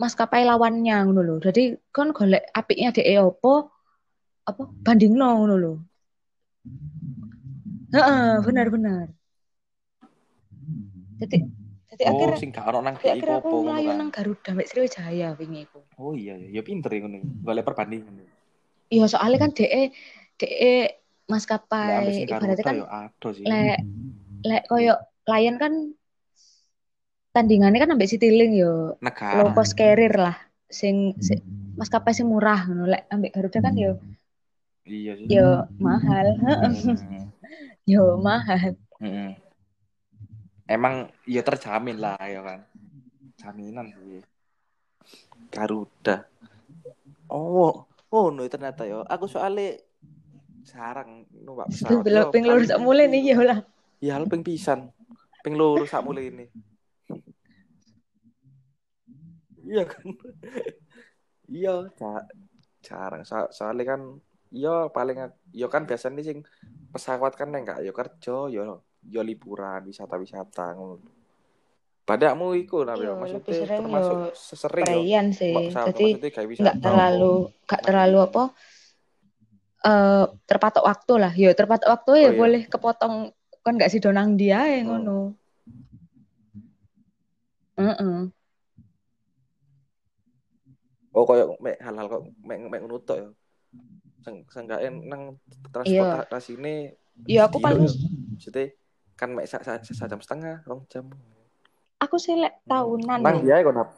[0.00, 1.36] maskapai lawannya ngono lho.
[1.42, 3.70] Jadi kon golek apiknya DE opo
[4.44, 5.74] apa bandingno ngono lho.
[7.94, 9.06] Heeh, benar-benar.
[11.22, 11.38] Jadi
[11.94, 14.50] jadi oh akhirnya sing gak ono nang DI aku popo ngono melayu kan nang Garuda
[14.50, 15.78] mek Sriwijaya wingi iku.
[16.02, 18.26] oh iya iya ya pinter ya ngono golek perbandingan
[18.92, 19.90] Iya, soalnya kan DE
[20.38, 20.74] DE
[21.24, 22.86] Lek ambek maskapai ibaratnya kan ya
[23.48, 23.80] lek
[24.44, 25.72] lek koyo Lion kan
[27.34, 30.38] tandingannya kan ambek Citylink yo negara low cost carrier lah
[30.70, 31.42] sing, sing
[31.74, 33.98] maskapai sing murah ngono lek ambek Garuda kan yo
[34.84, 35.26] Iya sih.
[35.32, 36.26] yo mahal.
[36.44, 37.32] Hmm.
[37.92, 38.76] yo mahal.
[39.00, 39.32] Hmm.
[40.68, 42.60] Emang ya terjamin lah ya kan.
[43.40, 44.20] Jaminan sih.
[45.48, 46.28] Garuda.
[47.32, 49.08] Oh, oh no ternyata yo.
[49.08, 49.80] Aku soalnya
[50.68, 52.04] sarang numpak pesawat.
[52.04, 53.64] Belum ping lurus mulai nih yo lah.
[54.04, 54.92] Ya lu ping pisan.
[55.40, 55.56] Ping
[55.88, 56.44] sak mulai ini.
[59.64, 60.04] Iya kan.
[61.48, 62.28] Iya, ca-
[62.84, 64.00] jarang so soalnya kan
[64.52, 65.16] iya paling
[65.56, 66.38] yo kan biasanya sing
[66.92, 68.62] pesawat kan enggak yo kerja yo
[69.14, 71.00] yo liburan wisata-wisata ngono.
[72.04, 75.00] Padakmu iku nah Iya, yo maksudnya sering termasuk yo sesering yo.
[75.32, 75.56] Sih.
[75.72, 76.06] Jadi
[76.60, 77.34] nggak terlalu
[77.64, 78.42] nggak terlalu apa
[79.84, 81.32] eh terpatok waktu lah.
[81.36, 82.40] Yo terpatok waktu ya Oh, iya.
[82.40, 83.14] boleh kepotong
[83.64, 84.88] kan nggak sih donang dia ya Hmm.
[84.88, 85.18] ngono.
[87.80, 88.43] Heeh.
[91.14, 93.28] Oh koyo mek hal-hal kok mek mek ngono tok yo.
[94.26, 95.70] Seng seenggaknya nang Iya.
[95.70, 96.74] transportasi ini
[97.30, 97.86] Yo aku paling
[98.34, 98.74] maksudnya
[99.14, 99.78] kan mek sa, sa,
[100.10, 101.06] jam setengah, rong jam.
[102.02, 103.62] aku sih lek tahunan Nang ya.
[103.62, 103.88] dia kok nap.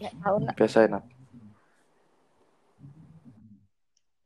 [0.00, 1.04] Lek tahunan Biasa nap.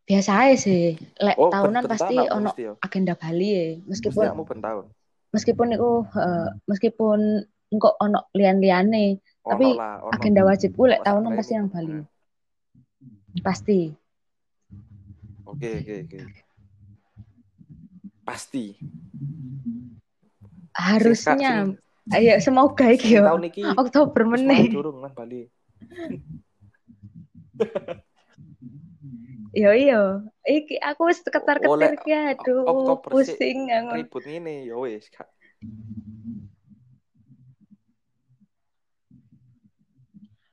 [0.02, 0.94] biasa sih.
[1.18, 2.78] Lek Oh, tahunan pasti ono yo.
[2.78, 3.64] agenda Bali ya.
[3.88, 4.84] Meskipun kamu ben tahun.
[5.32, 7.18] meskipun itu eh, meskipun
[7.72, 10.12] engko ono lian-liane, Ono Tapi lah, ono.
[10.14, 12.04] agenda wajibku lek tahunan pasti yang Bali.
[13.40, 13.96] Pasti.
[15.48, 16.18] Oke, oke, oke.
[18.28, 18.76] Pasti.
[20.76, 21.72] Harusnya.
[22.12, 23.24] Ayo semoga iki yo.
[23.24, 24.68] tahun iki Oktober meneh.
[24.68, 25.46] durung nang Bali.
[29.54, 30.26] Yo yo.
[30.42, 34.02] Iki aku wis ketar-ketir ki aduh Oktober pusing aku.
[34.02, 35.06] Ribut ngene ya wis.
[35.14, 35.30] Kak.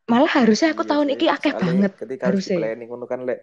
[0.09, 2.57] Malah harusnya aku Iya tahun iki akeh banget Ketika harus harusnya.
[2.57, 3.39] planning ngono kan lek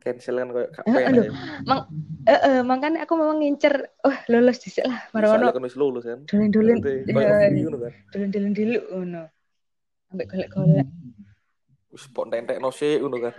[0.00, 1.24] cancel kan Eh, penak aduh.
[1.24, 1.32] ya.
[1.62, 1.80] Mang
[2.24, 6.20] eh eh, makanya aku memang ngincer oh lulus dhisik lah marono kan wis lulus kan.
[6.26, 7.92] free ngono kan.
[8.10, 9.22] dolen-dolen dulu ngono.
[10.10, 10.88] Ambek golek-golek.
[11.90, 13.34] Wis pok entek-entekno sik ngono kan.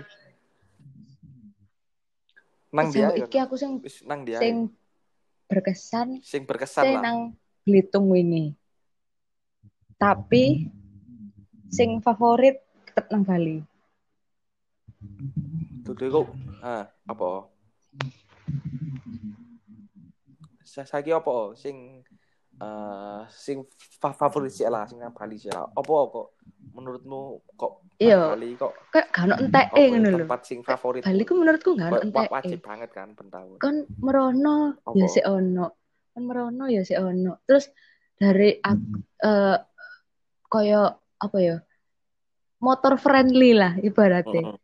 [2.72, 3.20] Nang dia kan.
[3.20, 4.40] iki aku sing Wis nang dia.
[4.40, 4.72] sing
[5.46, 7.04] berkesan Sing berkesan sing lah.
[7.04, 7.18] nang
[7.62, 8.56] Belitung ini.
[9.96, 10.66] Tapi
[11.72, 13.64] sing favorit tetep nang Bali.
[15.88, 16.28] Tuh kok
[16.62, 17.48] ah apa?
[20.62, 22.04] Sa saiki apa sing
[22.62, 23.66] eh sing
[23.98, 25.64] fa- favorit sih lah sing nang Bali sih lah.
[25.72, 26.28] Apa kok
[26.76, 28.34] menurutmu kok Iya.
[28.36, 30.18] Bali kok Kayak gak ono entek apa ya, ngono lho.
[30.26, 32.28] tempat sing favorit Bali ku menurutku gak ono Wa- wa- entek.
[32.36, 33.58] wajib banget kan pentahun.
[33.64, 34.96] Kan merono Apa?
[35.00, 35.66] ya sik ono.
[36.12, 37.40] Kan merono ya sik ono.
[37.48, 37.72] Terus
[38.18, 39.58] dari aku eh
[40.46, 41.58] koyo apa ya?
[42.62, 44.54] Motor friendly lah ibaratnya.
[44.54, 44.58] Heeh.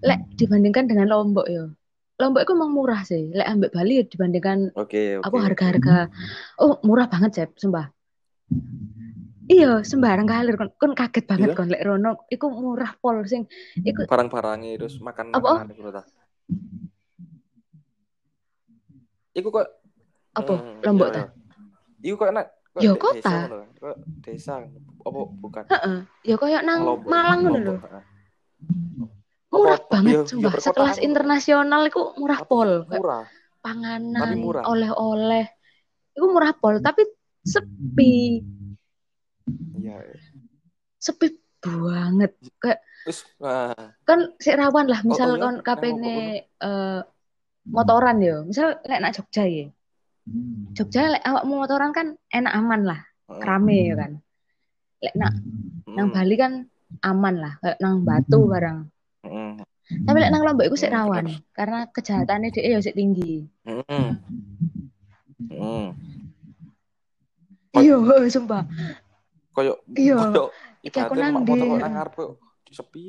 [0.00, 1.68] Lek dibandingkan dengan Lombok ya.
[2.20, 3.32] Lombok itu emang murah sih.
[3.32, 5.24] Lek ambek Bali ya dibandingkan Oke, oke.
[5.24, 6.08] aku harga-harga
[6.60, 7.92] oh murah banget Cep, sumpah.
[9.50, 11.58] Iya, sembarang kalir kon, kon kaget banget Iya?
[11.58, 13.50] kon lek Rono iku murah pol sing
[13.82, 15.66] iku barang-barangnya terus makan Apa?
[15.66, 16.02] makanan ta.
[19.34, 19.66] Iku kok
[20.38, 21.22] apa Hmm, Lombok iya, ta?
[21.24, 21.26] iya.
[22.06, 22.46] Iku kok enak.
[22.80, 23.36] Dek kota.
[24.24, 24.64] Desa
[25.04, 25.64] apa bukan?
[25.68, 25.98] Heeh.
[26.24, 27.08] Ya koyo nang Lombok.
[27.08, 27.74] Malang ngono lho.
[29.50, 30.40] Murah banget iya, sumpah.
[30.40, 30.66] iya, perkotaan.
[30.72, 32.70] Sekelas internasional iku murah pol.
[32.88, 33.24] Murah.
[33.60, 35.44] panganan, oleh-oleh.
[36.16, 37.04] Iku murah pol, tapi
[37.44, 38.40] sepi.
[39.76, 40.00] Iya.
[40.96, 41.28] Sepi
[41.60, 42.40] banget.
[42.56, 43.72] Kayak Terus nah,
[44.04, 45.44] kan sik rawan lah misal Oh, oh iya?
[45.44, 46.16] kon kapene
[46.60, 47.00] eh
[47.64, 49.66] motoran yo misal lek nak Jogja ya
[50.76, 53.42] Jogja lek awakmu motoran kan enak aman lah heeh.
[53.42, 54.12] rame ya kan
[55.00, 55.32] lek nak
[55.90, 56.52] nang Mm, Bali kan
[57.02, 58.78] aman lah kayak nang Batu barang
[59.26, 59.50] heeh.
[60.06, 64.08] tapi lek nang Lombok iku sik Hmm, rawan karena kejahatannya dia ya sik tinggi Heeh.
[65.50, 65.86] Heeh.
[67.74, 68.62] iya heeh, sumpah
[69.50, 70.16] Koyo iya
[70.80, 71.68] Iki aku nang motor ndi?
[71.68, 72.14] kok nang ngarep
[72.72, 73.02] sepi.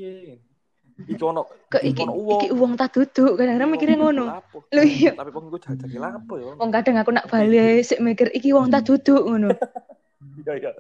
[1.02, 1.42] Iki ono
[1.72, 4.26] ke iki iki uang tak duduk kadang-kadang mikirnya ngono.
[4.70, 5.12] Lho, iya.
[5.18, 6.54] Tapi wong iku jadi lapo ya.
[6.60, 9.50] wong kadang aku nak Bali ae sik mikir iki uang tak duduk ngono
[10.46, 10.72] Iya iya.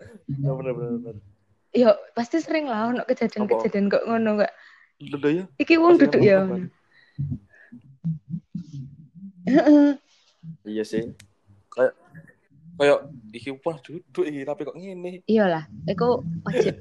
[0.41, 1.15] Ya bener bener.
[1.71, 4.51] Iya, pasti sering lah ono kejadian-kejadian kok ngono kok.
[5.01, 5.43] Lho ya.
[5.57, 6.45] Iki wong duduk ya.
[10.67, 11.13] Iya sih.
[11.71, 11.93] Kayak
[12.77, 12.99] kayak
[13.33, 15.25] iki wah duduk iki tapi kok ngene.
[15.25, 16.75] Iyalah, iku wajib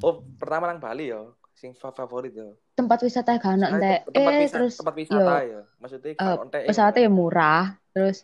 [0.00, 1.20] Oh, pertama nang Bali ya,
[1.60, 2.48] sing fa- favorit ya.
[2.72, 5.60] tempat wisata gak ono Ah, tempat Eh wisata, terus tempat wisata ya.
[5.76, 8.16] Maksudnya eh, kalau entek pesawatnya ya murah, terus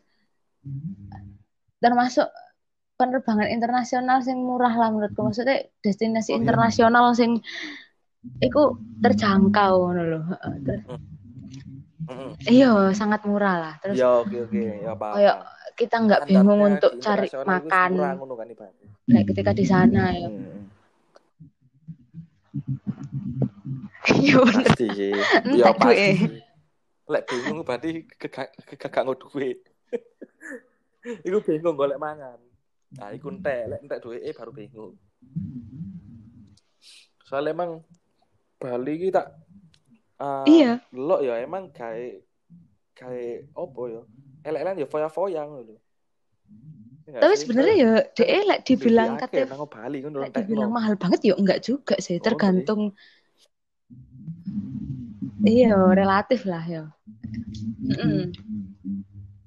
[1.85, 2.29] termasuk
[2.97, 5.21] penerbangan internasional sing murah lah menurutku.
[5.21, 6.41] Maksudnya destinasi Oh, iya.
[6.41, 7.45] internasional sing
[8.41, 10.21] iku terjangkau ngono lho.
[12.49, 13.75] Iya sangat murah lah.
[13.85, 15.07] Terus Ya oke oke ya apa.
[15.21, 15.37] kayak
[15.77, 18.49] kita nggak bingung untuk cari makan ngono kan
[19.05, 20.29] kayak ketika di sana ya.
[20.33, 20.65] Hmm.
[24.23, 24.65] Iya bener.
[24.71, 25.13] Pasti sih.
[25.59, 26.43] Ya pasti.
[27.07, 29.63] Lek bingung berarti kegak kegak duit.
[31.27, 32.39] Iku bingung golek mangan.
[32.97, 34.95] Nah, iku entek, lek entek duit eh baru bingung.
[37.27, 37.71] Soalnya emang
[38.57, 39.35] Bali iki tak
[40.23, 40.81] ah, Iya.
[40.95, 42.23] delok ya emang kayak
[42.95, 44.03] kayak opo ya?
[44.47, 45.77] Elek-elekan ya foya-foya ngono lho.
[47.07, 51.21] Ya nggak Tapi sebenarnya ya DE lek dibilang nang Bali ngono lek dibilang mahal banget
[51.27, 52.95] ya enggak juga sih, Oh, tergantung
[55.47, 56.85] iya relatif lah ya.
[57.87, 58.35] Mm-mm.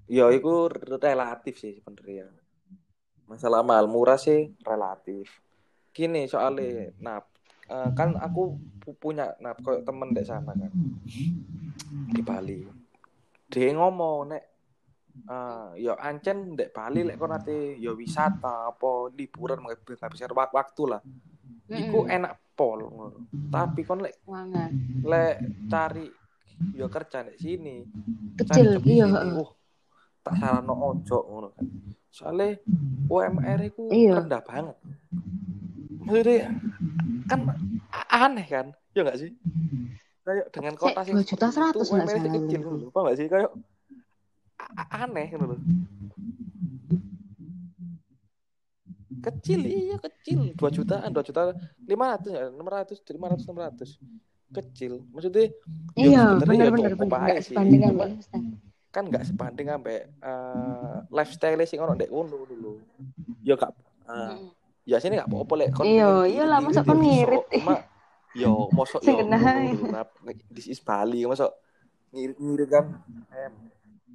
[0.10, 2.32] Ya iku relatif sih sebenarnya.
[3.30, 5.30] Masalah mahal murah sih relatif.
[5.94, 7.22] Gini soalnya, nah
[7.94, 10.72] kan aku pu- punya nah koyo temen dek sana kan
[12.10, 12.66] di Bali.
[13.50, 14.44] Dia ngomong nek
[15.30, 20.84] eh ya ancen dek Bali lek kon ate ya wisata apa liburan menghabiskan wak- waktu
[20.90, 21.02] lah.
[21.70, 22.16] Iku Mm-mm.
[22.18, 23.32] enak pol ngono.
[23.48, 24.72] Tapi kon lek Mangan.
[25.08, 25.36] lek
[25.72, 26.08] cari
[26.76, 27.76] ya kerja di sini
[28.36, 29.48] Kecil, iya, uh,
[30.20, 31.66] tak sarano ojo ngono kan
[32.12, 32.60] soalnya
[33.08, 34.20] UMR itu Iya.
[34.20, 34.76] rendah banget
[36.04, 36.52] maksudnya
[37.32, 37.40] kan
[38.12, 39.32] aneh kan ya nggak sih
[40.28, 42.68] kayak dengan kota sing 2 juta seperti itu, 100 nggak UMR -nya salah kecil dulu.
[42.68, 42.90] ngono lho.
[42.92, 43.52] Paham nggak sih kayak
[45.00, 45.56] aneh ngono.
[49.20, 51.42] Kecil iya kecil 2 jutaan 2 juta
[51.84, 54.00] 500 ya 600 500 600
[54.50, 55.54] kecil maksudnya
[55.98, 57.56] ya Iya, ya aja Nggak sih.
[57.56, 58.44] sebanding Einstein.
[58.90, 62.80] kan nggak sebanding sampai eh, lifestyle sing ono ndek kono dulu.
[63.44, 63.76] Ya gak
[64.10, 64.50] eh, Mm-mm.
[64.88, 67.44] ya sini gak apa-apa lek kon Iya, iyalah, ngirit-ngirit masa kon ngirit.
[68.42, 69.26] Yo mosok yo
[70.54, 71.52] this is Bali mosok
[72.14, 72.86] ngirit-ngirit kan.
[73.34, 73.54] Em.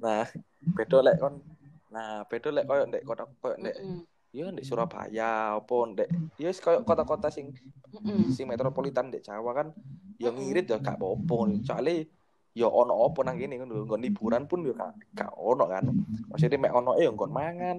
[0.01, 0.25] Nah,
[0.75, 1.35] beda lek kon
[1.93, 3.75] Nah, beda lek koyo ndek kota koyo ndek
[4.35, 4.51] Mm-mm.
[4.51, 7.55] ya ndek Surabaya apa ndek ya wis koyo kota-kota sing
[7.95, 8.27] Mm-mm.
[8.35, 9.67] sing metropolitan ndek Jawa kan
[10.19, 10.43] ya Mm-mm.
[10.43, 11.63] ngirit ya gak apa-apa.
[11.63, 12.03] Soalnya
[12.55, 13.87] ya ono apa nang kene ngono.
[13.87, 15.83] Nggon liburan pun ya gak, gak ono kan.
[16.31, 17.77] Maksudnya mek ono ya nggon mangan.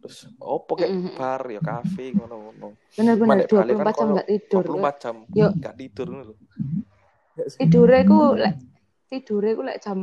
[0.00, 1.16] Terus opo kayak Mm-mm.
[1.16, 2.68] bar ya kafe ngono-ngono.
[2.96, 4.62] Bener-bener di Bali 24 kan jam nggak tidur.
[4.64, 5.48] 24 jam Yo.
[5.60, 6.34] gak tidur ngono lho.
[7.56, 8.54] Tidurnya ku lek
[9.12, 9.98] tidurnya ku lek jam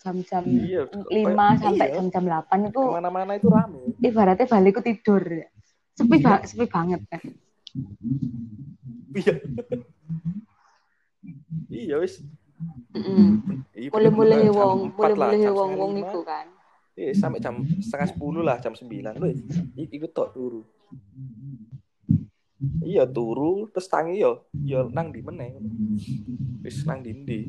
[0.00, 1.94] jam-jam Iya, 5 kayak- sampai iya.
[1.94, 3.82] jam-jam 8 itu Ke mana-mana itu rame.
[4.00, 5.22] ibaratnya balik ku tidur.
[5.92, 7.20] Sepi ba- sepi banget kan.
[9.12, 9.34] Iya.
[11.68, 12.24] iya wis.
[13.72, 16.28] Iya, Mulai-mulai wong, 4 lah, mulai-mulai wong-wong setengah itu lima.
[16.28, 16.46] kan.
[16.92, 19.14] Iya, sampai jam setengah sepuluh lah, jam sembilan.
[19.74, 20.62] I- ikut tok turu.
[22.82, 25.56] Iya turu terus tangi yo yo nang di meneh.
[26.60, 27.48] Wis nang dindi.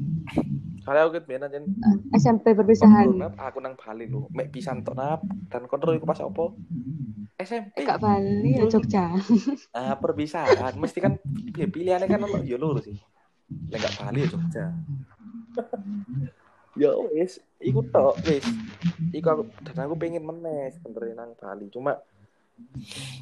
[0.82, 1.66] Soalnya aku ket biyen anjen
[2.10, 3.06] SMP perpisahan.
[3.38, 5.22] aku nang Bali lho, mek pisan tok nap
[5.54, 6.50] dan kontrol iku pas apa?
[7.38, 7.86] SMP.
[7.86, 9.06] Kak Bali ya Jogja.
[9.78, 10.76] Ah, perpisahan.
[10.76, 11.16] Mesti kan
[11.56, 12.98] pi- pilihannya kan ono yo loro sih.
[13.72, 14.66] Lek gak Bali ya Jogja.
[16.82, 18.44] yo wis, iku tok wis.
[19.16, 21.72] Iku aku dan aku pengen meneh sebenarnya nang Bali.
[21.72, 21.96] Cuma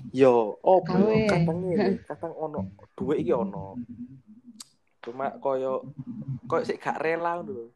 [0.10, 1.30] yo oh Gawe.
[1.30, 2.66] kadang ngene, kadang ono
[2.98, 3.78] duwe iki ono.
[5.00, 5.84] Cuma koyo
[6.50, 7.72] koyo sik gak rela lho.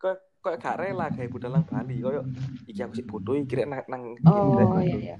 [0.00, 2.02] Koyo koyo gak rela gawe budal nang Bali.
[2.02, 2.20] Koyo
[2.66, 5.16] iki aku sik bodoh iki rek nang nang Oh iya iya.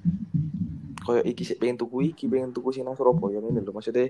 [1.05, 4.09] koyo iki sik pengen tuku iki pengen tuku sing nang Surabaya ngene lho maksudnya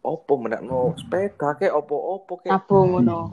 [0.00, 3.28] opo menakno sepeda ke opo-opo ke Nabung ngono.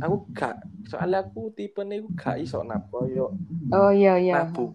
[0.00, 0.56] Aku gak
[0.88, 3.36] soalnya aku tipe niku gak iso nap koyo
[3.68, 4.48] Oh iya iya.
[4.48, 4.72] nabung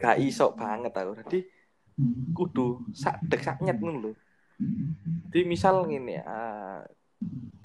[0.00, 1.38] gak iso banget aku jadi
[2.32, 4.12] kudu sak dek sak nyet ngono lho
[5.28, 6.80] jadi misal ngene ah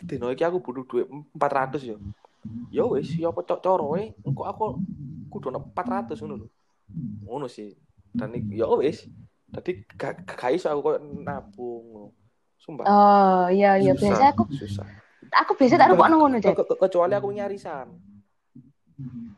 [0.05, 1.97] dino iki aku butuh duit 400 yo.
[2.69, 4.79] Ya wis ya apa coroe engko aku
[5.31, 6.47] kudu ana 400 ngono lho.
[7.25, 7.73] Ngono sih.
[8.15, 9.07] Dan ya wis.
[9.51, 12.11] Dadi gak gak iso aku koyo nabung
[12.59, 12.85] sumpah.
[12.85, 13.95] Oh iya iya.
[13.95, 14.87] Biasa aku susah.
[15.35, 16.53] aku biasa tak rupakno ngono, Cek.
[16.55, 17.87] Ke- ke- kecuali aku nyarisan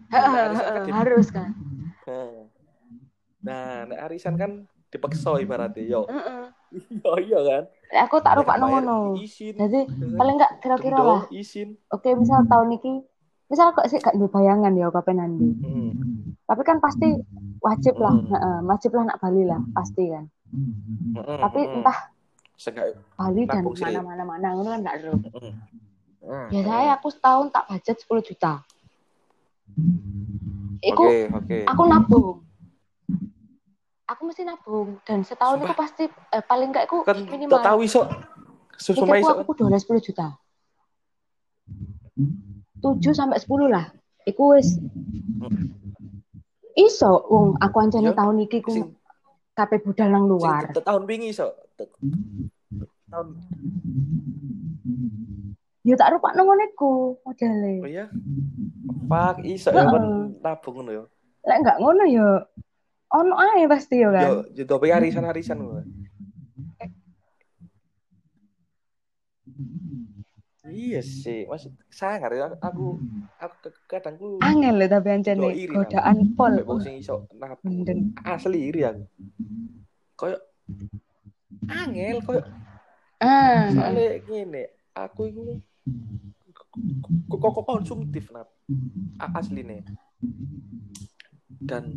[0.07, 1.51] Heeh, kan Harus kan.
[3.43, 4.51] Nah, nah arisan kan
[4.87, 6.43] dipeksa ibaratnya yo Heeh.
[6.91, 7.63] iya iya kan
[8.03, 8.97] Aku tak Nek rupakno bayar ngono.
[9.15, 9.79] izin Jadi
[10.13, 11.23] paling enggak kira-kira lah.
[11.31, 12.99] izin Oke, misal tahun ini
[13.47, 15.47] misal kok sih gak bayangan ya kapan nanti.
[15.55, 15.91] Hmm.
[16.43, 17.15] Tapi kan pasti
[17.59, 18.27] wajib lah, Hmm.
[18.27, 20.27] heeh, wajib lah nak Bali lah, pasti kan.
[21.15, 22.11] Tapi entah
[23.15, 24.95] Bali dan mana-mana mana ngono kan gak.
[26.19, 26.47] Mm.
[26.51, 28.53] Biasanya aku setahun tak budget 10 juta.
[30.77, 31.57] Iku Oke, oke.
[31.63, 32.43] aku nabung.
[34.07, 35.67] Aku mesti nabung dan setahun Sumpah.
[35.67, 38.01] itu pasti eh, paling enggak aku Kan minimal tak tahu iso
[38.73, 39.33] Sumpah Pikirku iso.
[39.37, 40.27] aku oleh 10 juta.
[42.77, 43.85] 7 sampai 10 lah.
[44.23, 44.79] Iku wis
[46.73, 48.85] iso wong aku ancane tahun iki ku Sing
[49.51, 50.63] kabeh budal nang sing luar.
[50.69, 51.51] te- tahun wingi iso.
[53.07, 53.27] Tahun
[55.81, 56.91] Yo tak rupakno ngono iku
[57.23, 57.79] modele.
[57.79, 58.05] oh iya.
[59.03, 60.39] Fuck, iso ya kan Heeh.
[60.39, 61.03] nabung ngono ya.
[61.43, 62.27] Lek enggak ngono yo
[63.13, 64.23] ono ae pasti yo kan.
[64.25, 65.83] Yo, yo dope arisan-arisan ngono.
[70.67, 72.99] Iya sih, mas sangar ya aku
[73.39, 75.15] aku kadang ku Angel lho tapi
[75.55, 76.59] iri godaan pol.
[76.67, 77.87] Wong sing iso nabung.
[78.27, 79.03] Asli iri aku.
[80.19, 80.37] Koyo
[81.71, 82.43] angel koyo
[83.17, 84.63] Ah, soalnya gini
[84.93, 85.41] aku itu
[87.33, 88.45] kok kok konsumtif nap
[89.17, 89.81] asli nih
[91.63, 91.95] dan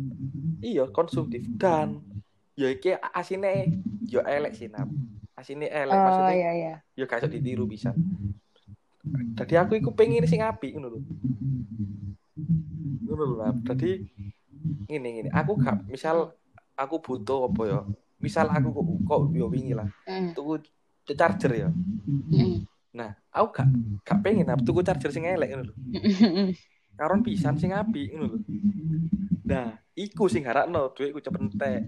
[0.63, 1.43] iya konsumtif.
[1.55, 2.01] Dan
[2.55, 4.87] ya iki asine yo elek sih nap.
[5.35, 6.73] Asine elek oh maksudnya iya iya.
[6.93, 7.95] yo gak iso ditiru bisa
[9.35, 10.99] jadi aku iku pengen sing apik ngono lho.
[13.01, 13.89] Ngono lho jadi
[14.85, 15.29] ngene ngene.
[15.33, 16.37] Aku gak misal
[16.77, 17.79] aku butuh apa ya
[18.21, 19.89] misal aku kok, kok yo wingi lah
[20.37, 20.61] tuku
[21.17, 21.69] charger ya.
[22.31, 22.61] Heeh.
[22.93, 23.67] Nah, aku gak
[24.05, 25.75] gak pengen aku tuku charger sing elek ngono lho.
[26.95, 28.37] Karon pisan sing apik ngono lho.
[29.43, 31.81] Nah, iku sing harakno dhuwitku cepet entek.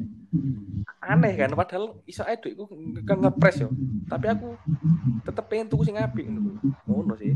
[1.00, 3.70] Aneh kan padahal iso ae dhuwitku nge- ngepres yo.
[4.10, 4.58] Tapi aku
[5.22, 6.60] tetep pengen tuku sing apik ngono lho.
[6.84, 7.34] Ngono sih.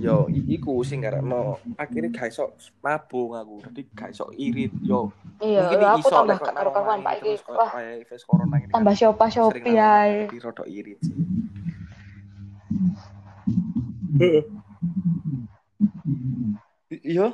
[0.00, 3.54] Yo, iku sing harakno akhirnya gak iso nabung aku.
[3.68, 5.12] Dadi gak iso irit yo.
[5.40, 7.32] Iya, Mungkin aku iso tambah gak karu-karuan nang Pak iki.
[7.48, 10.24] Wah, kan tambah siopi nang- ae.
[10.24, 11.16] Jadi rodok irit sih.
[17.10, 17.26] Iya.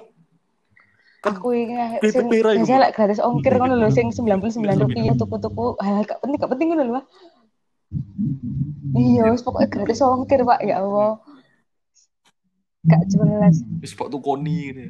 [1.20, 5.77] Kan Aku iki Pipi sing biasa lek gratis ongkir ngono lho sing 99 rupiah tuku-tuku
[5.82, 7.01] hal gak penting gak penting ngono lho.
[8.97, 10.61] Iya, wis pokoknya gratis ongkir, Pak.
[10.65, 11.20] Ya Allah.
[12.86, 13.61] Gak jelas.
[13.82, 14.85] wis pok tukoni gitu.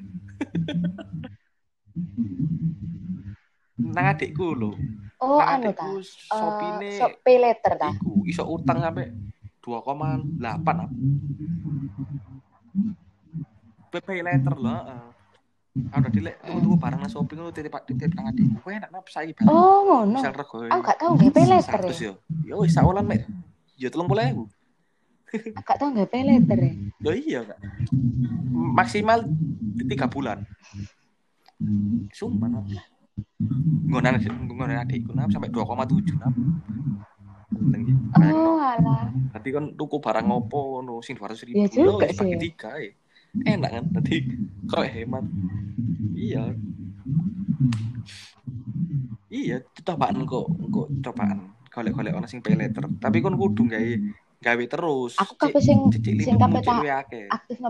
[3.76, 4.70] Nang adikku lho.
[5.16, 5.88] Oh, Nang anu ta.
[5.88, 7.88] adikku Shopee-ne Eh, Shop pay later ta.
[7.90, 9.08] iku iso utang sampai
[9.64, 10.36] 2,8
[13.98, 14.06] apa?
[14.06, 14.80] PP letter lah.
[14.84, 15.04] heeh.
[15.92, 18.56] Ada di lek tuku barang nang Shopee ngono titip titip nang adikku.
[18.64, 19.52] Kowe enak napa saiki barang?
[19.52, 20.16] Oh, ngono.
[20.16, 20.56] Misal rego.
[20.64, 22.00] Aku gak tau nggak pay later 100 ya.
[22.00, 22.12] yo.
[22.48, 23.28] Ya wis sawolan mek.
[23.76, 24.40] Ya 30.000.
[25.52, 26.34] Aku gak tau nggak pay ya.
[27.04, 27.58] Ya iya kak.
[28.52, 29.18] Maksimal
[29.84, 30.48] tiga bulan.
[32.16, 32.64] Sumpah nap.
[33.92, 34.16] Ngonan
[34.48, 36.32] ngonan adikku nap sampai 2,7 nap.
[37.52, 37.92] Tinggi.
[38.32, 39.12] Oh, alah.
[39.36, 41.56] Tadi kan tuku barang ngopo no sing 200 ribu.
[41.60, 42.40] Iya juga Ya, bagi sih.
[42.48, 42.92] tiga ya.
[43.44, 44.16] Enak kan tadi
[44.70, 45.24] kok hemat.
[46.16, 46.56] Iya.
[49.26, 51.52] Iya, itu cobaan kok, kok cobaan.
[51.68, 52.88] Golek-golek ono sing pay letter.
[52.96, 53.92] Tapi kon kudu gawe
[54.40, 55.18] gawe terus.
[55.20, 55.78] Aku kabeh sing
[56.24, 56.80] sing kabeh tak
[57.28, 57.60] aktif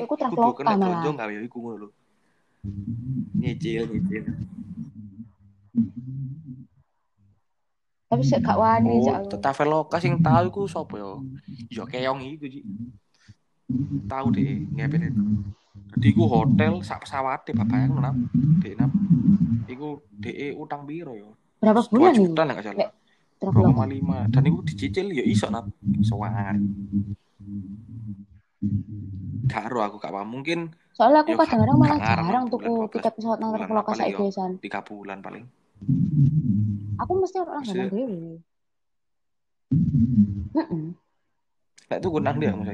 [0.00, 1.02] iku kudu traveloka kena malah.
[1.04, 1.88] konco gawe iku ngono lho.
[3.40, 4.24] Nyicil, nyicil.
[8.10, 9.38] Tapi sik gak wani Oh, aku.
[9.38, 11.10] Traveloka sing tahu iku sapa ya?
[11.70, 12.60] Ya keong iku, Ci.
[14.10, 15.22] Tahu deh, ngepin itu.
[15.90, 18.16] Jadi iku hotel sak pesawate babayang nang
[18.62, 18.90] Dek nap.
[19.66, 21.26] Iku DE utang biro ya.
[21.58, 22.46] Berapa 2 bulan juta nih?
[22.46, 22.78] nek gak salah.
[22.78, 22.90] Lek
[23.40, 23.84] traveloka.
[23.90, 25.66] 2,5 dan iku dicicil ya iso nap.
[26.06, 26.56] Sowan.
[29.50, 30.30] Karo aku gak paham.
[30.30, 33.56] Mungkin Soalnya aku Yo, kadang-kadang malah jarang tuku 12, tiket pesawat nang
[33.96, 34.28] saiki yo.
[34.28, 34.50] san.
[34.60, 35.44] 3 bulan paling.
[37.00, 38.36] Aku mesti orang ngomong dhewe.
[40.60, 40.84] Heeh.
[41.88, 42.68] Nek tuku nang dia Mas.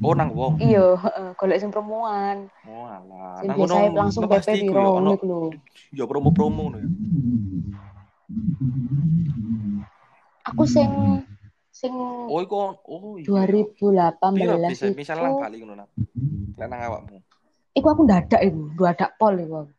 [0.00, 0.56] Oh nang wong.
[0.56, 2.48] Iya, heeh, golek sing promoan.
[2.64, 3.36] Oh alah.
[3.44, 5.40] Sing Nang langsung PP iku piro ono ngono iku lho.
[5.92, 6.88] ya promo-promo ngono ya.
[10.48, 10.88] Aku sing
[11.68, 11.92] sing
[12.32, 13.28] Oh iku oh iya.
[13.28, 15.88] 2018 Piro bisa itu misalnya nang Bali ngono nang.
[16.56, 17.18] Lek nang awakmu.
[17.74, 19.54] iku aku ndadak iku, ndadak pol iku.
[19.68, 19.72] aku.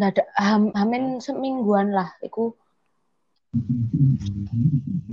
[0.00, 2.56] Ndadak ham, hamin semingguan lah iku.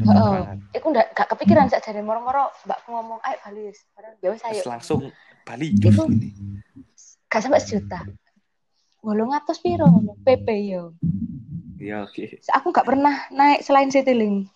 [0.03, 0.59] Banget.
[0.73, 3.79] Iku ndak gak kepikiran sak jare moro-moro mbakku ngomong, "Ayo Bali wis."
[4.19, 4.61] Ya wis ayo.
[4.67, 4.99] Langsung
[5.43, 6.29] Bali ini.
[7.27, 8.03] Gak sampai sejuta.
[9.03, 10.95] Wolong atus piro ngono, PP yo.
[11.75, 12.39] Iya oke.
[12.55, 14.47] Aku gak pernah naik selain Citylink.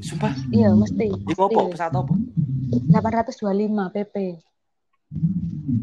[0.00, 1.08] Sumpah, Iya, mesti.
[1.08, 1.72] iku apa Mesti.
[1.72, 2.14] pesawat apa?
[2.92, 4.14] 825 PP.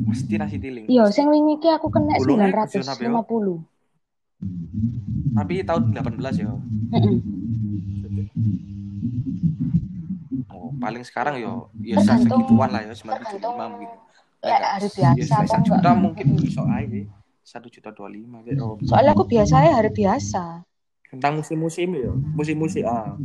[0.08, 0.86] Mesti nasi tiling.
[0.88, 3.66] Iya, sing wingi iki aku kena Bolongnya 950.
[5.34, 6.52] Tapi tahun 18 ya.
[10.48, 13.90] Oh, paling sekarang yo ya segituan lah ya, 975 tergantung mungkin.
[14.40, 15.96] ya, hari biasa ya, satu juta enggak.
[15.98, 17.02] mungkin iso aja.
[17.42, 18.44] Satu juta dua lima.
[18.84, 20.64] Soalnya aku biasanya hari biasa.
[21.08, 23.16] tentang musim-musim ya musim-musim ah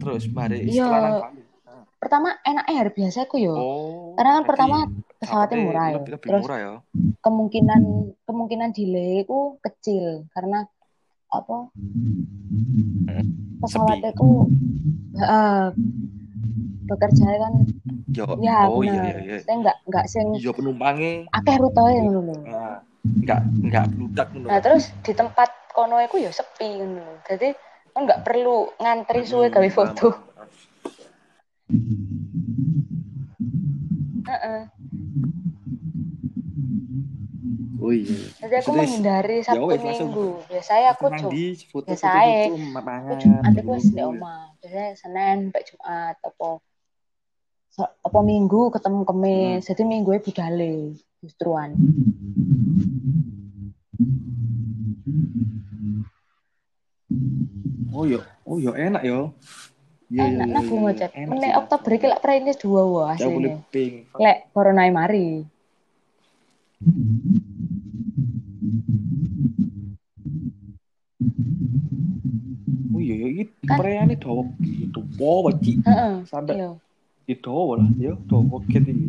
[0.00, 0.80] terus mari Iya.
[0.80, 1.37] setelah Ah.
[1.98, 3.54] Pertama enaknya hari biasa aku yo.
[3.54, 4.76] oh Karena kan pertama
[5.18, 5.94] pesawatnya murah ya.
[5.98, 6.72] lebih, lebih Terus murah ya
[7.18, 7.82] kemungkinan
[8.24, 10.64] kemungkinan delay ku kecil karena
[11.28, 11.68] apa
[13.58, 14.46] pesawatnya ku
[15.18, 15.66] eh,
[16.88, 17.52] bekerja kan
[18.14, 19.04] yo ya oh iya bener.
[19.04, 22.34] iya iya Saya nggak nggak sing iya penumpangnya akeh rutenya ngono lho.
[22.46, 27.20] nah, nggak nggak bludak ngono Nah terus di tempat kono iku ya sepi ngono.
[27.26, 27.52] Jadi
[27.92, 30.06] kan nggak perlu ngantri suwe Hmm, gawe paham, foto.
[34.28, 34.60] Heeh.
[37.78, 40.28] oh iya Jadi aku Maksudnya, menghindari ya Sabtu langsung- Minggu.
[40.48, 42.40] Biasanya aku cuma di foto biasa foto ae.
[42.42, 44.08] foto mangan aku Jumat aku wis di gitu.
[44.08, 44.42] omah.
[44.58, 46.48] Biasanya Senin sampai Jumat apa
[47.78, 49.62] apa Minggu ketemu Kemis.
[49.64, 50.72] Jadi Minggu e budale
[51.20, 51.70] justruan.
[57.90, 59.32] oh iya oh iya enak yo
[60.08, 61.26] Iya, iya, iya, nah iya, iya.
[61.28, 63.60] Meneh sih, Oktober iki lak praine dua boleh asline.
[64.16, 65.44] Lek corona mari.
[72.88, 75.00] Oh iya, iya, iki Kan- perayaan itu dawa gitu.
[75.20, 75.76] Wow, cik.
[75.84, 76.14] Heeh.
[76.24, 76.70] Sampai Iya.
[77.28, 79.06] itu dawa lah, ya, dawa ket iki.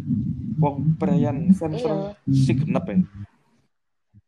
[0.59, 1.55] Wong perayaan Iya.
[1.55, 1.91] November
[2.27, 2.95] si genep ya.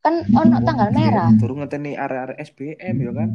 [0.02, 1.30] Kan ono tanggal merah.
[1.38, 3.30] Turun ngeteni area-area SBM ya kan.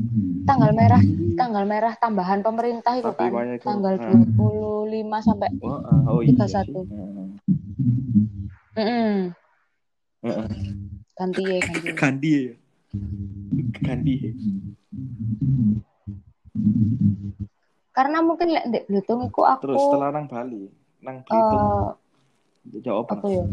[0.50, 1.00] Tanggal merah,
[1.38, 3.30] tanggal merah tambahan pemerintah itu kan.
[3.62, 3.94] Tanggal.
[4.34, 6.34] 25 sampai Wah, oh iya.
[6.34, 6.66] 31.
[6.66, 6.74] sih.
[6.74, 7.26] Heeh.
[8.82, 9.14] Heeh.
[10.26, 10.48] Heeh.
[11.14, 11.86] Ganti ya, ganti.
[11.86, 11.94] Ya.
[13.86, 14.14] Gandhi.
[14.18, 14.32] ya.
[17.96, 20.68] Karena mungkin lek ndek Blutung iku aku Terus setelah nang Bali,
[21.00, 21.64] nang Belitung,
[22.76, 23.44] eh jawab apa ya?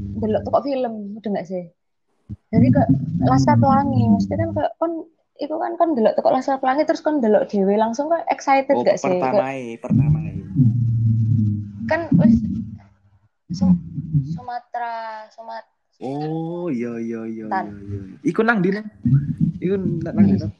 [0.00, 1.64] Kayak delok toko film, udah nggak sih?
[2.50, 2.82] Jadi ke
[3.22, 4.92] Laskar Pelangi, mesti kan kayak kon
[5.36, 8.82] itu kan kon delok toko Laskar Pelangi terus kon delok dhewe langsung kan excited Oh,
[8.82, 9.08] gak sih?
[9.08, 10.32] Kayak- pertamai, pertamai.
[11.86, 12.38] kan wis
[13.50, 13.82] Sum-
[14.24, 15.66] Sumatera, Sumat
[16.00, 18.00] Oh iya iya iya iya iya.
[18.22, 18.86] Iku nang di nang.
[19.60, 20.52] Iku nang nang di nang.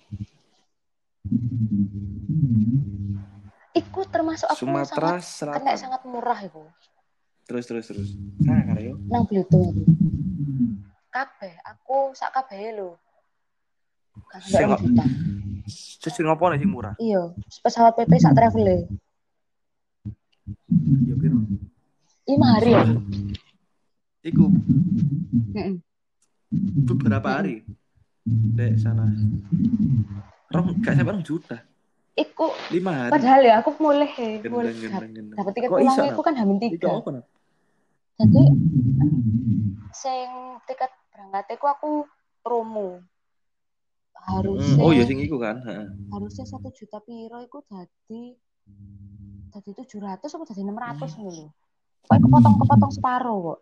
[3.72, 6.66] Iku termasuk aku Sumatera sangat sangat murah iku.
[7.50, 8.08] Terus terus terus.
[8.46, 8.94] Nah, kan yo.
[9.10, 9.82] Nang Blutung iku.
[11.10, 12.94] Kabeh, aku sak kabeh lho.
[14.54, 15.04] Rong juta.
[15.98, 16.94] Terus sing ngopo sing murah?
[17.02, 17.34] Iya,
[17.66, 18.78] pesawat PP sak travel e.
[21.10, 21.42] Ya piro?
[22.30, 22.86] Lima hari ya.
[24.30, 24.46] Iku
[25.58, 25.74] Heeh.
[26.86, 27.66] beberapa hari.
[28.54, 29.10] Dek sana.
[30.54, 31.58] Rong gak sampai rong juta.
[32.14, 33.10] Iku Lima hari.
[33.10, 34.70] padahal ya aku mulai Gendeng, mulai
[35.34, 36.18] dapat tiket pulang Nap?
[36.20, 36.88] kan hamin Iku tiga.
[37.00, 37.10] apa?
[38.20, 38.42] Jadi
[39.96, 40.28] sing
[40.68, 41.90] tiket berangkat iku aku
[42.44, 43.00] promo.
[44.28, 45.64] Harusnya Hmm, Oh iya sing iku kan.
[46.12, 48.36] Harusnya satu juta piro iku jadi
[49.50, 51.48] jadi tujuh ratus apa jadi enam ratus dulu.
[52.06, 53.58] Kok kepotong kepotong separuh kok.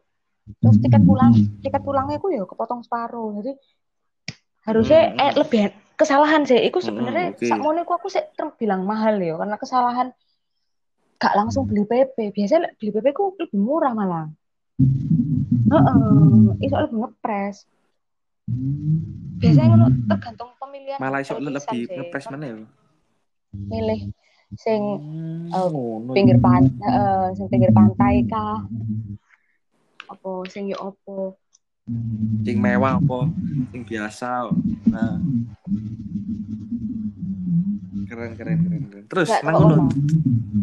[0.59, 1.33] Terus tiket pulang
[1.63, 3.39] tiket pulangnya iku ya kepotong separuh.
[3.39, 3.53] Jadi
[4.67, 5.23] harusnya Hmm.
[5.23, 5.61] eh lebih
[5.95, 6.59] kesalahan sih.
[6.61, 7.47] Iku Hmm, sebenarnya oke.
[7.47, 10.09] sakmono iku aku sih terbilang mahal ya karena kesalahan
[11.19, 12.31] gak langsung beli PP.
[12.31, 14.29] Biasanya beli PP ku lebih murah malah.
[14.79, 17.67] Heeh, iso lebih ngepres.
[19.39, 22.59] Biasanya ngono tergantung pemilihan Malah iso lebih ngepres mana ya?
[23.49, 24.13] milih
[24.57, 24.81] sing
[25.53, 26.13] eh, ngono.
[26.13, 28.65] pinggir pantai sing pinggir pantai kah
[30.09, 31.37] apa sing yo opo
[32.45, 33.33] Sing mewah apa?
[33.73, 34.53] Sing biasa.
[34.93, 35.17] Nah.
[38.09, 38.83] Keren keren keren.
[38.89, 39.05] keren.
[39.07, 39.77] Terus nang ngono.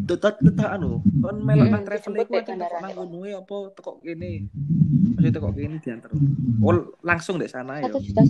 [0.06, 1.02] Tetat tetat anu.
[1.22, 2.94] Kon melok nang Mm-mm, travel iku tekok nang kok.
[2.98, 4.32] ngono ya apa tekok kene.
[5.14, 6.12] Maksudnya tekok kene diantar.
[6.66, 6.74] Oh,
[7.06, 7.90] langsung dek sana ya.
[7.94, 8.22] juta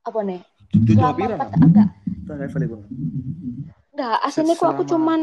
[0.00, 0.40] apa nih
[0.70, 1.88] empat nang enggak
[2.24, 2.76] travel iku?
[3.92, 5.20] enggak aslinya aku aku cuman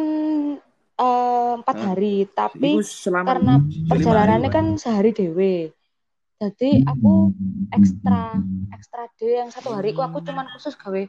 [0.99, 2.71] eh, empat hari tapi
[3.03, 3.53] karena
[3.89, 5.71] perjalanannya kan sehari dewe
[6.37, 7.33] jadi aku
[7.73, 8.37] ekstra
[8.69, 11.01] ekstra day yang satu hari ku aku cuman khusus gawe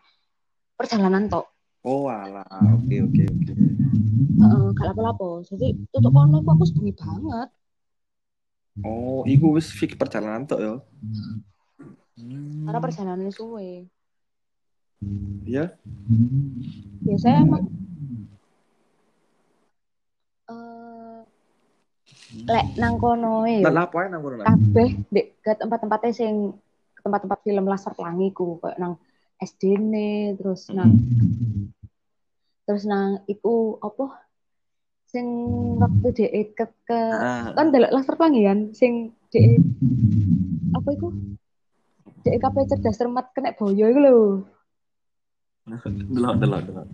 [0.79, 1.47] perjalanan tok
[1.87, 2.43] Oh alah,
[2.75, 3.53] oke oke oke.
[3.55, 7.49] Heeh, gak lapo-lapo jadi tutup kono aku sebengi banget
[8.87, 10.75] Oh, iku wis fix perjalanan tok ya.
[12.19, 12.67] Hmm.
[12.67, 13.87] karena perjalanannya suwe
[15.47, 15.71] ya.
[17.07, 17.63] biasanya emang
[20.51, 21.23] eh
[22.51, 24.43] lek nang kono e lapo ae nang kono.
[24.43, 26.59] Kabeh dek ke tempat-tempatnya sing
[26.99, 28.99] ke tempat-tempat film laser pelangi ku kayak nang
[29.39, 30.93] SD ne terus nang
[32.67, 34.29] terus nang iku apa
[35.09, 35.27] sing
[35.81, 39.63] waktu dhek ke, ke Ah, kan delok laser pelangi kan sing dhek
[40.77, 41.09] apa iku
[42.27, 44.19] Dek kabeh cerdas cermat kena boyo iku lho.
[46.15, 46.85] Delok delok delok.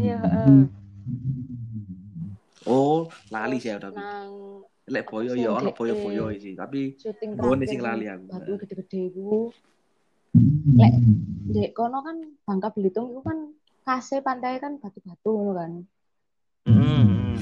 [0.00, 0.58] Iya, heeh.
[2.64, 3.92] Oh, lali sih udah.
[3.92, 8.26] Nang Lek boyo ya ono boyo-boyo sih, tapi Gue nih terakhir sing lali aku.
[8.28, 9.48] Batu gede-gede iku.
[10.76, 10.92] Lek
[11.56, 13.38] dek kono kan Bangka Belitung iku kan
[13.84, 15.72] kase pantai kan batu-batu ngono kan.
[16.68, 17.36] Mm,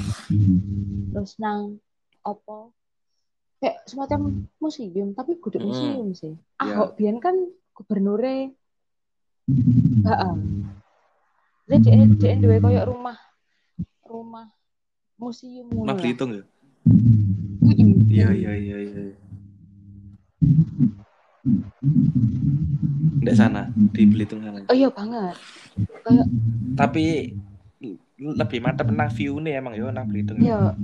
[1.14, 1.78] Terus nang
[2.22, 2.70] opo
[3.58, 5.66] kayak semacam museum tapi kudu Mm.
[5.66, 6.34] museum sih.
[6.62, 6.78] Iya.
[6.78, 7.34] Ahok biyen kan
[7.74, 8.54] gubernure
[10.06, 10.34] Heeh.
[11.66, 13.18] Jadi dia dia duwe koyo rumah
[14.06, 14.46] rumah
[15.18, 16.02] museum ngono Mah lah.
[16.02, 16.44] Belitung ya.
[18.12, 19.00] Iya iya iya iya.
[23.24, 24.60] Di sana di Belitung sana.
[24.68, 25.36] Oh iya banget.
[26.04, 26.26] Kayak
[26.76, 27.32] Tapi
[28.22, 30.38] lebih mantep nang view nih emang yo nang Belitung.
[30.44, 30.76] ya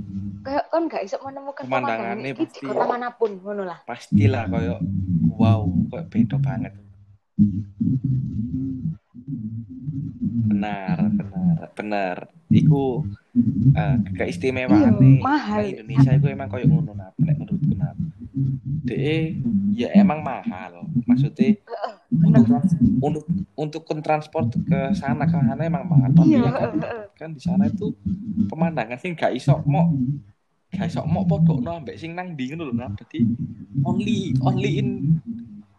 [0.43, 2.65] kayak kan gak bisa menemukan Pemandangannya pemandangan iki di pasti.
[2.65, 3.79] kota mana pun ngono lah.
[3.85, 4.77] Pastilah koyo
[5.37, 6.73] wow, koyo beda banget.
[10.49, 12.17] Benar, benar, benar.
[12.51, 13.07] Iku
[13.79, 15.59] eh, keistimewaan Iya, nih mahal.
[15.63, 17.95] nang Indonesia itu emang koyo ngono nah, menurutku nah.
[18.89, 19.39] DE
[19.77, 20.89] ya emang mahal.
[21.07, 21.61] Maksudnya
[22.19, 22.43] Bener.
[22.99, 23.25] untuk
[23.55, 26.11] untuk untuk transport ke sana ke sana emang mahal.
[26.11, 27.05] Tapi Iya, yang heeh, aku heeh.
[27.15, 27.95] kan di sana itu
[28.51, 29.95] pemandangan sing gak iso mau
[30.75, 32.91] gak iso mau podokno ambek sing nang ndi ngono lho nah.
[32.99, 33.23] Dadi
[33.87, 34.89] only only in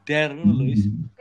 [0.08, 0.72] there ngono lho.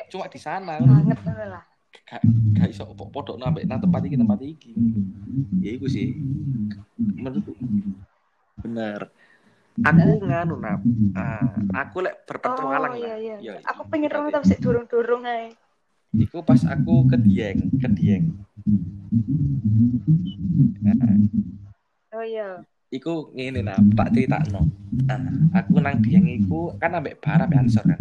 [0.09, 1.65] Cuma di sana banget lah.
[2.09, 2.23] Gak
[2.57, 4.73] gak iso po- podokno ambek nang tempat iki tempat iki.
[5.61, 6.17] Ya iku sih.
[6.97, 7.53] Menurutku
[8.65, 9.13] bener.
[9.79, 10.75] Aku nganu nah,
[11.15, 11.55] ah,
[11.87, 13.15] aku lek berpetualang Oh nah.
[13.15, 13.37] iya iya.
[13.39, 15.55] Ya, Aku pengen rong tapi sik durung-durung ae.
[16.19, 18.25] Iku pas aku ke Dieng, ke Dieng.
[20.83, 20.97] Nah,
[22.17, 22.65] Oh iya.
[22.91, 24.67] iku ngene nah, tak critakno.
[25.07, 25.21] Nah,
[25.55, 28.01] aku nang Dieng iku kan ambek bar ambek ansor kan.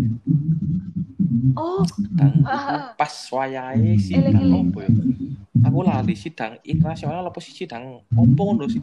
[1.57, 1.85] Oh,
[2.99, 4.69] pas wayahe sidang Eling-eling.
[4.71, 4.91] opo ya.
[5.67, 8.81] Aku lali sidang internasional apa sidang opo ngono sih.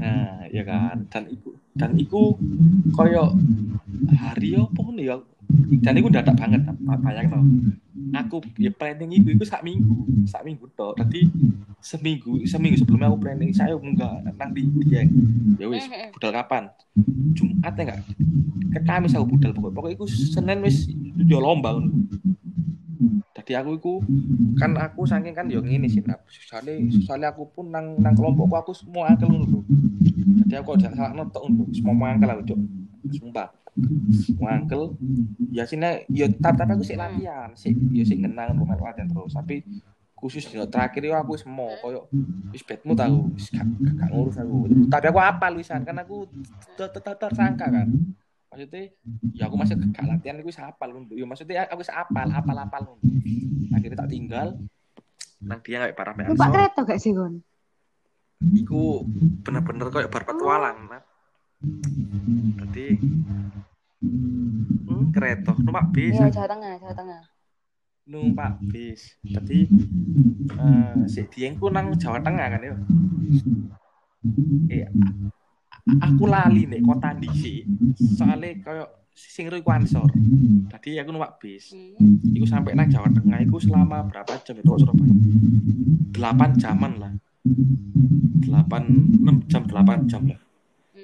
[0.00, 1.04] Nah, ya kan.
[1.12, 2.36] Dan iku dan iku
[2.92, 3.32] koyo
[4.12, 5.16] hari opo ngono ya.
[5.84, 6.64] Dan iku dadak banget,
[7.04, 7.44] bayangno.
[8.12, 10.96] Aku ya planning iku iku sak minggu, sak minggu tok.
[11.00, 11.28] Dadi
[11.82, 15.08] seminggu seminggu sebelumnya aku planning saya enggak nang di Dieng.
[15.58, 16.14] Ya wis, Mhm.
[16.16, 16.64] budal kapan?
[17.36, 17.98] Jumat ya enggak?
[18.72, 19.74] Ke Kamis aku budal pokoknya.
[19.76, 20.88] Pokoknya iku Senin wis
[21.28, 21.76] yo lomba
[23.52, 23.94] Dadi aku iku
[24.56, 26.24] kan aku saking kan yo ngene sih, Nap.
[26.24, 29.60] Soale soale aku pun nang nang kelompokku aku semua angkel lho.
[30.48, 32.60] Jadi aku kok salah notok ngono, semua mau angkel aku, Cuk.
[33.12, 33.52] Sumpah.
[34.40, 34.96] Mau angkel.
[35.52, 39.36] Ya sini yo tapi aku sih latihan, sih yo sih ngenang rumah latihan terus.
[39.36, 39.60] Tapi
[40.16, 42.08] khusus dino terakhir yo aku semua koyo
[42.56, 43.68] wis bedmu tahu wis gak,
[44.08, 44.64] ngurus aku.
[44.88, 46.24] Tapi aku apa luisan kan aku
[47.20, 47.92] tersangka kan.
[48.52, 48.92] Maksudnya
[49.32, 51.08] ya aku masih gak latihan aku hafal ngono.
[51.16, 53.00] Ya maksudnya aku wis hafal, hafal-hafal ngono.
[53.72, 54.60] Akhirnya tak tinggal
[55.40, 56.52] nang dia kayak para numpak ansor.
[56.52, 57.40] kereta gak sih, Gon?
[58.52, 59.08] Iku
[59.40, 61.04] bener-bener kayak berpetualang, Nat.
[62.60, 63.00] Jadi
[64.84, 67.22] hmm, kereta numpak bis, Iya, Jawa Tengah, Jawa Tengah.
[68.04, 69.16] numpak bis.
[69.24, 69.64] Jadi
[70.52, 72.76] eh si Dieng ku nang Jawa Tengah kan ya.
[74.68, 74.94] Eh, a-
[75.88, 77.66] aku lali nih kota disi.
[78.18, 80.08] Soalnya kayak sing iku ansor.
[80.72, 81.76] Tadi aku numpak bis.
[81.76, 82.16] Hmm.
[82.32, 85.14] Iku sampai nang Jawa Tengah iku selama berapa jam itu Surabaya?
[86.12, 87.12] 8 jaman lah.
[87.42, 88.46] 8
[89.20, 90.40] 6 jam 8 jam lah.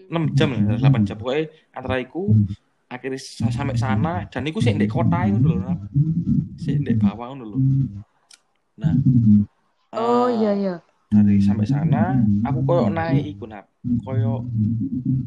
[0.09, 2.33] 6 jam lah, 8 jam pokoknya antara iku
[2.89, 5.61] akhirnya sa- sampai sana dan iku sih ndek kota itu lho.
[5.61, 5.79] Nat.
[6.57, 7.59] Sik ndek bawah ngono lho.
[8.81, 8.95] Nah.
[9.93, 10.75] Oh eh, iya iya.
[11.09, 13.69] Dari sampai sana aku koyo naik iku nap.
[14.05, 14.45] Koyo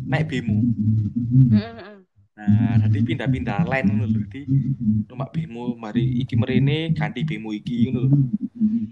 [0.08, 0.58] naik bemo.
[1.52, 2.02] Heeh.
[2.42, 4.20] Nah, jadi pindah-pindah line ngono lho.
[4.26, 4.42] Jadi
[5.06, 8.18] numpak bemo mari iki merene ganti bemo iki ngono lho.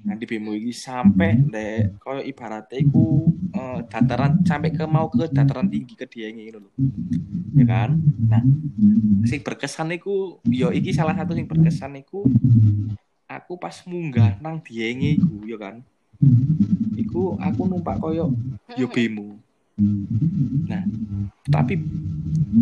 [0.05, 3.25] Ganti bemo iki sampai ndek koyo ibaratnya iku
[3.55, 6.71] eh, dataran sampai ke mau ke dataran tinggi ke Dienge ngono lho.
[7.57, 7.97] Ya kan?
[8.29, 8.43] Nah,
[9.25, 12.29] sing berkesan iku yo iki salah satu sing berkesan iku
[13.25, 15.81] aku pas munggah nang Dienge iku ya kan.
[16.93, 18.29] Iku aku numpak koyo
[18.77, 19.41] yo bemo.
[20.69, 20.83] Nah,
[21.47, 21.79] tapi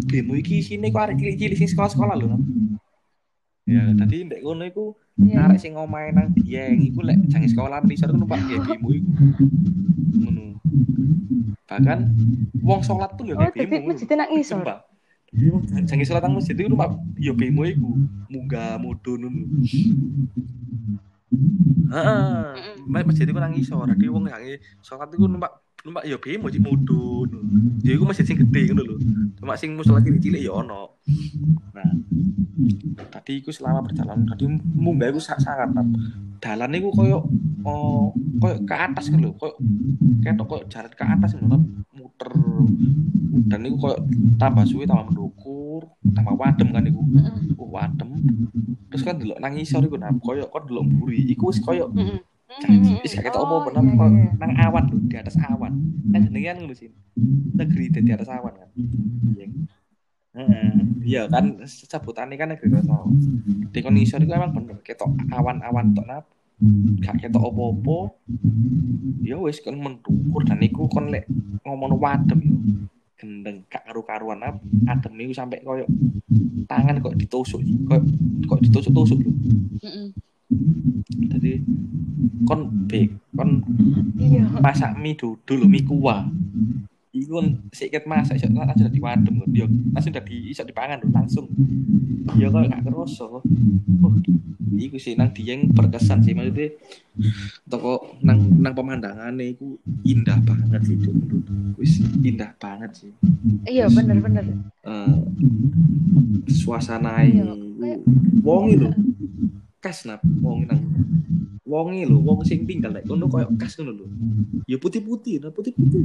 [0.07, 2.37] bemo iki isine kok arek cilik-cilik sing sekolah-sekolah lho.
[3.67, 4.85] Ya, tadi ndek ngono iku
[5.17, 5.49] Iya.
[5.49, 9.09] arek sing omahe nang Dieng iku lek jange sekolah nisor iku numpak nggih bemo iku.
[10.13, 10.43] Ngono.
[11.65, 11.99] Bahkan
[12.61, 13.91] wong salat pun yo Oh, ngono.
[13.91, 14.61] masjidnya nang isor.
[14.61, 14.77] Sumpah.
[15.89, 17.97] Jange salat nang masjid iku numpak yo bemo iku.
[18.29, 19.41] Munggah mudun ngono.
[21.91, 23.03] Heeh.
[23.03, 23.89] Masjid iku nang isor.
[23.89, 25.51] Dadi wong jange salat iku numpak
[25.85, 27.29] numpak ya bemo cik mudun
[27.85, 28.95] ya iku masih sing gede ngono lho.
[29.37, 30.97] Cuma sing musola cilik-cilik ya ono.
[31.71, 31.89] Nah
[33.13, 35.69] tadi iku selama perjalanan tadi munggah iku sangat
[36.41, 37.23] dalan iku koyo
[37.63, 39.31] oh koyo ke atas kan lho.
[39.37, 39.55] Koyo
[40.25, 41.57] ketok koyo jalan ke atas ngono
[41.93, 42.33] muter.
[43.47, 43.97] Dan iku koyo
[44.41, 47.01] tambah suwi tambah mendukur tambah wadem kan iku.
[47.15, 47.55] Heeh.
[47.61, 48.09] oh wadem.
[48.91, 50.17] Terus kan delok nang isor iku Nap.
[50.19, 51.21] koyo kok delok mburi.
[51.31, 52.17] Iku wis koyo Heeh.
[52.17, 52.36] Janji,
[53.05, 53.87] wis gak ketok iya, nang
[54.41, 55.73] nang awan di atas awan.
[56.09, 56.89] Kan jenenge kan ngono sih.
[57.53, 58.69] Negeri di atas awan kan.
[59.37, 59.47] Iya.
[60.37, 60.71] Heeh.
[61.05, 63.13] Iya kan sebutane kan negeri di atas awan.
[63.69, 66.25] Di kon isor iku emang bener ketok awan-awan tok nap.
[67.05, 67.97] Gak ketok apa-apa.
[69.21, 71.29] Ya wis kon mendukur dan iku kon lek
[71.61, 72.57] ngomong wadem yo.
[73.17, 74.57] Gendeng gak karu-karuan nap.
[74.89, 75.85] Adem iku sampai koyo
[76.65, 78.01] tangan kok ditusuk kok
[78.49, 79.31] kok ditusuk-tusuk lho.
[79.85, 80.09] Heeh.
[81.27, 81.59] Jadi
[82.47, 83.49] kon bek kon
[84.17, 84.47] Iya.
[84.63, 86.23] masak mie dudul mie kuah.
[87.11, 87.41] Iku
[87.73, 91.45] sikit masak iso langsung dadi wadem yo langsung dadi iso dipangan lho langsung.
[92.39, 93.25] Ya kok gak kerasa.
[93.27, 93.43] Oh
[94.77, 96.69] iku sih nang dieng berkesan sih maksudnya
[97.65, 99.73] toko nang nang pemandangane iku
[100.05, 101.09] indah banget sih itu
[101.75, 103.11] wis indah banget sih.
[103.65, 104.45] Iya, bener bener.
[104.87, 105.13] eh
[106.47, 107.51] suasana Iya,
[108.45, 108.91] wongi lho
[109.77, 110.81] kas nap wongi nang
[111.67, 114.05] wongi lho wong sing tinggal nek kono koyo kas ngono lho.
[114.67, 115.99] Ya putih-putih nah putih-putih.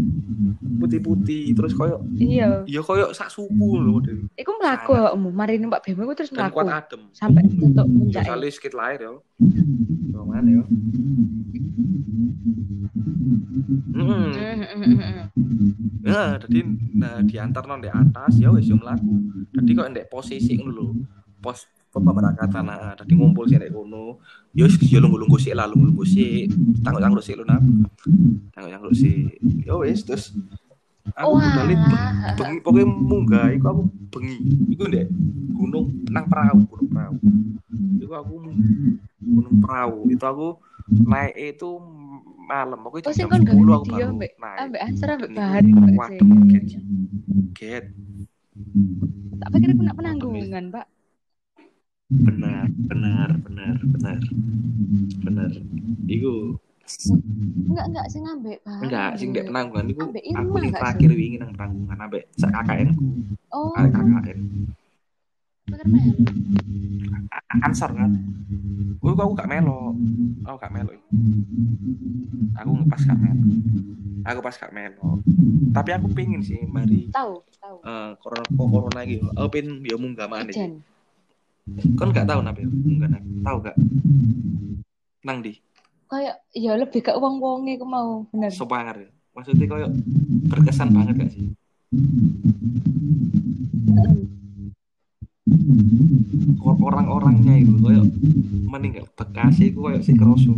[0.78, 2.66] Putih-putih terus koyo Iya.
[2.66, 6.60] ya koyo sak suku lho model Iku mlaku awakmu, mari numpak bemo iku terus mlaku.
[6.60, 7.02] kuat adem.
[7.14, 8.22] Sampai ya puncak.
[8.26, 9.12] sale sikit lahir ya
[10.22, 10.64] mana ya
[13.92, 14.32] Mm
[16.02, 16.60] Ya, jadi
[16.98, 19.22] nah diantar nang di atas ya wis yo mlaku.
[19.54, 20.86] Dadi kok ndek posisi ngono lho.
[21.38, 21.62] Pos
[21.92, 24.16] pemberangkatan nah, dadi ngumpul sih ndek kono.
[24.56, 26.48] Ya wis yo lungguh-lungguh sik lah, lungguh-lungguh sik.
[26.80, 27.60] Tangguh-tangguh sik lho nap.
[28.56, 29.36] Tangguh-tangguh sik.
[29.68, 30.32] Ya wis terus
[31.12, 31.66] aku budal
[32.38, 34.36] bengi pokoknya munggah iku aku bengi.
[34.72, 35.06] Iku ndek
[35.52, 37.16] gunung nang perahu, gunung perahu.
[38.00, 38.32] Iku aku
[39.20, 39.98] gunung perahu.
[40.08, 40.48] Itu aku
[40.88, 41.68] naik itu
[42.42, 42.78] malam.
[42.80, 44.32] Pokoknya Oh, jam gawe 10 aku baru naik.
[44.40, 46.64] ambek Ansar ambek Bahari kok Waduh, get.
[46.66, 46.80] sih.
[47.52, 47.84] Get.
[49.42, 50.86] Tak pikir aku nak penanggungan, Pak.
[52.12, 54.18] Benar, benar, benar, benar.
[55.22, 55.50] Benar.
[56.04, 56.60] Iku
[57.64, 58.82] Enggak, enggak sing ambek Bahari.
[58.84, 61.16] enggak sing ndek penanggungan iku Ambek aku Irma ning gak terakhir sih?
[61.16, 63.04] wingi nang penanggungan ambek sak KKN ku,
[63.48, 64.38] Oh, KKN.
[67.62, 68.10] Ansor kan.
[68.98, 69.94] Kuwi aku gak melo.
[70.44, 70.92] Aku gak melo.
[72.54, 73.42] Aku pas gak melo.
[74.22, 75.08] Aku pas gak melo.
[75.72, 77.76] Tapi aku pengen sih mari Tahu, tahu.
[77.82, 79.16] eh corona corona iki.
[79.32, 80.52] Aku pengen ya munggah maneh.
[81.68, 81.94] Ijen.
[81.94, 83.24] Kon gak tahu nabe munggah nang.
[83.46, 83.76] Tahu gak?
[85.22, 85.54] Nang di
[86.12, 88.52] Kayak ya lebih ke wong-wonge ku mau, bener.
[88.52, 89.08] Sopangar ya.
[89.32, 89.88] Maksudnya koyo
[90.52, 91.48] berkesan banget gak sih?
[96.60, 98.04] Orang-orangnya itu koyo
[98.68, 100.52] meninggal Bekasi itu koyo si keroso.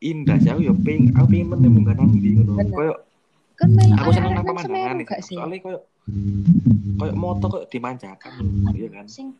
[0.00, 2.64] Indah sih aku ya pengen aku pengen menemu munggah nang di ngono.
[2.72, 2.94] Koyo
[3.60, 5.06] Kan melu aku seneng nang pemandangan nih.
[5.20, 5.78] Soalnya koyo
[6.98, 8.32] koyo moto koyo dimanjakan
[8.74, 9.06] iya kan.
[9.06, 9.32] Sing.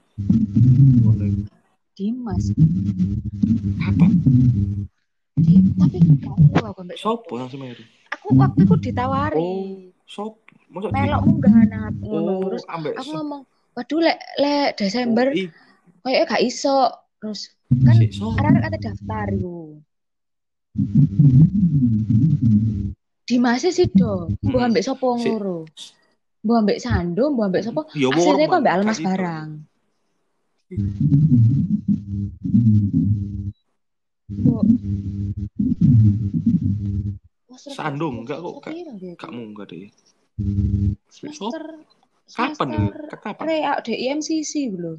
[1.93, 2.48] Dimas.
[3.82, 4.06] Apa?
[5.36, 7.82] Di, tapi gak tahu aku ambek Sopo nang Semeru?
[8.12, 9.40] Aku waktu itu ditawari.
[9.40, 10.40] Oh, Sopo?
[10.72, 12.32] Masa di Melok munggah nat ngono.
[12.32, 13.43] Oh, Terus aku so- ngomong,
[13.76, 15.36] "Waduh lek lek Desember Oh,
[16.02, 16.76] kayaknya gak iso."
[17.20, 17.40] Terus
[17.84, 18.40] kan si sopo?
[18.40, 19.76] arek kata daftar iku.
[23.22, 24.68] Dimas sih do, mbok Hmm.
[24.72, 25.36] ambek sapa Si-.
[26.43, 27.81] Mbok ambek Sando, mbok ambek sapa?
[28.02, 29.48] Ya Hasilnya kok ambek Almas barang.
[37.52, 38.73] Sandung, enggak kok, Kak.
[38.73, 39.14] piro dia?
[39.14, 39.86] Gak munggah deh.
[41.12, 41.85] Semester
[42.32, 42.89] Kapan semester nih?
[43.20, 43.44] Kapan?
[43.44, 44.94] Reak di IMCC lho.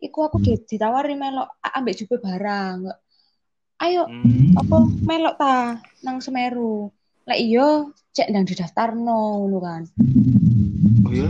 [0.00, 2.88] Iku aku di, ditawari melok "A- ambek jupe barang.
[3.76, 4.56] Ayo, Hmm.
[4.56, 5.56] apa melok ta
[6.00, 6.88] nang Semeru.
[7.26, 7.66] Lek iya,
[8.14, 9.82] cek ndang didaftarno ngono kan.
[11.06, 11.26] Oh iya?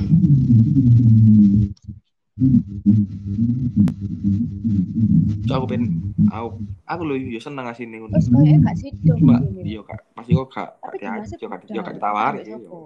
[5.47, 8.12] Aku pengen aku aku lho yo seneng asine ngono.
[8.12, 9.64] Wis koyo gak sido Cuma ngene.
[9.64, 11.73] yo gak pasti kok gak yo gak udah.
[11.73, 12.40] yo gak ditawari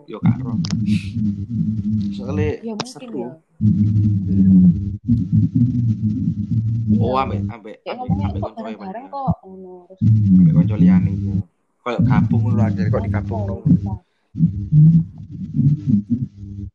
[0.07, 0.53] yo gak ro.
[2.15, 3.09] Soale Ya mungkin.
[7.01, 7.23] Oh, Iya.
[7.27, 9.09] ambek ambek ambek ambek ya.
[9.11, 9.75] kok ngono.
[9.89, 10.01] Terus
[10.39, 11.33] Ambek konco liyane yo.
[11.81, 13.63] Kayak gabung lho aja kok digabung Oh, dong.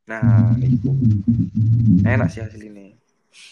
[0.06, 0.91] Nah, itu
[2.03, 2.98] enak sih hasil ini.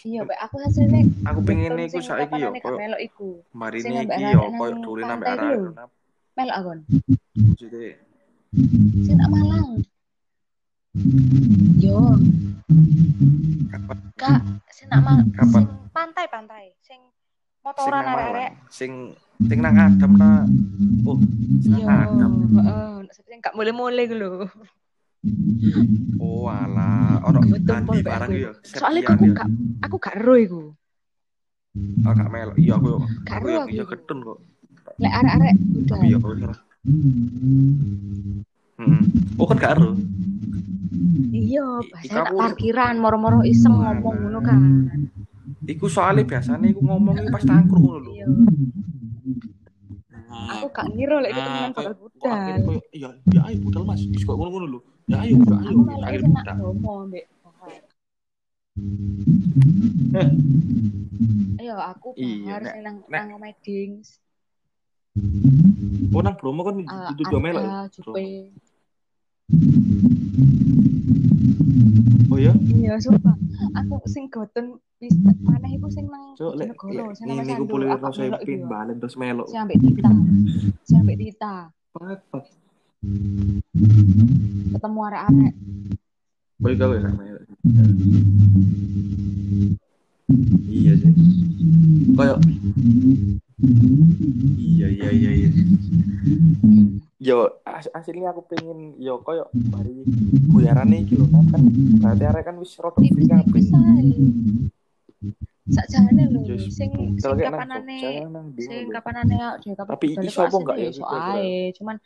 [0.04, 3.28] Iya, Pak, aku hasilnya Aku pengen iku saiki yo koyo melok iku.
[3.52, 5.70] mari Sing iki yo arek koyo pantai arek lho.
[5.72, 5.90] nap.
[6.34, 6.78] Melok akon.
[7.34, 7.90] Maksudnya
[9.02, 9.68] Sing nak Malang.
[11.76, 11.98] Yo,
[13.66, 14.40] kapan Kak,
[14.70, 15.62] sing nak Malang, Kapan?
[15.66, 17.00] sing pantai-pantai, sing
[17.60, 18.50] motoran arek-arek.
[18.70, 18.92] Sing
[19.40, 20.30] sing nang Adam na
[21.02, 21.18] oh
[21.58, 22.32] sing Yo, Adam.
[22.54, 24.30] heeh, sing gak mulai-mulai ku lho.
[26.18, 28.36] Oh alah, ono Andi barang aku.
[28.38, 28.50] yo.
[28.62, 29.34] Soalnya Septian aku yo.
[29.34, 29.48] gak
[29.82, 30.62] aku gak ero iku.
[32.04, 32.56] Oh, gak melok.
[32.56, 32.98] Iya aku yo.
[33.24, 33.70] Gak Aku ero yo aku.
[33.70, 33.90] iya iku.
[33.90, 34.38] ketun kok.
[34.94, 35.86] Lek arek-arek udah.
[35.90, 36.58] Tapi yo aku salah.
[38.74, 39.02] Hmm.
[39.34, 39.90] Oh kan gak ero.
[41.34, 44.60] Iya, bahasa nak aku- parkiran moro-moro iseng ngomong ngono kan.
[45.64, 48.12] Iku soalnya biasanya iku ngomong pas tangkrut ngono lho.
[49.24, 50.60] Iya.
[50.60, 52.58] Aku gak ngira lek itu Nah, temenan bakal budal.
[52.92, 54.00] iya ya ayo budal Mas.
[54.04, 54.80] Wis kok ngono-ngono lho.
[55.08, 55.76] Ya ayo, ya ayo.
[56.24, 57.08] Nak budal.
[57.14, 57.24] Eh.
[61.62, 64.18] Ayo aku Iya, sing nang nang omahe Dings.
[66.10, 67.38] Oh nang Bromo kan Uh, itu ya?
[67.38, 68.50] Anda, Jupe.
[72.34, 72.50] Oh ya?
[72.66, 73.38] Iya, sumpah.
[73.78, 75.14] Aku sing goten wis
[75.46, 76.90] maneh iku sing nang Cuk lek ini ku
[78.10, 78.66] saya iku pin ya.
[78.66, 79.46] balen terus melok.
[79.46, 80.10] Sing ambek Dita.
[80.82, 81.70] Sing ambek Dita.
[81.94, 82.38] Apa?
[84.74, 85.54] Ketemu arek-arek.
[86.58, 87.42] Boleh gawe gak melok.
[90.66, 91.12] Iya sih.
[92.18, 92.38] Kayak
[94.58, 95.50] Iya iya iya iya.
[97.24, 100.04] Yo as aslinya aku pengen yo koyo bari
[100.52, 101.62] guyarane iki lho Nat, kan
[102.04, 103.64] berarti arek kan wis rada free kabeh.
[103.72, 104.12] Ae.
[105.72, 108.28] Sakjane lho, sing sing kapanane
[108.60, 111.96] sing kapanane ya kapan Tapi budal iso iku apa enggak ya iso ae, cuman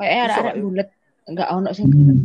[0.00, 0.62] kayak Iso arek-arek ya?
[0.64, 0.88] bulet
[1.28, 2.18] enggak ono sing gelem.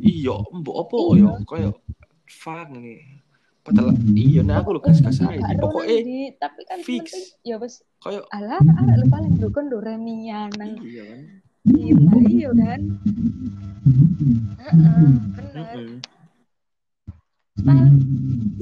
[0.00, 1.70] Iya, mbok apa yo koyo
[2.32, 3.21] fuck nih.
[3.62, 5.38] Padahal iya nih aku lho gas-gas ae.
[5.38, 7.38] Gak ero Pokoknya tapi kan fix.
[7.46, 11.20] ya wis koyo alah arek lu paling dukun do remian nang iya kan.
[11.62, 12.80] gila iya kan.
[14.58, 15.78] Heeh, bener.
[17.62, 17.94] Paling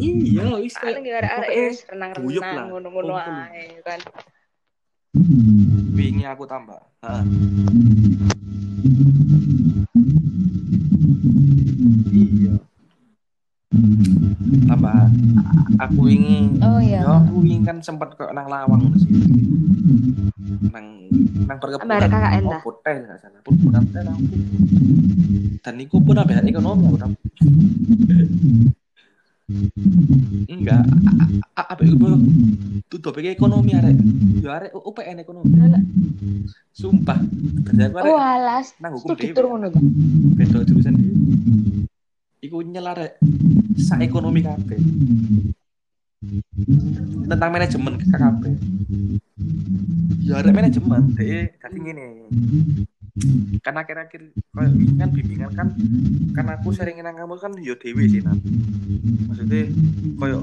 [0.01, 4.01] Iya, wis paling kayak ya arek-arek wis renang-renang ngono-ngono ae kan.
[5.97, 6.77] wingi aku tambah.
[7.01, 7.25] Heeh.
[12.13, 12.55] Iya.
[14.41, 15.13] Tambah
[15.77, 17.05] aku wingi Oh iya.
[17.05, 19.13] Ya aku wingi kan sempet kok nang lawang sih.
[20.73, 20.87] Nang
[21.45, 22.09] nang perkebunan.
[22.09, 22.61] KKN dah.
[22.65, 23.41] Oh, teh enggak salah.
[23.45, 24.19] Perkebunan teh nang.
[25.61, 27.13] Dan iku pun ambek ekonomi aku.
[30.47, 30.87] Enggak,
[31.59, 31.97] apa itu
[32.87, 33.99] tutup iki ekonomi arek.
[34.41, 35.53] Ya arek UPN ekonomi.
[35.59, 35.83] Lah,
[36.73, 37.19] Sumpah.
[38.01, 39.35] Oh arek alas, nang hukum dhewe.
[39.69, 39.85] Bang.
[40.39, 41.70] Beda jurusan dhewe.
[42.41, 43.21] Iku nyel arek
[43.77, 44.81] sa ekonomi kabeh.
[47.29, 48.43] Tentang manajemen KKP.
[50.25, 52.07] Ya arek manajemen deh dadi ngene.
[53.61, 54.33] Kan akhir-akhir
[54.97, 55.69] kan bimbingan kan
[56.33, 58.41] kan aku sering nang kampus kan yo dhewe sih nang.
[59.29, 59.69] Maksudnya
[60.17, 60.41] koyo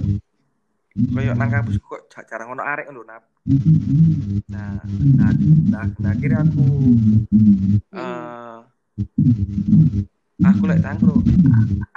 [1.18, 3.02] koyo nang kampus kok ja- jarang ono arek lho.
[3.10, 3.26] Nah,
[4.54, 5.34] nah,
[5.66, 6.66] nah, nah akhirnya aku
[7.90, 8.58] eh
[10.38, 11.18] aku lek tangkro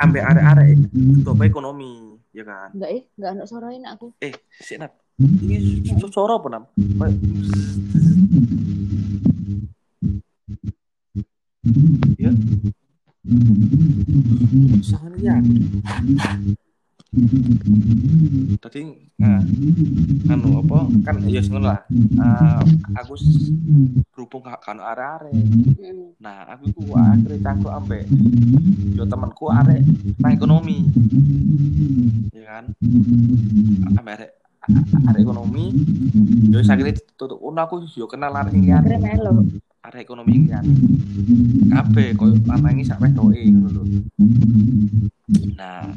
[0.00, 0.76] ambek arek-arek
[1.24, 2.68] coba ekonomi ya kan.
[2.72, 4.06] Enggak eh, enggak ono suarain aku.
[4.22, 4.92] Eh, sik nap.
[5.20, 6.64] Ini suara apa?
[6.96, 7.12] Kayak
[12.16, 12.32] Ya.
[14.80, 15.36] Sangat ya.
[17.10, 18.86] Tadi
[19.18, 19.42] nah,
[20.30, 21.82] anu apa kan ya ngono lah.
[21.90, 22.62] Eh,
[22.94, 23.18] aku
[24.14, 25.34] berhubung gak kan arek-arek.
[25.34, 26.14] Heeh.
[26.22, 28.06] Nah, aku iku akhirnya cangkruk ambek
[28.94, 29.82] yo temanku arek
[30.22, 30.86] nang ekonomi.
[32.30, 32.64] Ya kan?
[33.98, 34.30] Ambek arek
[35.10, 35.74] arek ekonomi
[36.46, 39.50] yo sakit tutup ono aku yo kenal arek Akhirnya melo.
[39.80, 40.62] arek ekonomi yang
[41.74, 43.82] kabeh koyo lanangi sak wedoke ngono lho.
[45.58, 45.90] Nah,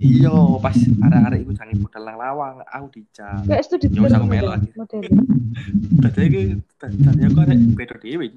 [0.00, 3.44] iya pas arek-arek iku jange budal nang lawang, aku dijak.
[3.48, 5.00] Kayak studi tur aku melo model.
[6.04, 6.42] Dadi iki
[6.78, 8.28] dadi aku arek beda dhewe.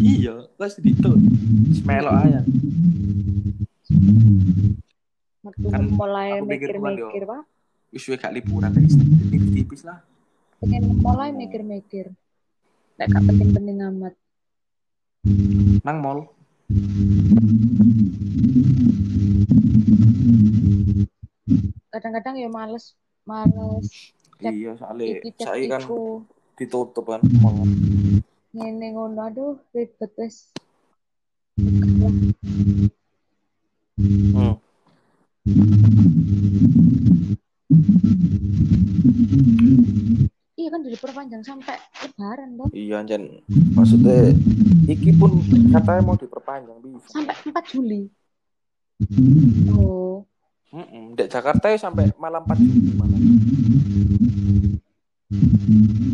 [0.00, 1.12] Iya, wis ditu.
[1.76, 2.40] Semelo aja.
[5.60, 6.44] Kan mulai yo.
[6.48, 7.42] mikir-mikir, Pak.
[7.92, 10.00] Wis gak liburan tipis-tipis lah.
[10.60, 12.12] Pengen mulai mikir-mikir.
[12.96, 14.14] Nek gak penting-penting amat.
[15.84, 16.32] Nang mall.
[21.90, 22.94] Kadang-kadang ya males,
[23.26, 25.84] males Iya, soalnya saya kan
[26.56, 27.20] ditutup kan.
[28.50, 30.50] ngene ngono aduh ribet wis
[40.70, 43.22] kan diperpanjang sampai lebaran dong Iya, Jan.
[43.74, 44.30] Maksudnya
[44.86, 47.06] iki pun katanya mau diperpanjang bisa.
[47.10, 48.02] sampai 4 Juli
[49.72, 50.22] oh
[50.70, 51.18] Mm-mm.
[51.18, 53.20] Dek Jakarta ya sampai malam 4 Juni malam.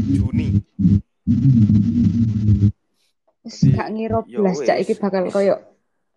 [0.09, 0.49] Juni.
[3.43, 5.57] wis Jadi, gak ngira ya blas cak iki bakal koyo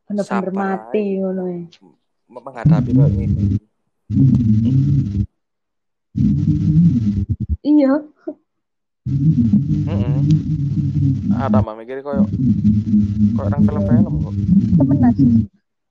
[0.05, 1.61] bener-bener mati ngono ya
[2.27, 3.27] menghadapi kayak ini.
[7.63, 7.93] Iya
[9.89, 10.21] Heeh.
[11.33, 12.29] Ada mah mikir koyo
[13.33, 14.33] koyo orang film-film kok.
[14.77, 15.13] temenan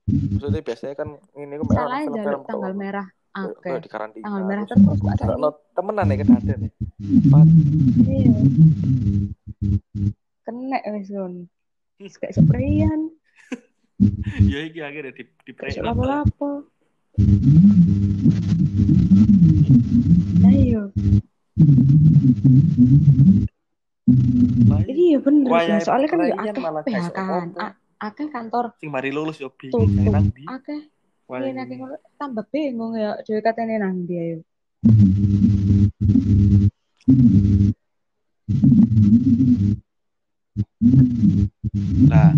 [0.08, 2.48] Maksudnya biasanya kan ini kok film-film jaluk kok.
[2.52, 4.24] tanggal merah oke kayak di karantina.
[4.28, 4.98] tanggal merah terus.
[5.18, 5.34] Sari.
[5.34, 6.70] no, temenan ya kan ada nih.
[7.26, 7.44] Pak,
[8.06, 8.32] iya
[10.48, 11.34] kena wis kon
[11.98, 13.00] Wis kayak sprayan
[14.52, 16.64] ya iki akhirnya di di kayak lapo-lapo
[20.46, 20.88] ayo
[24.88, 27.24] iya bener ya soalnya kan ya akeh malah PHK kayak kan.
[27.24, 27.60] apa-apa.
[27.62, 30.44] A- akeh kantor sing mari lulus yo bingung nang ndi.
[30.46, 30.80] akeh.
[31.28, 32.00] Iya, ngono.
[32.16, 34.38] Tambah bingung ya, dhewe katene nang ndi ayo.
[42.08, 42.32] Nah,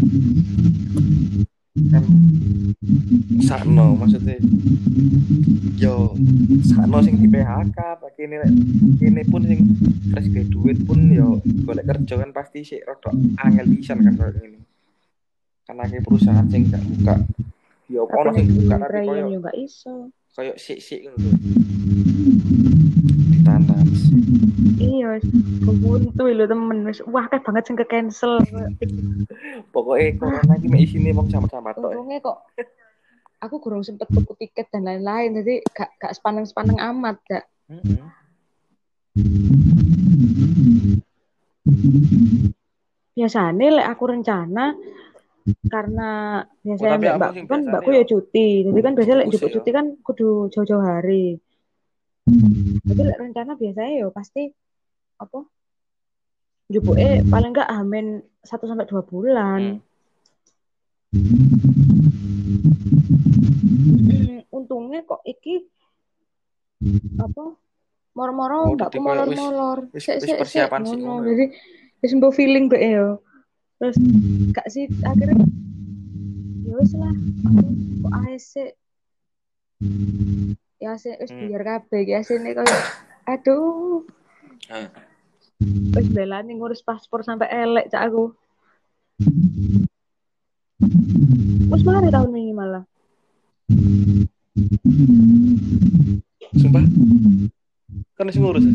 [1.95, 2.05] kan
[3.47, 4.43] sakno maksudnya
[5.81, 6.13] yo
[6.69, 8.11] sakno sing di PHK pak.
[8.13, 8.37] Kene
[9.01, 9.61] kene pun sing
[10.13, 13.09] fresh graduate pun yo golek kerja kan pasti sih rada
[13.41, 14.61] angel pisan kan kayak gini
[15.65, 17.15] karena ke perusahaan sing gak buka.
[17.89, 20.13] Yo ono nek sing buka tapi koyo yo gak iso.
[20.31, 21.33] koyo sik-sik ngono lho.
[23.35, 23.63] Ditahan
[24.81, 25.25] Iya, wis
[25.65, 26.79] buntu lho temen.
[26.85, 28.37] Wis wah kayak banget sing ke cancel.
[29.75, 31.89] pokoknya corona iki mek isine wong sama-sama tok.
[31.89, 31.97] Ya.
[31.97, 32.39] Untungnya kok
[33.41, 37.45] aku kurang sempet tuku tiket dan lain-lain jadi gak gak sepaneng-sepaneng amat dak.
[37.73, 38.05] Heeh.
[43.17, 44.77] Biasanya lek aku rencana
[45.67, 46.11] karena
[46.63, 49.55] biasanya tapi mbak kan mbakku yo ya cuti jadi kan biasanya lek jemput ya.
[49.59, 51.41] cuti kan kudu jauh-jauh hari
[52.87, 54.53] jadi lek rencana biasanya ya pasti
[55.19, 55.41] apa
[56.71, 58.07] jemputnya paling enggak amin
[58.47, 59.83] satu sampai dua bulan
[61.11, 61.90] Hmm.
[64.51, 65.63] Untungnya kok iki
[67.17, 67.55] apa
[68.17, 69.79] moro-moro Oh, wis- molor-molor.
[69.95, 71.23] Sik, sik, sik, persiapan sih ngono.
[71.23, 71.45] jadi
[72.01, 73.07] wis mbok feeling mbak ya
[73.77, 73.97] terus
[74.53, 75.37] gak sih akhirnya
[76.65, 77.13] ya wis lah
[77.47, 77.67] aku
[78.03, 78.55] kok ASC
[80.81, 81.47] ya ASC wis Hmm.
[81.47, 82.77] biar kabeh ya ASC ini koyo
[83.25, 84.03] aduh.
[85.93, 88.33] Wis belani ngurus paspor sampai elek cak aku.
[91.69, 92.85] Wis mari tahun ini malah
[96.57, 96.85] sumpah?
[98.17, 98.75] Kan wis ngurus ya?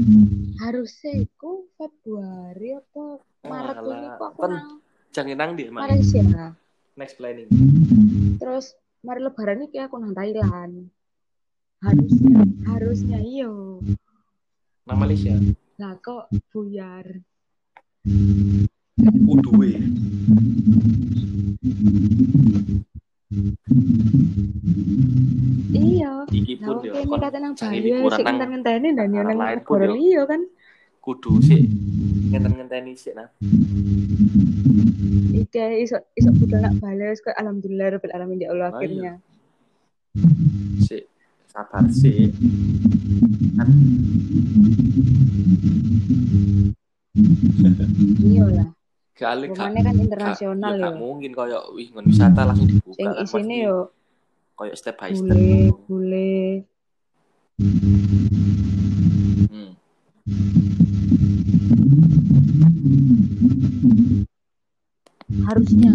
[0.65, 4.67] harusnya iku Februari apa Maret ini kok aku kan nang
[5.13, 6.23] jangan nang dia Malaysia
[6.95, 7.51] next planning.
[8.39, 8.73] Terus
[9.03, 10.89] mari lebaran ini aku nang Thailand.
[11.83, 13.83] Harusnya harusnya iyo
[14.89, 15.35] nang Malaysia?
[15.77, 17.05] Lah kok buyar?
[19.25, 19.81] Kudu ya
[25.75, 26.11] iya.
[26.31, 29.85] Iki pun wong yo kon kate nang Bali sik nang ngenten-ngenteni dan yo nang negara
[29.87, 29.93] yo.
[29.95, 30.41] liya kan?
[31.03, 31.61] Kudu sih
[32.33, 33.29] ngenten-ngenteni sih nah.
[35.35, 38.77] Iki iso iso budal nak Bali wis kok alhamdulillah rabbil alamin ya Allah Ayo.
[38.79, 39.13] akhirnya.
[40.85, 41.03] sih
[41.51, 42.31] sabar sih
[43.55, 43.69] kan
[48.23, 48.74] iya lah
[49.15, 50.85] kali kan internasional ya ya.
[50.91, 53.77] gak mungkin koyo wih ngon wisata langsung dibuka sing kan isine yo
[54.59, 55.31] koyo step by step.
[55.31, 55.71] ngono.
[55.87, 56.67] bule.
[59.47, 59.71] Hmm.
[65.47, 65.91] harusnya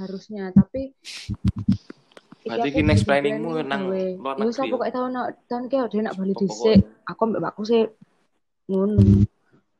[0.00, 0.42] harusnya.
[0.56, 0.96] Tapi
[2.48, 4.72] Berarti ki aku next planningmu planning nang luar ya wis negeri.
[4.72, 4.80] apa ya?
[4.80, 5.10] kok tahun
[5.52, 6.78] tahun ki ada nak Bali dhisik.
[7.04, 7.84] Aku mbak mbakku sih
[8.72, 9.04] ngono.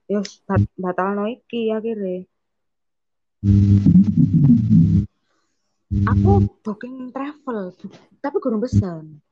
[0.05, 2.29] Ya wis bat batalno iki akhirnya
[6.11, 6.33] aku
[6.67, 7.71] booking travel
[8.19, 9.23] tapi kurang pesan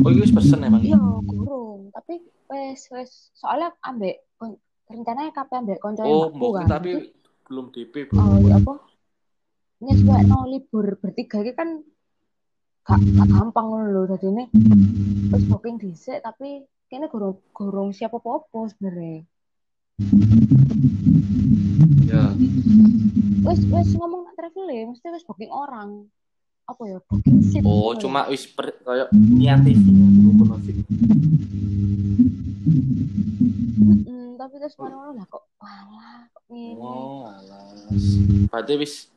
[0.00, 0.80] oh iya pesen emang.
[0.80, 0.96] Iya
[1.28, 4.24] kurang tapi wes wes soalnya ambek
[4.88, 6.80] rencananya kape ambek konco oh mungkin kan.
[6.80, 7.12] tapi
[7.44, 8.74] belum DP oh belum ya apa
[9.84, 11.84] nyesuai no libur bertiga ini kan
[12.88, 14.08] gak, gak gampang lho.
[14.08, 14.44] Jadi ini
[15.28, 19.28] terus booking dhisik tapi kayaknya gorong gorong siapa popo sebenarnya.
[22.38, 26.06] Ya, Wes wes ngomong nak travel ya, mesti wes booking orang.
[26.70, 26.98] Apa ya?
[27.10, 27.66] Booking seat.
[27.66, 28.00] oh gitu ya.
[28.06, 29.10] cuma wis per kayak
[29.66, 30.74] sih ngumpul sih.
[33.82, 36.78] Mm-mm, tapi terus mana lah kok walah kok ngene.
[36.78, 38.04] Oh, alas.
[38.54, 39.10] Berarti wis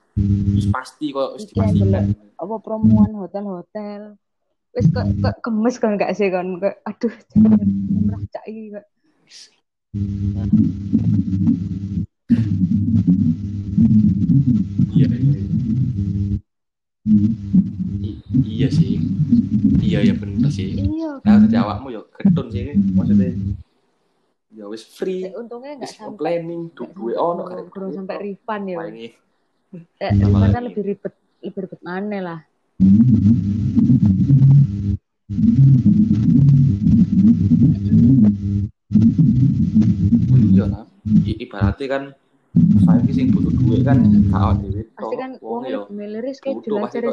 [0.58, 2.18] wis pasti kok wis dipastikan.
[2.42, 4.18] Apa promoan hotel-hotel.
[4.74, 6.58] Wes kok kok gemes kan gak sih kan
[6.90, 8.86] aduh jangan murah cak iki kok.
[14.92, 15.42] Iya, iya.
[18.46, 19.02] Iya sih.
[19.82, 20.78] Iya ya bener sih.
[20.78, 21.20] Iya.
[21.26, 22.62] Nah, tadi awakmu ya ketun sih
[22.94, 23.34] maksudnya.
[24.52, 27.92] Ya wis free, Eh, untungnya nggak sampai planning, du nggak duwe sampai ono kurang- kurang
[27.96, 28.78] sampai refund ya.
[28.78, 29.08] Palingi.
[29.98, 32.40] Eh, Apa refund kan lebih ribet lebih ribet mana lah.
[40.32, 40.84] Oh iya lah.
[41.26, 42.04] Ibaratnya kan
[42.84, 43.98] saya sing butuh duit kan
[44.28, 44.82] gak awak dhewe.
[44.92, 47.12] Pasti kan wong uangnya ya miliris butuh, schedule pasti aja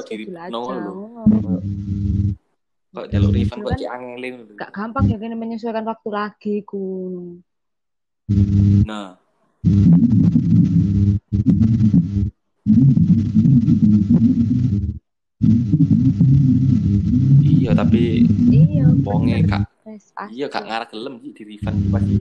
[2.89, 4.35] kok jalur refund kok Kan cek angelin.
[4.59, 6.82] Gak gampang ya kini menyesuaikan waktu lagi ku.
[8.85, 9.16] Nah,
[17.47, 18.85] iya tapi Iya.
[19.06, 19.62] wonge pasti.
[20.35, 22.15] iya gak ngarah gelem di refund sih pasti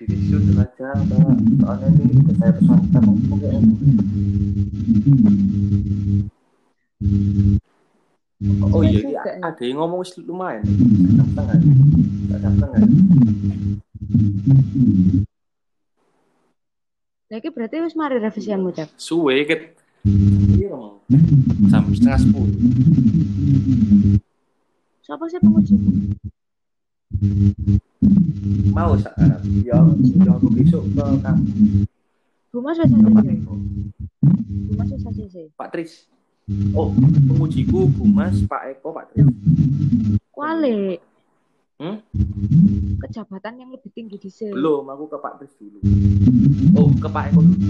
[0.00, 1.60] di resume aja Mbak.
[1.60, 3.48] soalnya ini udah saya pesankan oke
[8.72, 9.52] Oh iya, juga iya, ya.
[9.52, 10.64] ada yang ngomong wis lumayan.
[10.64, 11.56] Gak setengah.
[12.32, 12.80] Gak setengah.
[17.28, 18.88] Lagi berarti wis mari revisianmu cek.
[18.96, 19.76] Suwe ket.
[20.56, 21.04] Iya mau.
[21.68, 22.56] Sampai setengah sepuluh.
[25.04, 25.76] Siapa sih penguji?
[28.72, 29.42] Mau sekarang.
[29.60, 29.76] Ya,
[30.24, 31.04] ya aku besok ke
[32.50, 33.36] Ke Pak sih.
[33.36, 33.54] Eko.
[34.72, 35.46] Rumah sudah sih.
[35.52, 36.08] Pak Tris.
[36.74, 36.90] Oh,
[37.30, 39.28] pengujiku Bumas, Pak Eko, Pak Tris.
[40.32, 40.98] Kuali.
[41.80, 42.00] Hmm?
[43.04, 44.52] Kejabatan yang lebih tinggi di sini.
[44.52, 45.78] Belum, aku ke Pak Tris dulu.
[46.74, 47.64] Oh, ke Pak Eko dulu.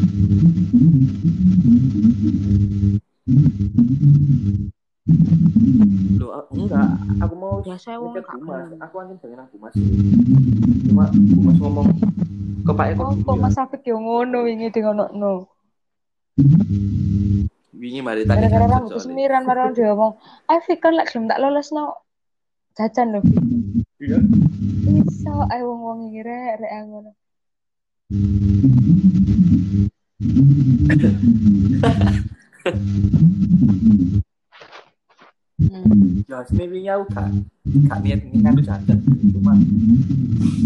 [6.20, 6.92] Loh, aku- enggak,
[7.24, 8.68] aku mau Ngecek gak Bumas.
[8.68, 8.84] gelem.
[8.84, 9.72] Aku angin pengen nang Bumas.
[10.86, 11.88] Cuma Bumas ngomong
[12.60, 13.40] ke Pak Eko kok ya.
[13.40, 15.32] Mas Afik yo ngono wingi di ngono no.
[17.72, 20.20] Wingi mari tadi Gara-gara rambut semiran marang dia ngomong,
[20.52, 21.96] "Ayo Fik kan lek gelem tak lolos no."
[22.76, 23.20] Jajan lho.
[23.98, 24.20] Iya.
[25.00, 27.10] Iso ayo wong-wong iki rek rek ngono.
[35.70, 36.26] Hmm.
[36.26, 37.04] Ya, wingi aku
[37.86, 38.98] gak niat ini kan jajan.
[39.30, 39.54] Cuma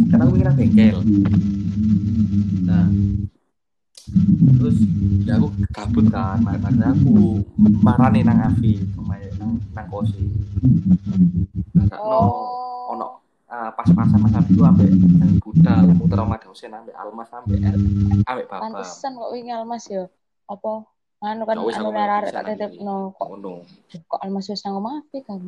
[0.09, 0.99] karena aku nang bengkel.
[2.65, 2.89] Nah,
[4.57, 4.81] terus
[5.29, 7.45] ya aku kabut kan, makanya aku
[7.85, 10.25] marani nang Avi, pemain nang nang kosi.
[11.77, 12.93] Karena no, Oh.
[12.97, 13.07] ono
[13.53, 17.61] ah, pas-pasan Mas Abi itu ambek yang budal muter sama dosen ambek Almas ambek
[18.25, 18.61] ambek Bapak.
[18.73, 20.09] Pantesan kok wingi Almas yo.
[20.49, 20.85] Apa
[21.23, 21.91] anu kan anu
[22.33, 22.53] tak nanti.
[22.59, 23.53] titipno kok Ngono.
[24.11, 25.39] kok Almas wis nang omah kan.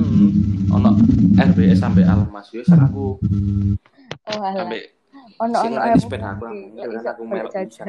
[0.00, 0.28] Hmm,
[0.74, 0.90] ono
[1.36, 3.20] RBS sampai Almas aku
[4.30, 4.64] Oh alah.
[4.64, 4.80] sampai
[5.40, 6.44] Ono ono sepeda aku
[7.00, 7.84] aku melok bisa.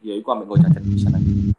[0.00, 1.54] Ya iku ambek go jajan bisa akhirnya.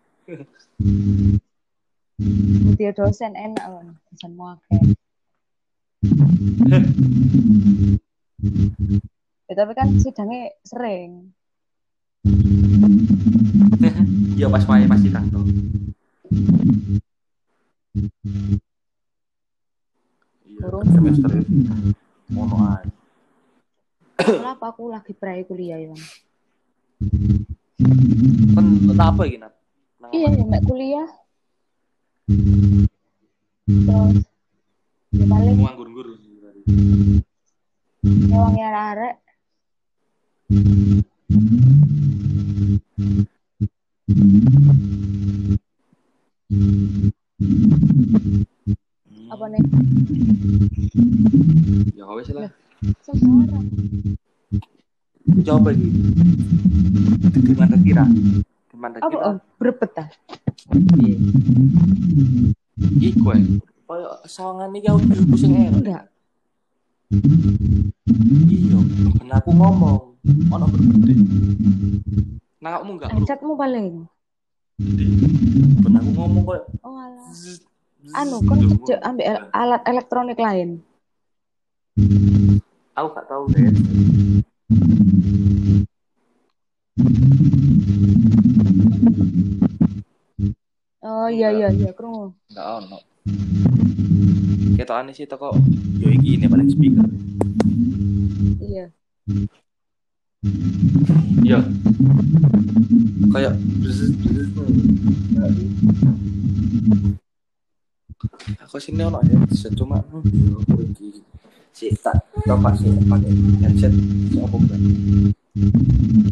[2.78, 4.98] Dia dosen enak kan, dosen muake.
[9.52, 11.36] Ya, tapi kan sidangnya sering.
[14.40, 15.44] Iya pas wae pasti kantor.
[20.48, 20.88] Iya, Burung.
[20.88, 21.32] kan semester
[22.32, 22.88] mono ae.
[24.18, 25.92] Kenapa aku lagi prai kuliah ya?
[28.56, 29.52] Kan apa iki, Nat?
[30.00, 30.40] Nang Iya, apa?
[30.40, 31.10] ya, mek kuliah.
[33.68, 34.16] Terus
[35.12, 35.60] ya paling
[38.02, 39.16] Nyewangnya arek
[49.32, 49.64] apa nih?
[51.96, 52.52] Ya wis lah.
[53.02, 53.66] Sembarang.
[55.48, 55.90] Coba iki.
[57.42, 58.06] Gimana kira?
[58.70, 59.26] Gimana Apa kira?
[59.32, 60.08] oh, berebet ah?
[61.00, 61.18] Iya.
[63.00, 63.44] Iku ae.
[63.88, 65.80] Kaya sawangan iki aku dulu sing enak.
[65.80, 66.04] Enggak.
[68.48, 68.78] Iya,
[69.20, 70.16] ben aku ngomong
[70.48, 71.14] ono berbeda.
[72.64, 73.10] Nah, kamu enggak.
[73.12, 74.08] Headsetmu paling.
[75.84, 77.28] ben aku ngomong kok Oh alah.
[78.16, 80.80] Anu kan cek ambil el- alat elektronik lain.
[82.92, 83.72] aku gak tahu deh
[91.02, 92.38] Oh iya iya iya krungu.
[92.54, 92.98] Enggak ono.
[94.78, 95.56] Ketokane sih toko
[96.02, 97.08] yo iki ini paling speaker
[98.62, 98.86] Iya.
[101.46, 101.60] ya
[103.30, 103.54] kayak
[108.66, 109.38] aku sini ono ya
[109.78, 110.66] cuma hmm,
[110.96, 111.22] iki
[111.76, 112.16] si tak
[112.48, 113.32] coba sih pakai
[113.62, 113.94] headset
[114.32, 114.38] si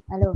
[0.09, 0.31] Halo.